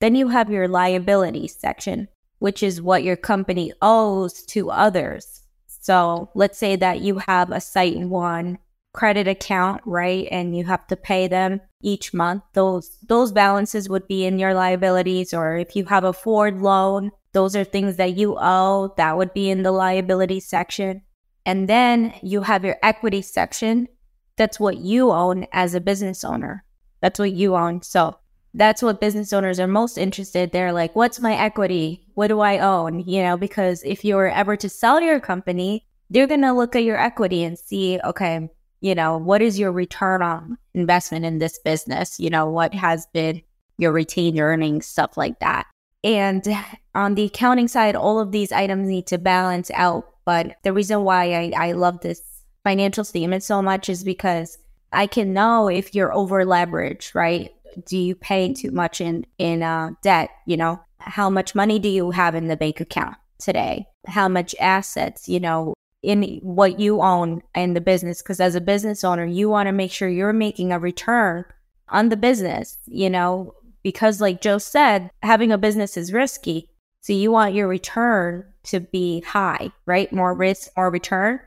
Then 0.00 0.14
you 0.14 0.28
have 0.28 0.50
your 0.50 0.68
liabilities 0.68 1.56
section, 1.58 2.08
which 2.38 2.62
is 2.62 2.82
what 2.82 3.04
your 3.04 3.16
company 3.16 3.72
owes 3.80 4.42
to 4.46 4.70
others. 4.70 5.42
So 5.66 6.30
let's 6.34 6.58
say 6.58 6.76
that 6.76 7.00
you 7.00 7.18
have 7.26 7.50
a 7.50 7.56
SiteOne 7.56 8.58
credit 8.92 9.28
account, 9.28 9.82
right? 9.84 10.28
And 10.30 10.56
you 10.56 10.64
have 10.64 10.86
to 10.86 10.96
pay 10.96 11.28
them 11.28 11.60
each 11.82 12.14
month. 12.14 12.42
Those 12.54 12.96
those 13.06 13.32
balances 13.32 13.88
would 13.88 14.08
be 14.08 14.24
in 14.24 14.38
your 14.38 14.54
liabilities 14.54 15.34
or 15.34 15.56
if 15.56 15.76
you 15.76 15.84
have 15.86 16.04
a 16.04 16.12
Ford 16.12 16.60
loan, 16.60 17.10
those 17.32 17.54
are 17.54 17.64
things 17.64 17.96
that 17.96 18.16
you 18.16 18.36
owe, 18.38 18.94
that 18.96 19.16
would 19.16 19.34
be 19.34 19.50
in 19.50 19.62
the 19.62 19.72
liability 19.72 20.40
section. 20.40 21.02
And 21.44 21.68
then 21.68 22.14
you 22.22 22.42
have 22.42 22.64
your 22.64 22.76
equity 22.82 23.20
section. 23.20 23.88
That's 24.36 24.58
what 24.58 24.78
you 24.78 25.10
own 25.10 25.46
as 25.52 25.74
a 25.74 25.80
business 25.80 26.24
owner. 26.24 26.64
That's 27.00 27.18
what 27.18 27.32
you 27.32 27.54
own. 27.56 27.82
So 27.82 28.18
that's 28.54 28.82
what 28.82 29.00
business 29.00 29.32
owners 29.32 29.58
are 29.60 29.66
most 29.66 29.98
interested. 29.98 30.52
They're 30.52 30.72
like, 30.72 30.94
what's 30.94 31.20
my 31.20 31.34
equity? 31.34 32.06
What 32.14 32.28
do 32.28 32.40
I 32.40 32.58
own? 32.58 33.00
You 33.00 33.22
know, 33.22 33.36
because 33.36 33.82
if 33.84 34.04
you're 34.04 34.28
ever 34.28 34.56
to 34.56 34.68
sell 34.68 35.00
your 35.00 35.20
company, 35.20 35.86
they're 36.10 36.26
going 36.26 36.42
to 36.42 36.52
look 36.52 36.76
at 36.76 36.84
your 36.84 36.98
equity 36.98 37.42
and 37.44 37.58
see, 37.58 37.98
okay, 38.04 38.48
you 38.80 38.94
know, 38.94 39.16
what 39.16 39.42
is 39.42 39.58
your 39.58 39.72
return 39.72 40.22
on 40.22 40.58
investment 40.74 41.24
in 41.24 41.38
this 41.38 41.58
business? 41.58 42.20
You 42.20 42.30
know, 42.30 42.48
what 42.48 42.74
has 42.74 43.06
been 43.12 43.42
your 43.78 43.92
retained 43.92 44.38
earnings, 44.38 44.86
stuff 44.86 45.16
like 45.16 45.40
that. 45.40 45.66
And 46.02 46.46
on 46.94 47.14
the 47.14 47.24
accounting 47.24 47.68
side, 47.68 47.96
all 47.96 48.20
of 48.20 48.32
these 48.32 48.52
items 48.52 48.88
need 48.88 49.06
to 49.08 49.18
balance 49.18 49.70
out. 49.74 50.04
But 50.24 50.56
the 50.62 50.72
reason 50.72 51.02
why 51.02 51.32
I, 51.34 51.52
I 51.56 51.72
love 51.72 52.00
this 52.00 52.33
financial 52.64 53.04
statement 53.04 53.42
so 53.42 53.62
much 53.62 53.88
is 53.88 54.02
because 54.02 54.58
I 54.92 55.06
can 55.06 55.32
know 55.32 55.68
if 55.68 55.94
you're 55.94 56.12
over 56.12 56.44
leveraged, 56.44 57.14
right? 57.14 57.52
Do 57.86 57.98
you 57.98 58.14
pay 58.14 58.52
too 58.52 58.70
much 58.70 59.00
in 59.00 59.26
in 59.38 59.62
uh, 59.62 59.90
debt? 60.02 60.30
You 60.46 60.56
know, 60.56 60.80
how 60.98 61.30
much 61.30 61.54
money 61.54 61.78
do 61.78 61.88
you 61.88 62.10
have 62.10 62.34
in 62.34 62.48
the 62.48 62.56
bank 62.56 62.80
account 62.80 63.16
today? 63.38 63.86
How 64.06 64.28
much 64.28 64.54
assets? 64.60 65.28
You 65.28 65.40
know, 65.40 65.74
in 66.04 66.38
what 66.42 66.78
you 66.78 67.00
own 67.00 67.42
in 67.54 67.74
the 67.74 67.80
business 67.80 68.22
because 68.22 68.38
as 68.38 68.54
a 68.54 68.60
business 68.60 69.02
owner 69.02 69.24
you 69.24 69.48
want 69.48 69.66
to 69.66 69.72
make 69.72 69.90
sure 69.90 70.08
you're 70.08 70.34
making 70.34 70.70
a 70.70 70.78
return 70.78 71.44
on 71.88 72.10
the 72.10 72.16
business 72.16 72.76
you 72.86 73.08
know 73.08 73.54
because 73.82 74.20
like 74.20 74.42
joe 74.42 74.58
said 74.58 75.10
having 75.22 75.50
a 75.50 75.56
business 75.56 75.96
is 75.96 76.12
risky 76.12 76.68
so 77.00 77.12
you 77.12 77.30
want 77.30 77.54
your 77.54 77.66
return 77.66 78.44
to 78.62 78.80
be 78.80 79.20
high 79.22 79.70
right 79.86 80.12
more 80.12 80.34
risk 80.34 80.70
more 80.76 80.90
return 80.90 81.40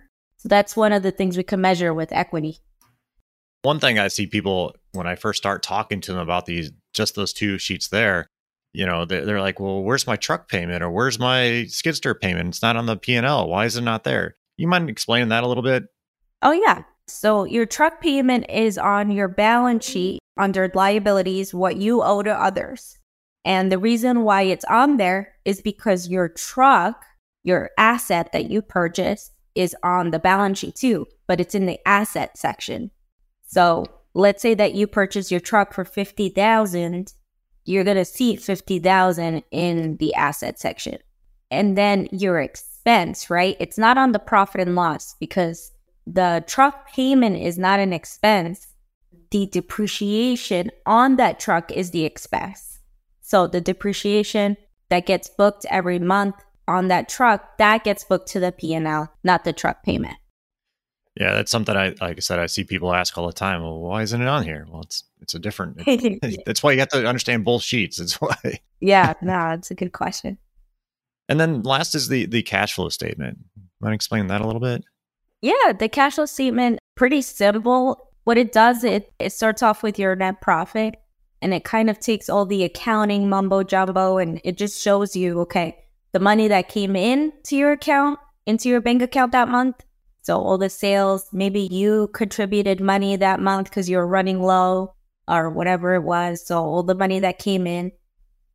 so 0.47 0.49
that's 0.49 0.75
one 0.75 0.93
of 0.93 1.03
the 1.03 1.11
things 1.11 1.37
we 1.37 1.43
can 1.43 1.61
measure 1.61 1.93
with 1.93 2.11
equity 2.11 2.59
one 3.63 3.79
thing 3.79 3.99
i 3.99 4.07
see 4.07 4.27
people 4.27 4.75
when 4.93 5.07
i 5.07 5.15
first 5.15 5.37
start 5.37 5.61
talking 5.61 6.01
to 6.01 6.11
them 6.11 6.21
about 6.21 6.45
these 6.45 6.71
just 6.93 7.15
those 7.15 7.33
two 7.33 7.57
sheets 7.57 7.89
there 7.89 8.27
you 8.73 8.85
know 8.85 9.05
they're, 9.05 9.41
like 9.41 9.59
well 9.59 9.83
where's 9.83 10.07
my 10.07 10.15
truck 10.15 10.47
payment 10.49 10.81
or 10.83 10.89
where's 10.89 11.19
my 11.19 11.65
skid 11.67 11.95
steer 11.95 12.15
payment 12.15 12.49
it's 12.49 12.61
not 12.61 12.75
on 12.75 12.85
the 12.85 12.95
p&l 12.95 13.47
why 13.47 13.65
is 13.65 13.75
it 13.75 13.81
not 13.81 14.03
there 14.03 14.35
you 14.57 14.67
mind 14.67 14.89
explaining 14.89 15.29
that 15.29 15.43
a 15.43 15.47
little 15.47 15.63
bit? 15.63 15.85
Oh, 16.41 16.51
yeah. 16.51 16.83
So 17.07 17.45
your 17.45 17.65
truck 17.65 18.01
payment 18.01 18.45
is 18.49 18.77
on 18.77 19.11
your 19.11 19.27
balance 19.27 19.85
sheet 19.85 20.19
under 20.37 20.69
liabilities, 20.73 21.53
what 21.53 21.77
you 21.77 22.03
owe 22.03 22.23
to 22.23 22.31
others. 22.31 22.97
And 23.45 23.71
the 23.71 23.77
reason 23.77 24.23
why 24.23 24.43
it's 24.43 24.65
on 24.65 24.97
there 24.97 25.33
is 25.45 25.61
because 25.61 26.09
your 26.09 26.27
truck, 26.27 27.05
your 27.43 27.69
asset 27.77 28.31
that 28.33 28.49
you 28.49 28.61
purchased, 28.61 29.31
is 29.57 29.75
on 29.83 30.11
the 30.11 30.19
balance 30.19 30.59
sheet 30.59 30.75
too, 30.75 31.07
but 31.27 31.39
it's 31.39 31.55
in 31.55 31.65
the 31.65 31.79
asset 31.87 32.37
section. 32.37 32.91
So 33.47 33.85
let's 34.13 34.41
say 34.41 34.53
that 34.53 34.73
you 34.73 34.87
purchase 34.87 35.31
your 35.31 35.39
truck 35.39 35.73
for 35.73 35.83
50,000, 35.83 37.13
you're 37.65 37.83
going 37.83 37.97
to 37.97 38.05
see 38.05 38.35
50,000 38.35 39.43
in 39.51 39.97
the 39.97 40.13
asset 40.13 40.59
section. 40.59 40.99
And 41.49 41.77
then 41.77 42.07
your 42.11 42.39
expense, 42.39 43.29
right? 43.29 43.57
It's 43.59 43.77
not 43.77 43.97
on 43.97 44.11
the 44.11 44.19
profit 44.19 44.61
and 44.61 44.75
loss 44.75 45.15
because 45.19 45.71
the 46.05 46.43
truck 46.47 46.91
payment 46.91 47.37
is 47.37 47.57
not 47.57 47.79
an 47.79 47.93
expense. 47.93 48.67
The 49.31 49.47
depreciation 49.47 50.71
on 50.85 51.17
that 51.17 51.39
truck 51.39 51.71
is 51.71 51.91
the 51.91 52.05
expense. 52.05 52.79
So 53.21 53.47
the 53.47 53.59
depreciation 53.59 54.55
that 54.89 55.05
gets 55.05 55.29
booked 55.29 55.65
every 55.69 55.99
month 55.99 56.35
on 56.67 56.89
that 56.89 57.09
truck, 57.09 57.57
that 57.57 57.83
gets 57.83 58.03
booked 58.03 58.29
to 58.29 58.39
the 58.39 58.51
P&L, 58.51 59.11
not 59.23 59.43
the 59.43 59.53
truck 59.53 59.83
payment. 59.83 60.17
Yeah, 61.19 61.33
that's 61.33 61.49
something 61.49 61.75
I 61.75 61.95
like 61.99 62.17
I 62.17 62.19
said 62.19 62.37
I 62.37 62.45
see 62.45 62.63
people 62.63 62.93
ask 62.93 63.17
all 63.17 63.25
the 63.25 63.33
time. 63.33 63.63
Well, 63.63 63.79
why 63.79 64.03
isn't 64.03 64.21
it 64.21 64.27
on 64.27 64.43
here? 64.43 64.67
Well, 64.69 64.83
it's 64.83 65.03
it's 65.19 65.33
a 65.33 65.39
different. 65.39 65.81
that's 66.45 66.61
why 66.61 66.73
you 66.73 66.79
have 66.79 66.89
to 66.89 67.07
understand 67.07 67.43
both 67.43 67.63
sheets. 67.63 67.97
That's 67.97 68.13
why. 68.21 68.59
yeah, 68.81 69.13
no, 69.21 69.33
that's 69.33 69.71
a 69.71 69.75
good 69.75 69.93
question. 69.93 70.37
And 71.27 71.39
then 71.39 71.63
last 71.63 71.95
is 71.95 72.07
the 72.07 72.27
the 72.27 72.43
cash 72.43 72.73
flow 72.73 72.89
statement. 72.89 73.39
Want 73.81 73.93
to 73.93 73.95
explain 73.95 74.27
that 74.27 74.41
a 74.41 74.45
little 74.45 74.61
bit? 74.61 74.83
Yeah, 75.41 75.73
the 75.77 75.89
cash 75.89 76.15
flow 76.15 76.27
statement 76.27 76.79
pretty 76.95 77.23
simple. 77.23 78.11
What 78.25 78.37
it 78.37 78.51
does, 78.51 78.83
it 78.83 79.11
it 79.17 79.31
starts 79.31 79.63
off 79.63 79.81
with 79.81 79.97
your 79.97 80.15
net 80.15 80.39
profit, 80.39 80.97
and 81.41 81.51
it 81.51 81.63
kind 81.63 81.89
of 81.89 81.99
takes 81.99 82.29
all 82.29 82.45
the 82.45 82.63
accounting 82.63 83.27
mumbo 83.27 83.63
jumbo, 83.63 84.19
and 84.19 84.39
it 84.43 84.55
just 84.55 84.79
shows 84.79 85.15
you 85.15 85.39
okay 85.41 85.77
the 86.17 86.23
money 86.23 86.47
that 86.47 86.67
came 86.67 86.95
in 86.95 87.31
to 87.43 87.55
your 87.55 87.73
account 87.73 88.17
into 88.47 88.67
your 88.67 88.81
bank 88.81 89.03
account 89.03 89.33
that 89.33 89.47
month. 89.47 89.85
So 90.23 90.41
all 90.41 90.57
the 90.57 90.67
sales, 90.67 91.27
maybe 91.31 91.67
you 91.71 92.09
contributed 92.11 92.81
money 92.81 93.15
that 93.17 93.39
month 93.39 93.69
because 93.69 93.87
you're 93.87 94.07
running 94.07 94.41
low 94.41 94.95
or 95.27 95.51
whatever 95.51 95.93
it 95.93 96.01
was. 96.01 96.43
So 96.43 96.57
all 96.57 96.81
the 96.81 96.95
money 96.95 97.19
that 97.19 97.37
came 97.37 97.67
in 97.67 97.91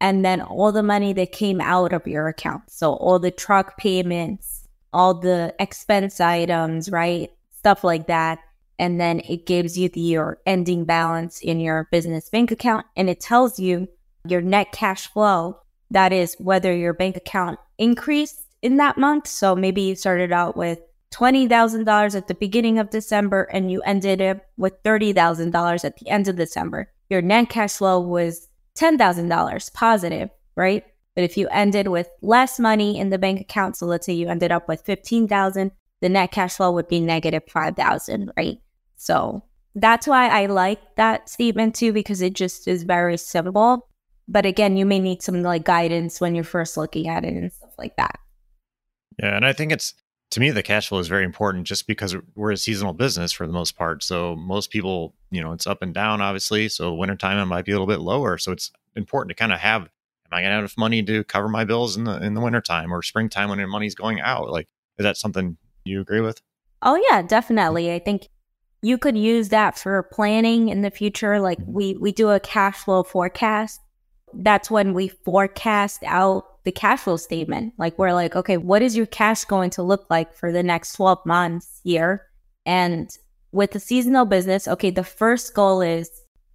and 0.01 0.25
then 0.25 0.41
all 0.41 0.73
the 0.73 0.83
money 0.83 1.13
that 1.13 1.31
came 1.31 1.61
out 1.61 1.93
of 1.93 2.05
your 2.05 2.27
account. 2.27 2.65
So 2.69 2.95
all 2.95 3.21
the 3.21 3.31
truck 3.31 3.77
payments, 3.79 4.67
all 4.93 5.15
the 5.15 5.55
expense 5.61 6.19
items, 6.21 6.91
right? 6.91 7.31
Stuff 7.59 7.85
like 7.85 8.09
that. 8.09 8.41
And 8.81 9.01
then 9.01 9.21
it 9.21 9.47
gives 9.47 9.79
you 9.79 9.89
the, 9.89 10.01
your 10.01 10.41
ending 10.47 10.85
balance 10.85 11.41
in 11.41 11.61
your 11.61 11.87
business 11.93 12.29
bank 12.29 12.51
account 12.51 12.87
and 12.97 13.09
it 13.09 13.21
tells 13.21 13.61
you 13.61 13.87
your 14.27 14.41
net 14.41 14.73
cash 14.73 15.07
flow. 15.07 15.62
That 15.93 16.13
is 16.13 16.35
whether 16.39 16.75
your 16.75 16.95
bank 16.95 17.17
account 17.17 17.59
increased 17.77 18.41
in 18.63 18.79
that 18.79 18.97
month. 18.97 19.27
So 19.27 19.55
maybe 19.55 19.83
you 19.83 19.95
started 19.95 20.33
out 20.33 20.57
with 20.57 20.81
$20,000 21.13 22.17
at 22.17 22.29
the 22.29 22.35
beginning 22.35 22.79
of 22.79 22.89
December 22.89 23.43
and 23.53 23.71
you 23.71 23.83
ended 23.83 24.23
up 24.23 24.39
with 24.57 24.83
$30,000 24.83 25.85
at 25.85 25.97
the 25.99 26.09
end 26.09 26.29
of 26.29 26.37
December. 26.37 26.91
Your 27.11 27.21
net 27.21 27.51
cash 27.51 27.75
flow 27.75 28.01
was 28.01 28.49
$10,000 28.77 29.75
positive, 29.75 30.31
right? 30.57 30.83
But 31.15 31.25
if 31.25 31.37
you 31.37 31.47
ended 31.49 31.89
with 31.89 32.09
less 32.23 32.59
money 32.59 32.99
in 32.99 33.11
the 33.11 33.19
bank 33.19 33.43
account, 33.43 33.77
so 33.77 33.85
let's 33.85 34.07
say 34.07 34.15
you 34.15 34.29
ended 34.29 34.51
up 34.51 34.69
with 34.69 34.81
15,000, 34.81 35.73
the 36.01 36.09
net 36.09 36.33
cash 36.33 36.57
flow 36.57 36.73
would 36.73 36.89
be 36.89 37.01
negative 37.01 37.43
5,000, 37.51 38.33
right? 38.35 38.59
So 38.97 39.43
that's 39.75 40.07
why 40.07 40.29
I 40.29 40.47
like 40.47 40.97
that 40.97 41.29
statement 41.29 41.75
too, 41.75 41.93
because 41.93 42.23
it 42.23 42.33
just 42.33 42.67
is 42.67 42.85
very 42.85 43.19
simple. 43.19 43.89
But 44.33 44.47
again, 44.47 44.79
you 44.79 44.87
may 44.87 44.99
need 44.99 45.23
some 45.23 45.43
like 45.43 45.65
guidance 45.65 46.21
when 46.21 46.35
you're 46.35 46.43
first 46.43 46.79
looking 46.79 47.07
at 47.07 47.25
it 47.25 47.35
and 47.35 47.53
stuff 47.53 47.75
like 47.77 47.97
that. 47.97 48.19
Yeah. 49.19 49.37
And 49.37 49.45
I 49.45 49.53
think 49.53 49.73
it's, 49.73 49.93
to 50.31 50.41
me, 50.41 50.51
the 50.51 50.63
cash 50.63 50.89
flow 50.89 50.99
is 50.99 51.09
very 51.09 51.25
important 51.25 51.67
just 51.67 51.87
because 51.87 52.17
we're 52.35 52.53
a 52.53 52.57
seasonal 52.57 52.95
business 52.95 53.31
for 53.31 53.47
the 53.47 53.53
most 53.53 53.77
part. 53.77 54.03
So 54.03 54.35
most 54.35 54.71
people, 54.71 55.15
you 55.31 55.43
know, 55.43 55.53
it's 55.53 55.67
up 55.67 55.83
and 55.83 55.93
down, 55.93 56.23
obviously. 56.23 56.71
So 56.71 56.95
wintertime 56.95 57.37
it 57.37 57.45
might 57.45 57.67
be 57.67 57.73
a 57.73 57.75
little 57.75 57.87
bit 57.87 58.01
lower. 58.01 58.39
So 58.39 58.53
it's 58.53 58.71
important 58.97 59.29
to 59.29 59.35
kind 59.35 59.53
of 59.53 59.59
have, 59.59 59.83
am 59.83 59.89
I 60.33 60.41
going 60.41 60.45
to 60.45 60.55
have 60.55 60.61
enough 60.61 60.79
money 60.79 61.03
to 61.03 61.25
cover 61.25 61.51
my 61.51 61.65
bills 61.65 61.99
in 61.99 62.05
the 62.05 62.17
in 62.23 62.33
the 62.33 62.41
wintertime 62.41 62.91
or 62.91 63.03
springtime 63.03 63.51
when 63.51 63.59
your 63.59 63.69
money's 63.69 63.95
going 63.95 64.23
out? 64.23 64.49
Like, 64.49 64.69
is 64.97 65.05
that 65.05 65.19
something 65.19 65.59
you 65.85 66.01
agree 66.01 66.23
with? 66.23 66.41
Oh 66.81 66.99
yeah, 67.11 67.21
definitely. 67.21 67.93
I 67.93 67.99
think 67.99 68.29
you 68.81 68.97
could 68.97 69.19
use 69.19 69.51
that 69.51 69.79
for 69.79 70.03
planning 70.03 70.71
in 70.71 70.81
the 70.81 70.91
future. 70.91 71.39
Like 71.39 71.59
mm-hmm. 71.59 71.73
we 71.73 71.97
we 71.99 72.13
do 72.13 72.31
a 72.31 72.41
cash 72.41 72.79
flow 72.79 73.03
forecast. 73.03 73.81
That's 74.35 74.71
when 74.71 74.95
we 74.95 75.09
forecast 75.09 76.03
out 76.05 76.65
the 76.65 76.73
cash 76.73 77.01
flow 77.01 77.17
statement. 77.17 77.75
Like 77.79 77.99
we're 77.99 78.13
like, 78.13 78.37
okay, 78.37 78.57
what 78.57 78.83
is 78.83 78.97
your 78.97 79.07
cash 79.07 79.45
going 79.45 79.71
to 79.71 79.83
look 79.83 80.07
like 80.11 80.35
for 80.35 80.53
the 80.53 80.63
next 80.63 80.95
12 80.95 81.25
months, 81.27 81.81
year? 81.85 82.27
And 82.65 83.11
with 83.53 83.73
the 83.73 83.81
seasonal 83.81 84.25
business, 84.25 84.67
okay, 84.67 84.91
the 84.91 85.05
first 85.05 85.55
goal 85.55 85.83
is 85.83 86.11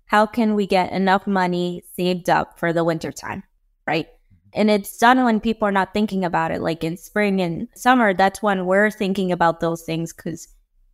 how 0.05 0.25
can 0.25 0.55
we 0.55 0.65
get 0.65 0.91
enough 0.91 1.28
money 1.28 1.84
saved 1.95 2.30
up 2.30 2.57
for 2.57 2.73
the 2.73 2.84
winter 2.84 3.11
time, 3.11 3.43
right? 3.86 4.07
Mm-hmm. 4.07 4.59
And 4.61 4.71
it's 4.71 4.97
done 4.97 5.23
when 5.23 5.39
people 5.39 5.67
are 5.67 5.71
not 5.71 5.93
thinking 5.93 6.25
about 6.25 6.51
it. 6.51 6.61
Like 6.61 6.84
in 6.84 6.97
spring 6.97 7.41
and 7.41 7.67
summer, 7.75 8.13
that's 8.13 8.41
when 8.41 8.65
we're 8.65 8.89
thinking 8.89 9.32
about 9.32 9.59
those 9.59 9.84
things 9.84 10.13
because 10.13 10.47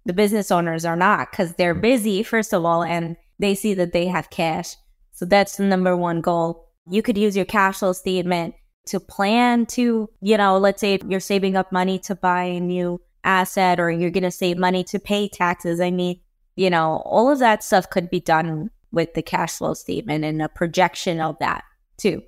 the 0.06 0.14
business 0.14 0.52
owners 0.52 0.84
are 0.84 0.96
not 0.96 1.32
because 1.32 1.54
they're 1.54 1.74
mm-hmm. 1.74 1.82
busy, 1.82 2.24
first 2.24 2.54
of 2.54 2.66
all, 2.66 2.84
and 2.84 3.16
they 3.40 3.56
see 3.56 3.74
that 3.76 3.94
they 3.94 4.08
have 4.08 4.30
cash. 4.30 4.76
So 5.12 5.26
that's 5.26 5.58
the 5.58 5.64
number 5.64 5.96
one 5.96 6.22
goal. 6.22 6.70
You 6.90 7.02
could 7.02 7.18
use 7.18 7.36
your 7.36 7.46
cash 7.46 7.80
flow 7.80 7.94
statement 7.94 8.56
to 8.88 9.00
plan 9.00 9.66
to, 9.68 10.10
you 10.22 10.38
know, 10.38 10.58
let's 10.58 10.82
say 10.82 11.00
you're 11.08 11.20
saving 11.20 11.56
up 11.56 11.72
money 11.72 12.00
to 12.00 12.16
buy 12.16 12.44
a 12.44 12.60
new 12.60 13.00
asset 13.24 13.80
or 13.80 13.90
you're 13.90 14.12
going 14.12 14.24
to 14.24 14.32
save 14.32 14.58
money 14.58 14.84
to 14.84 15.00
pay 15.00 15.30
taxes. 15.30 15.80
I 15.80 15.92
mean, 15.92 16.20
you 16.56 16.70
know, 16.70 17.02
all 17.06 17.32
of 17.32 17.40
that 17.40 17.64
stuff 17.64 17.90
could 17.90 18.10
be 18.10 18.20
done 18.20 18.70
with 18.92 19.14
the 19.14 19.22
cash 19.22 19.58
flow 19.58 19.74
statement 19.74 20.26
and 20.26 20.42
a 20.42 20.50
projection 20.50 21.20
of 21.20 21.38
that 21.40 21.64
too. 21.98 22.22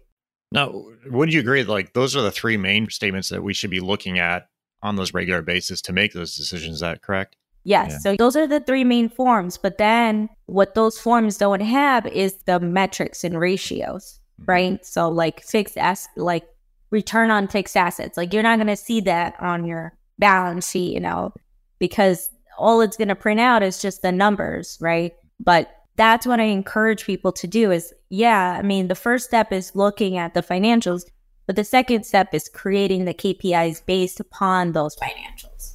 Now, 0.51 0.85
would 1.07 1.33
you 1.33 1.41
agree? 1.41 1.63
Like, 1.63 1.93
those 1.93 2.15
are 2.15 2.21
the 2.21 2.31
three 2.31 2.55
main 2.55 2.89
statements 2.89 3.29
that 3.29 3.43
we 3.43 3.53
should 3.53 3.71
be 3.71 3.81
looking 3.81 4.19
at 4.19 4.47
on 4.81 4.95
those 4.95 5.13
regular 5.13 5.41
basis 5.41 5.81
to 5.81 5.93
make 5.93 6.13
those 6.13 6.37
decisions. 6.37 6.75
Is 6.75 6.79
that 6.79 7.01
correct? 7.01 7.35
Yes. 7.65 7.91
Yeah. 7.91 7.97
So 7.97 8.15
those 8.15 8.35
are 8.35 8.47
the 8.47 8.61
three 8.61 8.83
main 8.83 9.09
forms. 9.09 9.57
But 9.57 9.77
then 9.77 10.29
what 10.45 10.75
those 10.75 10.97
forms 10.97 11.37
don't 11.37 11.61
have 11.61 12.05
is 12.05 12.37
the 12.45 12.59
metrics 12.59 13.23
and 13.23 13.39
ratios. 13.39 14.19
Right? 14.45 14.85
So 14.85 15.09
like 15.09 15.43
fixed 15.43 15.77
ass, 15.77 16.07
like 16.15 16.45
return 16.91 17.31
on 17.31 17.47
fixed 17.47 17.77
assets. 17.77 18.17
Like 18.17 18.33
you're 18.33 18.43
not 18.43 18.57
going 18.57 18.67
to 18.67 18.75
see 18.75 19.01
that 19.01 19.35
on 19.39 19.65
your 19.65 19.97
balance 20.19 20.69
sheet, 20.69 20.93
you 20.93 20.99
know, 20.99 21.33
because 21.79 22.29
all 22.57 22.81
it's 22.81 22.97
going 22.97 23.09
to 23.09 23.15
print 23.15 23.39
out 23.39 23.63
is 23.63 23.81
just 23.81 24.01
the 24.01 24.11
numbers, 24.11 24.77
right? 24.79 25.13
But 25.39 25.71
that's 25.97 26.25
what 26.25 26.39
I 26.39 26.45
encourage 26.45 27.05
people 27.05 27.31
to 27.33 27.47
do 27.47 27.71
is, 27.71 27.93
yeah, 28.09 28.57
I 28.57 28.61
mean, 28.61 28.87
the 28.87 28.95
first 28.95 29.25
step 29.25 29.51
is 29.51 29.75
looking 29.75 30.17
at 30.17 30.33
the 30.33 30.41
financials, 30.41 31.03
but 31.47 31.55
the 31.55 31.63
second 31.63 32.05
step 32.05 32.33
is 32.33 32.49
creating 32.49 33.05
the 33.05 33.13
KPIs 33.13 33.85
based 33.85 34.19
upon 34.19 34.71
those 34.71 34.95
financials. 34.95 35.74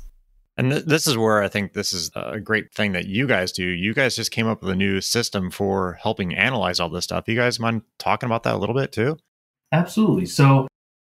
And 0.60 0.72
th- 0.72 0.84
this 0.84 1.06
is 1.06 1.16
where 1.16 1.42
I 1.42 1.48
think 1.48 1.72
this 1.72 1.94
is 1.94 2.10
a 2.14 2.38
great 2.38 2.70
thing 2.74 2.92
that 2.92 3.06
you 3.06 3.26
guys 3.26 3.50
do. 3.50 3.64
You 3.64 3.94
guys 3.94 4.14
just 4.14 4.30
came 4.30 4.46
up 4.46 4.60
with 4.60 4.70
a 4.70 4.76
new 4.76 5.00
system 5.00 5.50
for 5.50 5.94
helping 6.02 6.34
analyze 6.34 6.78
all 6.78 6.90
this 6.90 7.04
stuff. 7.04 7.26
You 7.28 7.34
guys 7.34 7.58
mind 7.58 7.80
talking 7.98 8.26
about 8.26 8.42
that 8.42 8.56
a 8.56 8.58
little 8.58 8.74
bit 8.74 8.92
too? 8.92 9.16
Absolutely. 9.72 10.26
So, 10.26 10.68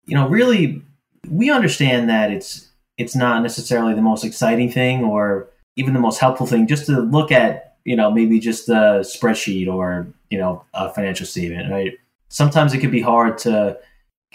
you 0.05 0.15
know, 0.15 0.29
really, 0.29 0.81
we 1.29 1.51
understand 1.51 2.09
that 2.09 2.31
it's 2.31 2.69
it's 2.99 3.17
not 3.17 3.43
necessarily 3.43 3.95
the 3.95 4.01
most 4.01 4.25
exciting 4.25 4.71
thing 4.71 5.03
or 5.03 5.51
even 5.75 5.93
the 5.93 5.99
most 5.99 6.21
helpful 6.21 6.47
thing 6.47 6.69
just 6.69 6.87
to 6.87 7.01
look 7.01 7.33
at, 7.33 7.79
you 7.85 7.97
know, 7.97 8.13
maybe 8.13 8.39
just 8.39 8.69
a 8.69 9.03
spreadsheet 9.03 9.67
or, 9.67 10.07
you 10.31 10.39
know, 10.39 10.65
a 10.73 10.89
financial 10.93 11.27
statement, 11.27 11.69
right? 11.69 11.95
Sometimes 12.29 12.75
it 12.75 12.79
could 12.79 12.93
be 12.93 13.03
hard 13.03 13.39
to 13.39 13.77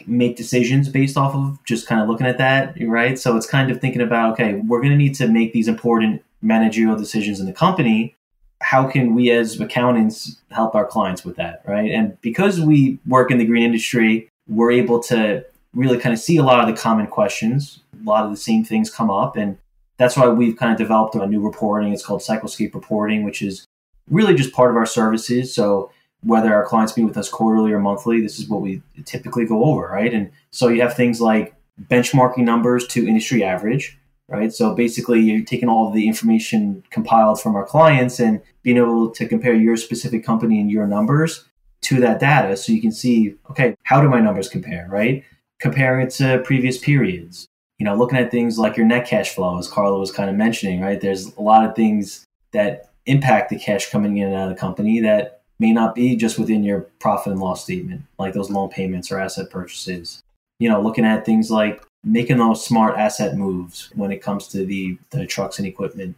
make 0.05 0.35
decisions 0.35 0.89
based 0.89 1.17
off 1.17 1.33
of 1.33 1.63
just 1.65 1.87
kind 1.87 2.01
of 2.01 2.07
looking 2.07 2.27
at 2.27 2.37
that, 2.37 2.75
right? 2.81 3.17
So 3.17 3.35
it's 3.35 3.47
kind 3.47 3.71
of 3.71 3.81
thinking 3.81 4.01
about, 4.01 4.33
okay, 4.33 4.55
we're 4.55 4.79
going 4.79 4.91
to 4.91 4.97
need 4.97 5.15
to 5.15 5.27
make 5.27 5.53
these 5.53 5.67
important 5.67 6.23
managerial 6.41 6.95
decisions 6.95 7.39
in 7.39 7.45
the 7.45 7.53
company. 7.53 8.15
How 8.61 8.87
can 8.87 9.15
we 9.15 9.31
as 9.31 9.59
accountants 9.59 10.37
help 10.51 10.75
our 10.75 10.85
clients 10.85 11.23
with 11.23 11.35
that, 11.37 11.63
right? 11.65 11.91
And 11.91 12.19
because 12.21 12.59
we 12.59 12.99
work 13.07 13.31
in 13.31 13.37
the 13.37 13.45
green 13.45 13.63
industry, 13.63 14.29
we're 14.47 14.71
able 14.71 15.01
to 15.03 15.45
really 15.73 15.97
kind 15.97 16.13
of 16.13 16.19
see 16.19 16.37
a 16.37 16.43
lot 16.43 16.59
of 16.59 16.73
the 16.73 16.79
common 16.79 17.07
questions. 17.07 17.79
A 17.99 18.03
lot 18.03 18.23
of 18.23 18.31
the 18.31 18.37
same 18.37 18.63
things 18.63 18.89
come 18.89 19.09
up. 19.09 19.35
And 19.35 19.57
that's 19.97 20.15
why 20.15 20.27
we've 20.27 20.57
kind 20.57 20.71
of 20.71 20.77
developed 20.77 21.15
a 21.15 21.25
new 21.27 21.41
reporting. 21.41 21.91
It's 21.91 22.05
called 22.05 22.21
Cyclescape 22.21 22.73
Reporting, 22.73 23.23
which 23.23 23.41
is 23.41 23.65
really 24.09 24.35
just 24.35 24.53
part 24.53 24.71
of 24.71 24.77
our 24.77 24.85
services. 24.85 25.53
So 25.53 25.91
whether 26.24 26.53
our 26.53 26.65
clients 26.65 26.97
meet 26.97 27.05
with 27.05 27.18
us 27.18 27.30
quarterly 27.30 27.72
or 27.72 27.80
monthly, 27.80 28.22
this 28.22 28.39
is 28.39 28.49
what 28.49 28.61
we 28.61 28.82
typically 29.05 29.45
go 29.45 29.63
over, 29.65 29.88
right? 29.88 30.13
And 30.13 30.32
so 30.51 30.68
you 30.68 30.82
have 30.82 30.95
things 30.95 31.22
like 31.22 31.55
benchmarking 31.89 32.43
numbers 32.43 32.88
to 32.88 33.07
industry 33.07 33.43
average, 33.43 33.97
right? 34.28 34.51
So 34.51 34.74
basically, 34.74 35.22
you're 35.22 35.45
taking 35.45 35.70
all 35.70 35.88
of 35.88 35.93
the 35.93 36.07
information 36.07 36.84
compiled 36.89 37.41
from 37.41 37.55
our 37.55 37.65
clients 37.65 38.20
and 38.20 38.41
being 38.63 38.78
able 38.78 39.09
to 39.11 39.28
compare 39.28 39.53
your 39.53 39.78
specific 39.78 40.26
company 40.26 40.59
and 40.59 40.72
your 40.72 40.88
numbers 40.88 41.45
to 41.82 41.99
that 42.01 42.20
data 42.20 42.57
so 42.57 42.72
you 42.72 42.82
can 42.82 42.91
see, 42.91 43.36
okay, 43.49 43.76
how 43.84 44.01
do 44.01 44.09
my 44.09 44.20
numbers 44.20 44.49
compare, 44.49 44.88
right? 44.89 45.24
Comparing 45.59 46.05
it 46.05 46.09
to 46.11 46.41
previous 46.43 46.78
periods. 46.78 47.47
You 47.78 47.86
know, 47.86 47.95
looking 47.95 48.18
at 48.18 48.32
things 48.32 48.57
like 48.57 48.76
your 48.76 48.88
net 48.88 49.07
cash 49.07 49.36
flow, 49.36 49.59
as 49.59 49.68
Carla 49.68 49.99
was 49.99 50.11
kind 50.11 50.32
of 50.32 50.36
mentioning, 50.36 50.82
right? 50.82 50.99
There's 50.99 51.36
a 51.36 51.41
lot 51.41 51.63
of 51.63 51.76
things 51.76 52.26
that 52.51 52.89
impact 53.05 53.49
the 53.49 53.59
cash 53.59 53.91
coming 53.91 54.18
in 54.18 54.28
and 54.28 54.36
out 54.36 54.49
of 54.49 54.55
the 54.55 54.59
company 54.59 54.99
that 55.01 55.36
may 55.59 55.71
not 55.71 55.95
be 55.95 56.15
just 56.15 56.37
within 56.37 56.63
your 56.63 56.81
profit 56.99 57.31
and 57.31 57.41
loss 57.41 57.63
statement, 57.63 58.03
like 58.19 58.33
those 58.33 58.49
loan 58.49 58.69
payments 58.69 59.11
or 59.11 59.19
asset 59.19 59.49
purchases. 59.49 60.21
You 60.59 60.69
know, 60.69 60.81
looking 60.81 61.05
at 61.05 61.25
things 61.25 61.49
like 61.49 61.83
making 62.03 62.37
those 62.37 62.65
smart 62.65 62.97
asset 62.97 63.35
moves 63.35 63.89
when 63.95 64.11
it 64.11 64.21
comes 64.21 64.47
to 64.49 64.65
the, 64.65 64.97
the 65.11 65.25
trucks 65.25 65.57
and 65.57 65.67
equipment. 65.67 66.15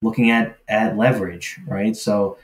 Looking 0.00 0.30
at, 0.30 0.58
at 0.68 0.96
leverage, 0.96 1.58
right? 1.66 1.96
So 1.96 2.38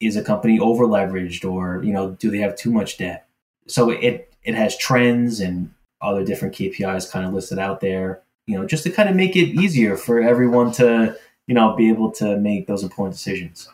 is 0.00 0.16
a 0.16 0.22
company 0.22 0.60
over 0.60 0.84
leveraged 0.84 1.50
or, 1.50 1.82
you 1.82 1.92
know, 1.92 2.12
do 2.12 2.30
they 2.30 2.38
have 2.38 2.56
too 2.56 2.70
much 2.70 2.98
debt? 2.98 3.26
So 3.66 3.90
it 3.90 4.32
it 4.42 4.54
has 4.54 4.76
trends 4.76 5.40
and 5.40 5.72
other 6.00 6.24
different 6.24 6.54
KPIs 6.54 7.10
kind 7.10 7.26
of 7.26 7.34
listed 7.34 7.58
out 7.58 7.80
there, 7.80 8.22
you 8.46 8.56
know, 8.56 8.66
just 8.66 8.84
to 8.84 8.90
kind 8.90 9.08
of 9.08 9.16
make 9.16 9.36
it 9.36 9.48
easier 9.60 9.96
for 9.96 10.20
everyone 10.20 10.72
to, 10.72 11.16
you 11.46 11.54
know, 11.54 11.76
be 11.76 11.90
able 11.90 12.10
to 12.12 12.38
make 12.38 12.66
those 12.66 12.82
important 12.82 13.14
decisions 13.14 13.68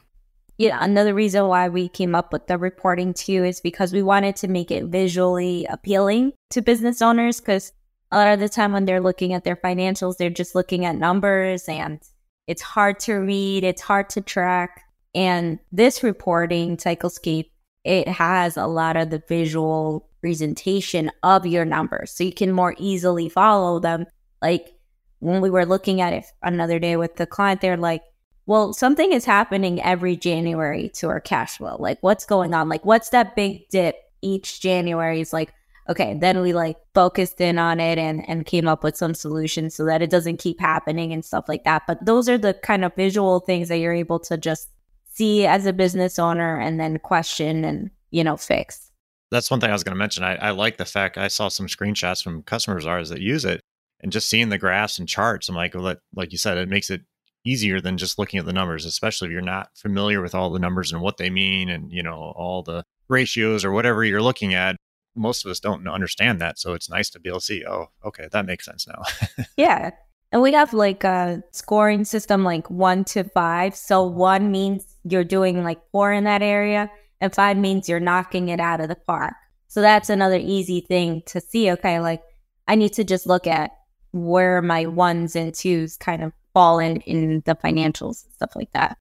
yeah, 0.58 0.78
another 0.82 1.12
reason 1.12 1.46
why 1.48 1.68
we 1.68 1.88
came 1.88 2.14
up 2.14 2.32
with 2.32 2.46
the 2.46 2.56
reporting 2.56 3.12
too 3.12 3.44
is 3.44 3.60
because 3.60 3.92
we 3.92 4.02
wanted 4.02 4.36
to 4.36 4.48
make 4.48 4.70
it 4.70 4.84
visually 4.86 5.66
appealing 5.68 6.32
to 6.50 6.62
business 6.62 7.02
owners 7.02 7.40
because 7.40 7.72
a 8.10 8.16
lot 8.16 8.32
of 8.32 8.40
the 8.40 8.48
time 8.48 8.72
when 8.72 8.84
they're 8.84 9.00
looking 9.00 9.34
at 9.34 9.44
their 9.44 9.56
financials, 9.56 10.16
they're 10.16 10.30
just 10.30 10.54
looking 10.54 10.84
at 10.84 10.96
numbers 10.96 11.68
and 11.68 12.00
it's 12.46 12.62
hard 12.62 12.98
to 13.00 13.14
read, 13.14 13.64
it's 13.64 13.82
hard 13.82 14.08
to 14.10 14.20
track. 14.20 14.82
And 15.14 15.58
this 15.72 16.02
reporting, 16.02 16.76
Cyclescape, 16.76 17.50
it 17.84 18.08
has 18.08 18.56
a 18.56 18.66
lot 18.66 18.96
of 18.96 19.10
the 19.10 19.22
visual 19.28 20.08
presentation 20.20 21.10
of 21.22 21.46
your 21.46 21.64
numbers 21.64 22.12
so 22.12 22.24
you 22.24 22.32
can 22.32 22.52
more 22.52 22.74
easily 22.78 23.28
follow 23.28 23.78
them. 23.78 24.06
Like 24.40 24.72
when 25.18 25.40
we 25.40 25.50
were 25.50 25.66
looking 25.66 26.00
at 26.00 26.12
it 26.12 26.24
another 26.42 26.78
day 26.78 26.96
with 26.96 27.16
the 27.16 27.26
client, 27.26 27.60
they're 27.60 27.76
like, 27.76 28.02
well, 28.46 28.72
something 28.72 29.12
is 29.12 29.24
happening 29.24 29.82
every 29.82 30.16
January 30.16 30.88
to 30.94 31.08
our 31.08 31.20
cash 31.20 31.58
flow. 31.58 31.76
Like, 31.78 31.98
what's 32.00 32.24
going 32.24 32.54
on? 32.54 32.68
Like, 32.68 32.84
what's 32.84 33.10
that 33.10 33.34
big 33.34 33.68
dip 33.68 33.96
each 34.22 34.60
January? 34.60 35.20
Is 35.20 35.32
like, 35.32 35.52
okay, 35.88 36.16
then 36.18 36.40
we 36.40 36.52
like 36.52 36.76
focused 36.94 37.40
in 37.40 37.58
on 37.58 37.80
it 37.80 37.98
and 37.98 38.28
and 38.28 38.46
came 38.46 38.68
up 38.68 38.84
with 38.84 38.96
some 38.96 39.14
solutions 39.14 39.74
so 39.74 39.84
that 39.84 40.00
it 40.00 40.10
doesn't 40.10 40.38
keep 40.38 40.60
happening 40.60 41.12
and 41.12 41.24
stuff 41.24 41.48
like 41.48 41.64
that. 41.64 41.82
But 41.88 42.04
those 42.04 42.28
are 42.28 42.38
the 42.38 42.54
kind 42.54 42.84
of 42.84 42.94
visual 42.94 43.40
things 43.40 43.68
that 43.68 43.78
you're 43.78 43.92
able 43.92 44.20
to 44.20 44.36
just 44.36 44.68
see 45.12 45.44
as 45.46 45.66
a 45.66 45.72
business 45.72 46.18
owner 46.18 46.58
and 46.60 46.78
then 46.78 46.98
question 46.98 47.64
and 47.64 47.90
you 48.10 48.22
know 48.22 48.36
fix. 48.36 48.92
That's 49.32 49.50
one 49.50 49.58
thing 49.58 49.70
I 49.70 49.72
was 49.72 49.82
going 49.82 49.94
to 49.94 49.98
mention. 49.98 50.22
I, 50.22 50.36
I 50.36 50.50
like 50.50 50.76
the 50.76 50.84
fact 50.84 51.18
I 51.18 51.26
saw 51.26 51.48
some 51.48 51.66
screenshots 51.66 52.22
from 52.22 52.44
customers 52.44 52.86
ours 52.86 53.08
that 53.08 53.20
use 53.20 53.44
it, 53.44 53.60
and 54.00 54.12
just 54.12 54.28
seeing 54.28 54.50
the 54.50 54.58
graphs 54.58 55.00
and 55.00 55.08
charts. 55.08 55.48
I'm 55.48 55.56
like, 55.56 55.74
well, 55.74 55.96
like 56.14 56.30
you 56.30 56.38
said, 56.38 56.58
it 56.58 56.68
makes 56.68 56.90
it 56.90 57.02
easier 57.46 57.80
than 57.80 57.96
just 57.96 58.18
looking 58.18 58.38
at 58.38 58.46
the 58.46 58.52
numbers, 58.52 58.84
especially 58.84 59.28
if 59.28 59.32
you're 59.32 59.40
not 59.40 59.70
familiar 59.76 60.20
with 60.20 60.34
all 60.34 60.50
the 60.50 60.58
numbers 60.58 60.92
and 60.92 61.00
what 61.00 61.16
they 61.16 61.30
mean 61.30 61.68
and, 61.68 61.92
you 61.92 62.02
know, 62.02 62.32
all 62.36 62.62
the 62.62 62.84
ratios 63.08 63.64
or 63.64 63.72
whatever 63.72 64.04
you're 64.04 64.22
looking 64.22 64.54
at. 64.54 64.76
Most 65.14 65.44
of 65.44 65.50
us 65.50 65.60
don't 65.60 65.86
understand 65.88 66.40
that. 66.40 66.58
So 66.58 66.74
it's 66.74 66.90
nice 66.90 67.08
to 67.10 67.20
be 67.20 67.28
able 67.28 67.40
to 67.40 67.44
see, 67.44 67.64
oh, 67.66 67.86
okay, 68.04 68.28
that 68.32 68.44
makes 68.44 68.66
sense 68.66 68.86
now. 68.86 69.02
yeah. 69.56 69.92
And 70.32 70.42
we 70.42 70.52
have 70.52 70.74
like 70.74 71.04
a 71.04 71.42
scoring 71.52 72.04
system 72.04 72.44
like 72.44 72.68
one 72.68 73.04
to 73.04 73.24
five. 73.24 73.74
So 73.74 74.02
one 74.04 74.50
means 74.50 74.96
you're 75.04 75.24
doing 75.24 75.62
like 75.62 75.80
poor 75.92 76.12
in 76.12 76.24
that 76.24 76.42
area, 76.42 76.90
and 77.20 77.34
five 77.34 77.56
means 77.56 77.88
you're 77.88 78.00
knocking 78.00 78.48
it 78.48 78.60
out 78.60 78.80
of 78.80 78.88
the 78.88 78.96
park. 78.96 79.34
So 79.68 79.80
that's 79.80 80.10
another 80.10 80.38
easy 80.38 80.80
thing 80.80 81.22
to 81.26 81.40
see. 81.40 81.70
Okay, 81.70 82.00
like 82.00 82.22
I 82.68 82.74
need 82.74 82.92
to 82.94 83.04
just 83.04 83.26
look 83.26 83.46
at 83.46 83.70
where 84.12 84.60
my 84.62 84.86
ones 84.86 85.36
and 85.36 85.54
twos 85.54 85.96
kind 85.96 86.22
of 86.22 86.32
fall 86.56 86.78
in 86.78 87.02
in 87.02 87.42
the 87.44 87.54
financials 87.54 88.24
and 88.24 88.32
stuff 88.32 88.56
like 88.56 88.72
that. 88.72 88.96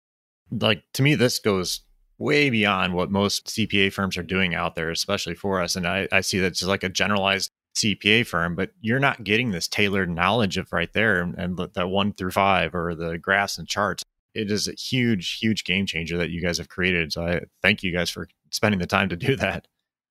Like 0.52 0.84
to 0.92 1.02
me, 1.02 1.16
this 1.16 1.40
goes 1.40 1.80
way 2.18 2.50
beyond 2.50 2.94
what 2.94 3.10
most 3.10 3.48
CPA 3.48 3.94
firms 3.94 4.18
are 4.18 4.24
doing 4.24 4.54
out 4.54 4.76
there, 4.76 4.90
especially 4.90 5.36
for 5.36 5.62
us. 5.62 5.78
And 5.78 5.88
I, 5.88 6.10
I 6.12 6.20
see 6.20 6.40
that 6.40 6.48
it's 6.48 6.64
like 6.64 6.84
a 6.84 6.90
generalized 6.90 7.52
CPA 7.78 8.28
firm, 8.28 8.56
but 8.56 8.72
you're 8.82 9.00
not 9.00 9.24
getting 9.24 9.52
this 9.52 9.70
tailored 9.70 10.10
knowledge 10.10 10.58
of 10.58 10.74
right 10.74 10.92
there 10.92 11.22
and, 11.22 11.34
and 11.36 11.58
that 11.76 11.88
one 11.88 12.12
through 12.12 12.32
five 12.32 12.76
or 12.76 12.94
the 12.94 13.18
graphs 13.18 13.58
and 13.58 13.70
charts. 13.70 14.04
It 14.34 14.52
is 14.52 14.68
a 14.68 14.74
huge, 14.74 15.38
huge 15.40 15.64
game 15.64 15.86
changer 15.86 16.18
that 16.18 16.32
you 16.32 16.42
guys 16.42 16.58
have 16.58 16.68
created. 16.68 17.14
So 17.14 17.26
I 17.26 17.40
thank 17.62 17.84
you 17.84 17.94
guys 17.94 18.10
for 18.10 18.28
spending 18.50 18.80
the 18.80 18.86
time 18.86 19.08
to 19.08 19.16
do 19.16 19.38
that. 19.38 19.66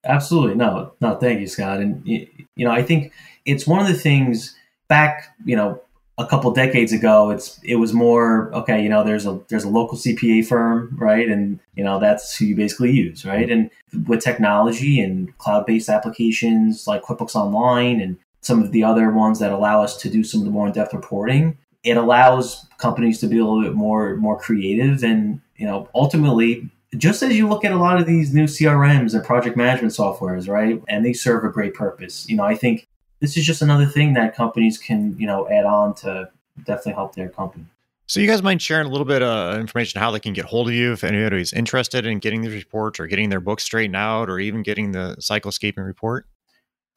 Absolutely. 0.07 0.55
No, 0.55 0.95
no, 1.03 1.17
thank 1.17 1.41
you, 1.41 1.47
Scott. 1.47 1.81
And, 1.81 2.01
you 2.07 2.27
know, 2.57 2.71
I 2.71 2.83
think 2.83 3.13
it's 3.45 3.67
one 3.67 3.81
of 3.81 3.87
the 3.87 3.99
things 3.99 4.55
back, 4.89 5.35
you 5.45 5.57
know, 5.57 5.83
a 6.17 6.27
couple 6.27 6.51
decades 6.53 6.93
ago 6.93 7.31
it's 7.31 7.59
it 7.65 7.77
was 7.77 7.93
more 7.93 8.53
okay 8.55 8.81
you 8.81 8.89
know 8.89 9.03
there's 9.03 9.27
a 9.27 9.41
there's 9.49 9.65
a 9.65 9.69
local 9.69 9.99
cpa 9.99 10.47
firm 10.47 10.95
right? 10.97 11.29
And 11.29 11.59
you 11.75 11.83
know 11.83 11.99
that's 11.99 12.37
who 12.37 12.45
you 12.47 12.57
basically 12.57 12.93
use 12.93 13.25
right? 13.25 13.51
And 13.51 13.71
with 14.07 14.23
technology 14.23 15.01
and 15.01 15.37
cloud-based 15.39 15.89
applications 15.89 16.87
like 16.87 17.03
quickbooks 17.03 17.35
online 17.35 18.01
and 18.01 18.17
some 18.43 18.63
of 18.63 18.73
the 18.73 18.85
other 18.85 19.11
ones 19.11 19.39
that 19.41 19.51
allow 19.51 19.83
us 19.83 19.97
to 19.99 20.11
do 20.11 20.23
some 20.23 20.41
of 20.41 20.45
the 20.45 20.53
more 20.53 20.67
in-depth 20.67 20.95
reporting 20.95 21.59
it 21.83 21.97
allows 21.97 22.67
companies 22.79 23.19
to 23.21 23.27
be 23.27 23.39
a 23.39 23.45
little 23.45 23.63
bit 23.63 23.75
more 23.75 24.17
more 24.17 24.39
creative 24.39 25.03
and 25.03 25.41
you 25.57 25.67
know 25.67 25.89
ultimately 25.95 26.71
just 26.97 27.25
as 27.25 27.37
you 27.37 27.49
look 27.49 27.65
at 27.65 27.73
a 27.73 27.77
lot 27.77 27.99
of 27.99 28.07
these 28.07 28.33
new 28.33 28.45
crms 28.45 29.15
and 29.15 29.25
project 29.25 29.57
management 29.57 29.93
softwares 29.93 30.49
right? 30.49 30.81
And 30.87 31.05
they 31.05 31.13
serve 31.13 31.43
a 31.45 31.49
great 31.49 31.75
purpose. 31.75 32.29
You 32.29 32.37
know 32.37 32.45
i 32.45 32.55
think 32.55 32.87
this 33.21 33.37
is 33.37 33.45
just 33.45 33.63
another 33.63 33.87
thing 33.87 34.15
that 34.15 34.35
companies 34.35 34.79
can 34.79 35.17
you 35.19 35.27
know 35.27 35.49
add 35.49 35.65
on 35.65 35.95
to 35.97 36.31
definitely 36.65 36.93
help 36.93 37.15
their 37.15 37.29
company. 37.29 37.65
So, 38.07 38.21
you 38.21 38.27
guys 38.27 38.43
mind 38.43 38.61
sharing 38.61 38.87
a 38.87 38.91
little 38.91 39.07
bit 39.07 39.23
of 39.23 39.59
information 39.59 39.99
how 39.99 40.11
they 40.11 40.21
can 40.21 40.35
get 40.35 40.45
hold 40.45 40.69
of 40.69 40.75
you 40.75 40.93
if 40.93 41.05
anybody's 41.05 41.55
interested 41.55 42.05
in 42.05 42.19
getting 42.19 42.43
these 42.43 42.53
reports 42.53 43.01
or 43.01 43.07
getting 43.07 43.31
their 43.31 43.41
books 43.41 43.65
straightened 43.65 43.97
out 43.97 44.29
or 44.29 44.39
even 44.39 44.63
getting 44.63 44.93
the 44.93 45.17
cyclescaping 45.21 45.85
report? 45.85 46.27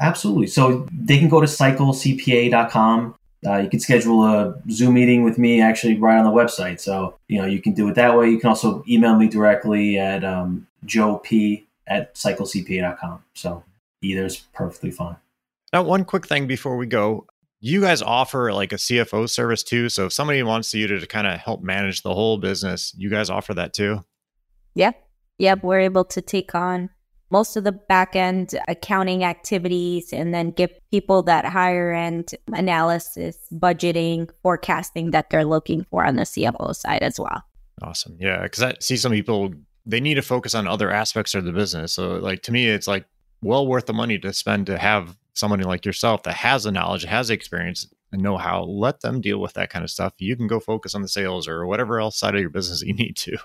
Absolutely. 0.01 0.47
So, 0.47 0.85
they 0.91 1.17
can 1.17 1.29
go 1.29 1.39
to 1.39 1.47
cyclecpa.com. 1.47 3.15
Uh, 3.45 3.57
you 3.57 3.69
can 3.69 3.79
schedule 3.79 4.25
a 4.25 4.55
Zoom 4.69 4.95
meeting 4.95 5.23
with 5.23 5.37
me 5.37 5.61
actually 5.61 5.97
right 5.97 6.17
on 6.17 6.25
the 6.25 6.31
website. 6.31 6.79
So, 6.81 7.17
you 7.27 7.39
know, 7.39 7.45
you 7.45 7.61
can 7.61 7.73
do 7.73 7.87
it 7.87 7.95
that 7.95 8.17
way. 8.17 8.29
You 8.29 8.39
can 8.39 8.49
also 8.49 8.83
email 8.89 9.15
me 9.15 9.29
directly 9.29 9.97
at 9.97 10.25
um, 10.25 10.67
joep 10.85 11.63
at 11.85 12.15
cyclecpa.com. 12.15 13.23
So 13.35 13.63
either 14.01 14.25
is 14.25 14.37
perfectly 14.53 14.91
fine. 14.91 15.17
Now, 15.73 15.83
one 15.83 16.05
quick 16.05 16.27
thing 16.27 16.47
before 16.47 16.77
we 16.77 16.85
go. 16.85 17.27
You 17.59 17.81
guys 17.81 18.01
offer 18.01 18.53
like 18.53 18.71
a 18.71 18.77
CFO 18.77 19.27
service 19.29 19.63
too. 19.63 19.89
So 19.89 20.05
if 20.05 20.13
somebody 20.13 20.43
wants 20.43 20.73
you 20.73 20.87
to, 20.87 20.99
to 20.99 21.07
kind 21.07 21.27
of 21.27 21.39
help 21.39 21.63
manage 21.63 22.03
the 22.03 22.13
whole 22.13 22.37
business, 22.37 22.93
you 22.95 23.09
guys 23.09 23.29
offer 23.29 23.53
that 23.55 23.73
too? 23.73 24.05
Yeah. 24.75 24.91
Yep. 25.39 25.63
We're 25.63 25.81
able 25.81 26.05
to 26.05 26.21
take 26.21 26.53
on 26.53 26.89
most 27.29 27.57
of 27.57 27.63
the 27.63 27.71
back 27.71 28.15
end 28.15 28.53
accounting 28.67 29.23
activities 29.23 30.13
and 30.13 30.33
then 30.33 30.51
give 30.51 30.69
people 30.91 31.23
that 31.23 31.45
higher 31.45 31.91
end 31.91 32.31
analysis, 32.53 33.37
budgeting, 33.51 34.29
forecasting 34.43 35.11
that 35.11 35.29
they're 35.29 35.43
looking 35.43 35.83
for 35.89 36.05
on 36.05 36.15
the 36.15 36.23
CFO 36.23 36.75
side 36.75 37.01
as 37.01 37.19
well. 37.19 37.43
Awesome. 37.81 38.17
Yeah. 38.19 38.47
Cause 38.47 38.63
I 38.63 38.75
see 38.79 38.97
some 38.97 39.11
people, 39.11 39.51
they 39.85 39.99
need 39.99 40.15
to 40.15 40.21
focus 40.21 40.55
on 40.55 40.67
other 40.67 40.91
aspects 40.91 41.33
of 41.35 41.43
the 41.43 41.51
business. 41.51 41.93
So, 41.93 42.15
like, 42.15 42.43
to 42.43 42.51
me, 42.51 42.67
it's 42.67 42.87
like 42.87 43.05
well 43.41 43.67
worth 43.67 43.85
the 43.85 43.93
money 43.93 44.17
to 44.19 44.33
spend 44.33 44.67
to 44.67 44.77
have 44.77 45.15
somebody 45.37 45.63
like 45.63 45.85
yourself 45.85 46.23
that 46.23 46.35
has 46.35 46.63
the 46.63 46.71
knowledge, 46.71 47.03
has 47.03 47.27
the 47.27 47.33
experience, 47.33 47.87
and 48.11 48.21
know 48.21 48.37
how. 48.37 48.63
Let 48.63 49.01
them 49.01 49.21
deal 49.21 49.39
with 49.39 49.53
that 49.53 49.69
kind 49.69 49.83
of 49.83 49.91
stuff. 49.91 50.13
You 50.17 50.35
can 50.35 50.47
go 50.47 50.59
focus 50.59 50.95
on 50.95 51.01
the 51.01 51.07
sales 51.07 51.47
or 51.47 51.65
whatever 51.65 51.99
else 51.99 52.19
side 52.19 52.35
of 52.35 52.41
your 52.41 52.49
business 52.49 52.81
you 52.85 52.93
need 52.93 53.15
to. 53.17 53.37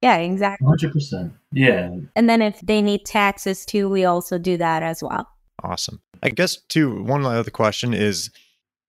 Yeah, 0.00 0.16
exactly. 0.16 0.66
100%. 0.66 1.32
Yeah. 1.52 1.94
And 2.16 2.28
then 2.28 2.42
if 2.42 2.60
they 2.60 2.82
need 2.82 3.04
taxes 3.04 3.64
too, 3.64 3.88
we 3.88 4.04
also 4.04 4.36
do 4.36 4.56
that 4.56 4.82
as 4.82 5.02
well. 5.02 5.28
Awesome. 5.62 6.00
I 6.24 6.30
guess, 6.30 6.56
too, 6.56 7.02
one 7.04 7.24
other 7.24 7.50
question 7.50 7.94
is 7.94 8.30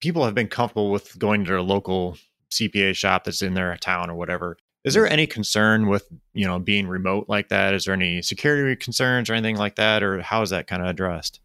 people 0.01 0.25
have 0.25 0.33
been 0.33 0.47
comfortable 0.47 0.91
with 0.91 1.17
going 1.19 1.43
to 1.43 1.51
their 1.51 1.61
local 1.61 2.17
CPA 2.51 2.95
shop 2.95 3.25
that's 3.25 3.43
in 3.43 3.53
their 3.53 3.77
town 3.77 4.09
or 4.09 4.15
whatever. 4.15 4.57
Is 4.83 4.95
there 4.95 5.07
any 5.07 5.27
concern 5.27 5.87
with, 5.87 6.07
you 6.33 6.45
know, 6.45 6.59
being 6.59 6.87
remote 6.87 7.27
like 7.29 7.49
that? 7.49 7.73
Is 7.73 7.85
there 7.85 7.93
any 7.93 8.21
security 8.21 8.75
concerns 8.75 9.29
or 9.29 9.33
anything 9.33 9.55
like 9.55 9.75
that? 9.75 10.03
Or 10.03 10.21
how 10.21 10.41
is 10.41 10.49
that 10.49 10.67
kind 10.67 10.81
of 10.81 10.89
addressed? 10.89 11.39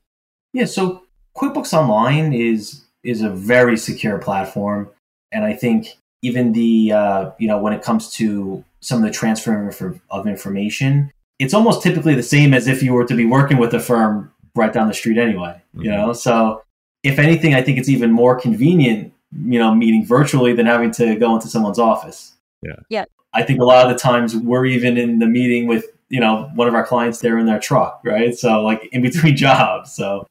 Yeah, 0.53 0.65
so 0.65 1.03
QuickBooks 1.37 1.73
Online 1.73 2.33
is 2.33 2.85
is 3.05 3.23
a 3.23 3.31
very 3.31 3.77
secure 3.77 4.19
platform. 4.19 4.91
And 5.31 5.45
I 5.45 5.55
think 5.55 5.97
even 6.23 6.53
the 6.53 6.93
uh, 6.93 7.31
you 7.39 7.49
know 7.49 7.59
when 7.59 7.73
it 7.73 7.83
comes 7.83 8.11
to 8.15 8.65
some 8.81 8.99
of 8.99 9.05
the 9.05 9.11
transfer 9.11 9.99
of 10.11 10.27
information 10.27 11.13
it's 11.39 11.55
almost 11.55 11.83
typically 11.83 12.15
the 12.15 12.23
same 12.23 12.53
as 12.53 12.67
if 12.67 12.83
you 12.83 12.93
were 12.93 13.05
to 13.05 13.15
be 13.15 13.25
working 13.25 13.59
with 13.59 13.73
a 13.75 13.81
firm 13.81 14.33
right 14.55 14.73
down 14.73 14.89
the 14.89 14.95
street 14.95 15.19
anyway 15.19 15.61
mm-hmm. 15.75 15.83
you 15.83 15.91
know? 15.91 16.13
So 16.13 16.63
if 17.03 17.19
anything 17.19 17.55
i 17.55 17.63
think 17.63 17.79
it's 17.79 17.89
even 17.89 18.13
more 18.13 18.39
convenient 18.39 19.13
you 19.45 19.59
know 19.59 19.75
meeting 19.75 20.05
virtually 20.05 20.53
than 20.53 20.67
having 20.67 20.91
to 20.93 21.17
go 21.17 21.35
into 21.35 21.49
someone's 21.49 21.79
office. 21.79 22.35
Yeah. 22.63 22.77
Yeah. 22.89 23.05
I 23.35 23.43
think 23.43 23.61
a 23.61 23.65
lot 23.65 23.87
of 23.87 23.93
the 23.93 23.99
times 23.99 24.35
we're 24.35 24.65
even 24.67 24.97
in 24.97 25.19
the 25.19 25.27
meeting 25.27 25.67
with 25.67 25.85
you 26.09 26.21
know 26.21 26.51
one 26.55 26.69
of 26.69 26.75
our 26.75 26.87
clients 26.87 27.21
there 27.21 27.39
in 27.39 27.47
their 27.47 27.61
truck 27.61 28.01
right? 28.05 28.35
So 28.35 28.63
like 28.63 28.89
in 28.93 29.03
between 29.03 29.37
jobs. 29.47 29.93
So 29.93 30.27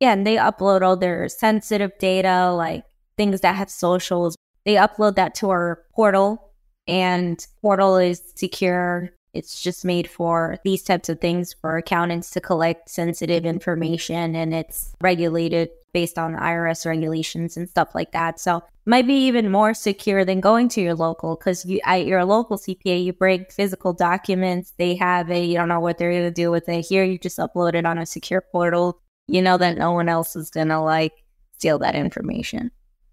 yeah 0.00 0.12
and 0.12 0.26
they 0.26 0.36
upload 0.36 0.82
all 0.82 0.96
their 0.96 1.28
sensitive 1.28 1.92
data 1.98 2.50
like 2.52 2.84
things 3.16 3.40
that 3.40 3.54
have 3.54 3.70
socials 3.70 4.36
they 4.64 4.74
upload 4.74 5.14
that 5.16 5.34
to 5.36 5.48
our 5.48 5.82
portal 5.94 6.52
and 6.88 7.46
portal 7.62 7.96
is 7.96 8.22
secure. 8.34 9.10
It's 9.34 9.62
just 9.62 9.84
made 9.84 10.10
for 10.10 10.58
these 10.64 10.82
types 10.82 11.08
of 11.08 11.20
things 11.20 11.54
for 11.60 11.76
accountants 11.76 12.30
to 12.30 12.40
collect 12.40 12.90
sensitive 12.90 13.44
information 13.44 14.34
and 14.34 14.54
it's 14.54 14.94
regulated 15.00 15.68
based 15.92 16.18
on 16.18 16.34
IRS 16.34 16.86
regulations 16.86 17.56
and 17.56 17.68
stuff 17.68 17.94
like 17.94 18.12
that. 18.12 18.40
So 18.40 18.62
might 18.84 19.06
be 19.06 19.26
even 19.26 19.50
more 19.50 19.74
secure 19.74 20.24
than 20.24 20.40
going 20.40 20.68
to 20.70 20.80
your 20.80 20.94
local 20.94 21.36
because 21.36 21.64
you 21.64 21.80
at 21.84 22.06
your 22.06 22.24
local 22.24 22.58
CPA 22.58 23.04
you 23.04 23.12
break 23.12 23.52
physical 23.52 23.92
documents. 23.92 24.72
They 24.78 24.96
have 24.96 25.30
a 25.30 25.44
you 25.44 25.56
don't 25.56 25.68
know 25.68 25.80
what 25.80 25.98
they're 25.98 26.12
gonna 26.12 26.30
do 26.30 26.50
with 26.50 26.68
it. 26.68 26.86
Here 26.86 27.04
you 27.04 27.18
just 27.18 27.38
upload 27.38 27.74
it 27.74 27.86
on 27.86 27.98
a 27.98 28.06
secure 28.06 28.40
portal. 28.40 29.00
You 29.28 29.42
know 29.42 29.58
that 29.58 29.78
no 29.78 29.92
one 29.92 30.08
else 30.08 30.34
is 30.34 30.50
gonna 30.50 30.82
like 30.82 31.12
steal 31.58 31.78
that 31.80 31.94
information. 31.94 32.70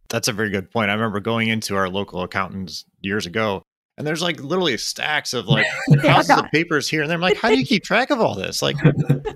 That's 0.09 0.27
a 0.27 0.33
very 0.33 0.49
good 0.49 0.71
point. 0.71 0.89
I 0.89 0.93
remember 0.93 1.19
going 1.19 1.49
into 1.49 1.75
our 1.75 1.89
local 1.89 2.21
accountants 2.21 2.85
years 3.01 3.25
ago, 3.25 3.63
and 3.97 4.05
there's 4.05 4.21
like 4.21 4.41
literally 4.41 4.77
stacks 4.77 5.33
of 5.33 5.47
like 5.47 5.65
thousands 6.01 6.39
of 6.39 6.51
papers 6.51 6.87
here 6.87 7.01
and 7.01 7.09
there. 7.09 7.15
I'm 7.15 7.21
like, 7.21 7.37
how 7.37 7.49
do 7.49 7.57
you 7.57 7.65
keep 7.65 7.83
track 7.83 8.09
of 8.09 8.19
all 8.19 8.35
this? 8.35 8.61
Like, 8.61 8.75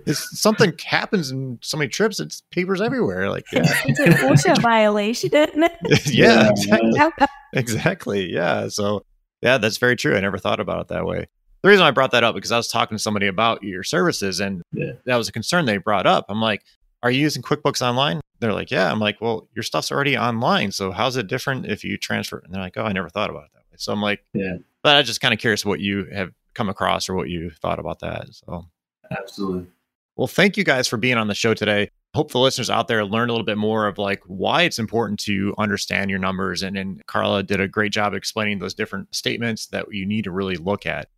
if 0.06 0.18
something 0.18 0.74
happens 0.86 1.32
and 1.32 1.60
somebody 1.62 1.90
trips, 1.90 2.20
it's 2.20 2.42
papers 2.52 2.82
everywhere. 2.82 3.30
Like, 3.30 3.46
yeah, 3.54 3.64
it's 3.86 4.00
an 4.00 4.14
OSHA 4.14 4.62
violation, 4.62 5.32
isn't 5.34 5.64
it? 5.64 6.06
yeah, 6.14 6.50
exactly. 6.50 7.28
exactly. 7.54 8.34
Yeah. 8.34 8.68
So, 8.68 9.06
yeah, 9.42 9.58
that's 9.58 9.78
very 9.78 9.96
true. 9.96 10.16
I 10.16 10.20
never 10.20 10.38
thought 10.38 10.60
about 10.60 10.82
it 10.82 10.88
that 10.90 11.06
way. 11.06 11.28
The 11.62 11.70
reason 11.70 11.86
I 11.86 11.92
brought 11.92 12.12
that 12.12 12.24
up 12.24 12.36
because 12.36 12.52
I 12.52 12.58
was 12.58 12.68
talking 12.68 12.98
to 12.98 13.02
somebody 13.02 13.28
about 13.28 13.64
your 13.64 13.84
services, 13.84 14.40
and 14.40 14.62
yeah. 14.72 14.94
that 15.06 15.16
was 15.18 15.28
a 15.28 15.32
concern 15.32 15.66
they 15.66 15.78
brought 15.78 16.06
up. 16.06 16.26
I'm 16.30 16.42
like, 16.42 16.64
are 17.04 17.12
you 17.12 17.22
using 17.22 17.42
QuickBooks 17.42 17.82
Online? 17.82 18.22
They're 18.40 18.54
like, 18.54 18.72
yeah. 18.72 18.92
I'm 18.92 19.00
like, 19.00 19.20
well, 19.20 19.48
your 19.54 19.64
stuff's 19.64 19.92
already 19.92 20.18
online. 20.18 20.72
So 20.72 20.92
how's 20.92 21.18
it 21.18 21.28
different 21.28 21.66
if 21.66 21.84
you 21.84 21.98
transfer? 21.98 22.42
And 22.44 22.54
they're 22.54 22.62
like, 22.62 22.78
oh, 22.78 22.84
I 22.84 22.94
never 22.94 23.10
thought 23.10 23.30
about 23.30 23.46
it 23.46 23.52
that 23.54 23.60
way. 23.60 23.78
So 23.78 23.92
I'm 23.92 24.02
like, 24.02 24.24
yeah. 24.34 24.58
But 24.82 24.96
I'm 24.96 25.04
just 25.04 25.20
kind 25.20 25.34
of 25.34 25.40
curious 25.40 25.66
what 25.66 25.82
you 25.82 26.06
have 26.14 26.32
come 26.54 26.70
across 26.70 27.10
or 27.10 27.16
what 27.16 27.30
you 27.30 27.50
thought 27.50 27.80
about 27.80 28.00
that. 28.00 28.28
So 28.32 28.66
absolutely. 29.12 29.68
Well, 30.16 30.28
thank 30.28 30.58
you 30.58 30.64
guys 30.64 30.88
for 30.88 30.98
being 30.98 31.18
on 31.18 31.28
the 31.28 31.36
show 31.36 31.54
today. 31.54 31.90
Hope 32.16 32.32
the 32.32 32.40
listeners 32.40 32.70
out 32.70 32.88
there 32.88 33.06
learned 33.06 33.30
a 33.30 33.34
little 33.34 33.46
bit 33.46 33.58
more 33.58 33.88
of 33.88 33.98
like 33.98 34.22
why 34.26 34.64
it's 34.64 34.80
important 34.80 35.20
to 35.22 35.54
understand 35.58 36.10
your 36.10 36.20
numbers. 36.20 36.64
And, 36.64 36.78
and 36.78 37.06
Carla 37.08 37.44
did 37.44 37.62
a 37.62 37.68
great 37.68 37.92
job 37.92 38.14
explaining 38.14 38.60
those 38.60 38.74
different 38.74 39.14
statements 39.14 39.68
that 39.68 39.94
you 39.94 40.06
need 40.06 40.24
to 40.24 40.32
really 40.32 40.56
look 40.56 40.86
at. 40.86 41.10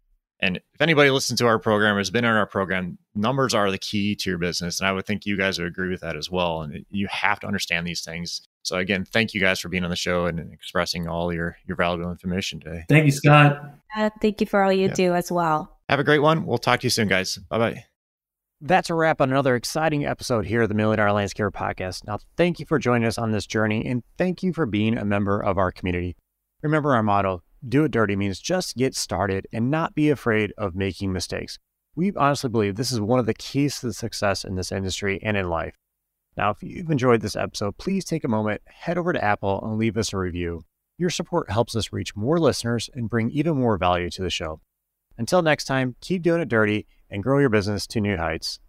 And 0.42 0.58
if 0.58 0.82
anybody 0.82 1.12
listens 1.12 1.40
to 1.40 1.46
our 1.46 1.60
program, 1.60 1.98
has 1.98 2.10
been 2.10 2.26
in 2.26 2.32
our 2.32 2.48
program, 2.48 2.98
numbers 3.14 3.54
are 3.54 3.70
the 3.70 3.78
key 3.78 4.16
to 4.16 4.30
your 4.30 4.40
business. 4.40 4.80
And 4.80 4.88
I 4.88 4.92
would 4.92 5.06
think 5.06 5.26
you 5.26 5.38
guys 5.38 5.60
would 5.60 5.68
agree 5.68 5.90
with 5.90 6.02
that 6.02 6.18
as 6.18 6.32
well. 6.32 6.62
And 6.62 6.84
you 6.90 7.08
have 7.12 7.40
to 7.42 7.48
understand 7.48 7.86
these 7.86 8.02
things. 8.02 8.42
So 8.64 8.78
again, 8.78 9.06
thank 9.06 9.34
you 9.34 9.42
guys 9.42 9.60
for 9.60 9.70
being 9.70 9.84
on 9.84 9.92
the 9.92 9.96
show 9.96 10.26
and 10.26 10.40
expressing 10.52 11.08
all 11.08 11.32
your 11.34 11.58
your 11.66 11.76
valuable 11.76 12.12
information 12.12 12.60
today. 12.60 12.86
Thank 12.90 13.06
you, 13.06 13.12
Scott. 13.12 13.62
Uh, 13.96 14.10
thank 14.22 14.42
you 14.42 14.48
for 14.48 14.64
all 14.64 14.72
you 14.72 14.90
do 14.90 15.14
as 15.14 15.32
well. 15.32 15.80
Have 15.90 16.00
a 16.00 16.04
great 16.04 16.20
one. 16.20 16.46
We'll 16.46 16.58
talk 16.58 16.80
to 16.80 16.86
you 16.86 16.90
soon, 16.90 17.08
guys. 17.08 17.38
Bye 17.50 17.58
bye. 17.58 17.86
That's 18.64 18.92
a 18.92 18.94
wrap 18.94 19.22
on 19.22 19.32
another 19.32 19.56
exciting 19.56 20.06
episode 20.06 20.46
here 20.46 20.62
of 20.62 20.70
the 20.70 20.76
Million 20.76 21.00
Dollar 21.00 21.20
Landscaper 21.20 21.52
Podcast. 21.52 22.06
Now, 22.06 22.20
thank 22.38 22.60
you 22.60 22.66
for 22.68 22.78
joining 22.78 23.08
us 23.08 23.18
on 23.18 23.32
this 23.32 23.48
journey 23.48 23.84
and 23.88 24.04
thank 24.20 24.44
you 24.44 24.54
for 24.54 24.68
being 24.68 25.00
a 25.00 25.06
member 25.06 25.44
of 25.44 25.58
our 25.58 25.72
community. 25.72 26.16
Remember 26.62 26.94
our 26.94 27.02
motto 27.02 27.42
do 27.68 27.84
it 27.84 27.92
dirty 27.92 28.16
means 28.16 28.40
just 28.40 28.76
get 28.76 28.96
started 28.96 29.48
and 29.54 29.70
not 29.70 29.96
be 29.96 30.10
afraid 30.10 30.54
of 30.58 30.76
making 30.76 31.14
mistakes. 31.14 31.60
We 31.96 32.14
honestly 32.16 32.50
believe 32.50 32.76
this 32.76 32.92
is 32.92 33.02
one 33.02 33.20
of 33.20 33.26
the 33.26 33.34
keys 33.34 33.80
to 33.80 33.88
the 33.88 33.94
success 33.94 34.44
in 34.44 34.56
this 34.56 34.72
industry 34.72 35.20
and 35.22 35.36
in 35.38 35.50
life. 35.50 35.76
Now, 36.38 36.52
if 36.52 36.64
you've 36.64 36.90
enjoyed 36.90 37.22
this 37.22 37.36
episode, 37.36 37.78
please 37.78 38.06
take 38.06 38.24
a 38.24 38.30
moment, 38.30 38.62
head 38.66 38.98
over 38.98 39.12
to 39.12 39.24
Apple, 39.24 39.62
and 39.64 39.78
leave 39.78 39.98
us 39.98 40.14
a 40.14 40.18
review. 40.18 40.64
Your 40.98 41.10
support 41.10 41.52
helps 41.52 41.76
us 41.76 41.92
reach 41.92 42.16
more 42.16 42.40
listeners 42.40 42.90
and 42.94 43.10
bring 43.10 43.30
even 43.32 43.58
more 43.58 43.78
value 43.78 44.10
to 44.12 44.22
the 44.22 44.30
show. 44.30 44.62
Until 45.18 45.42
next 45.42 45.66
time, 45.66 45.96
keep 46.00 46.22
doing 46.22 46.42
it 46.42 46.48
dirty 46.48 46.88
and 47.10 47.22
grow 47.22 47.40
your 47.40 47.50
business 47.50 47.86
to 47.88 48.00
new 48.00 48.18
heights. 48.18 48.60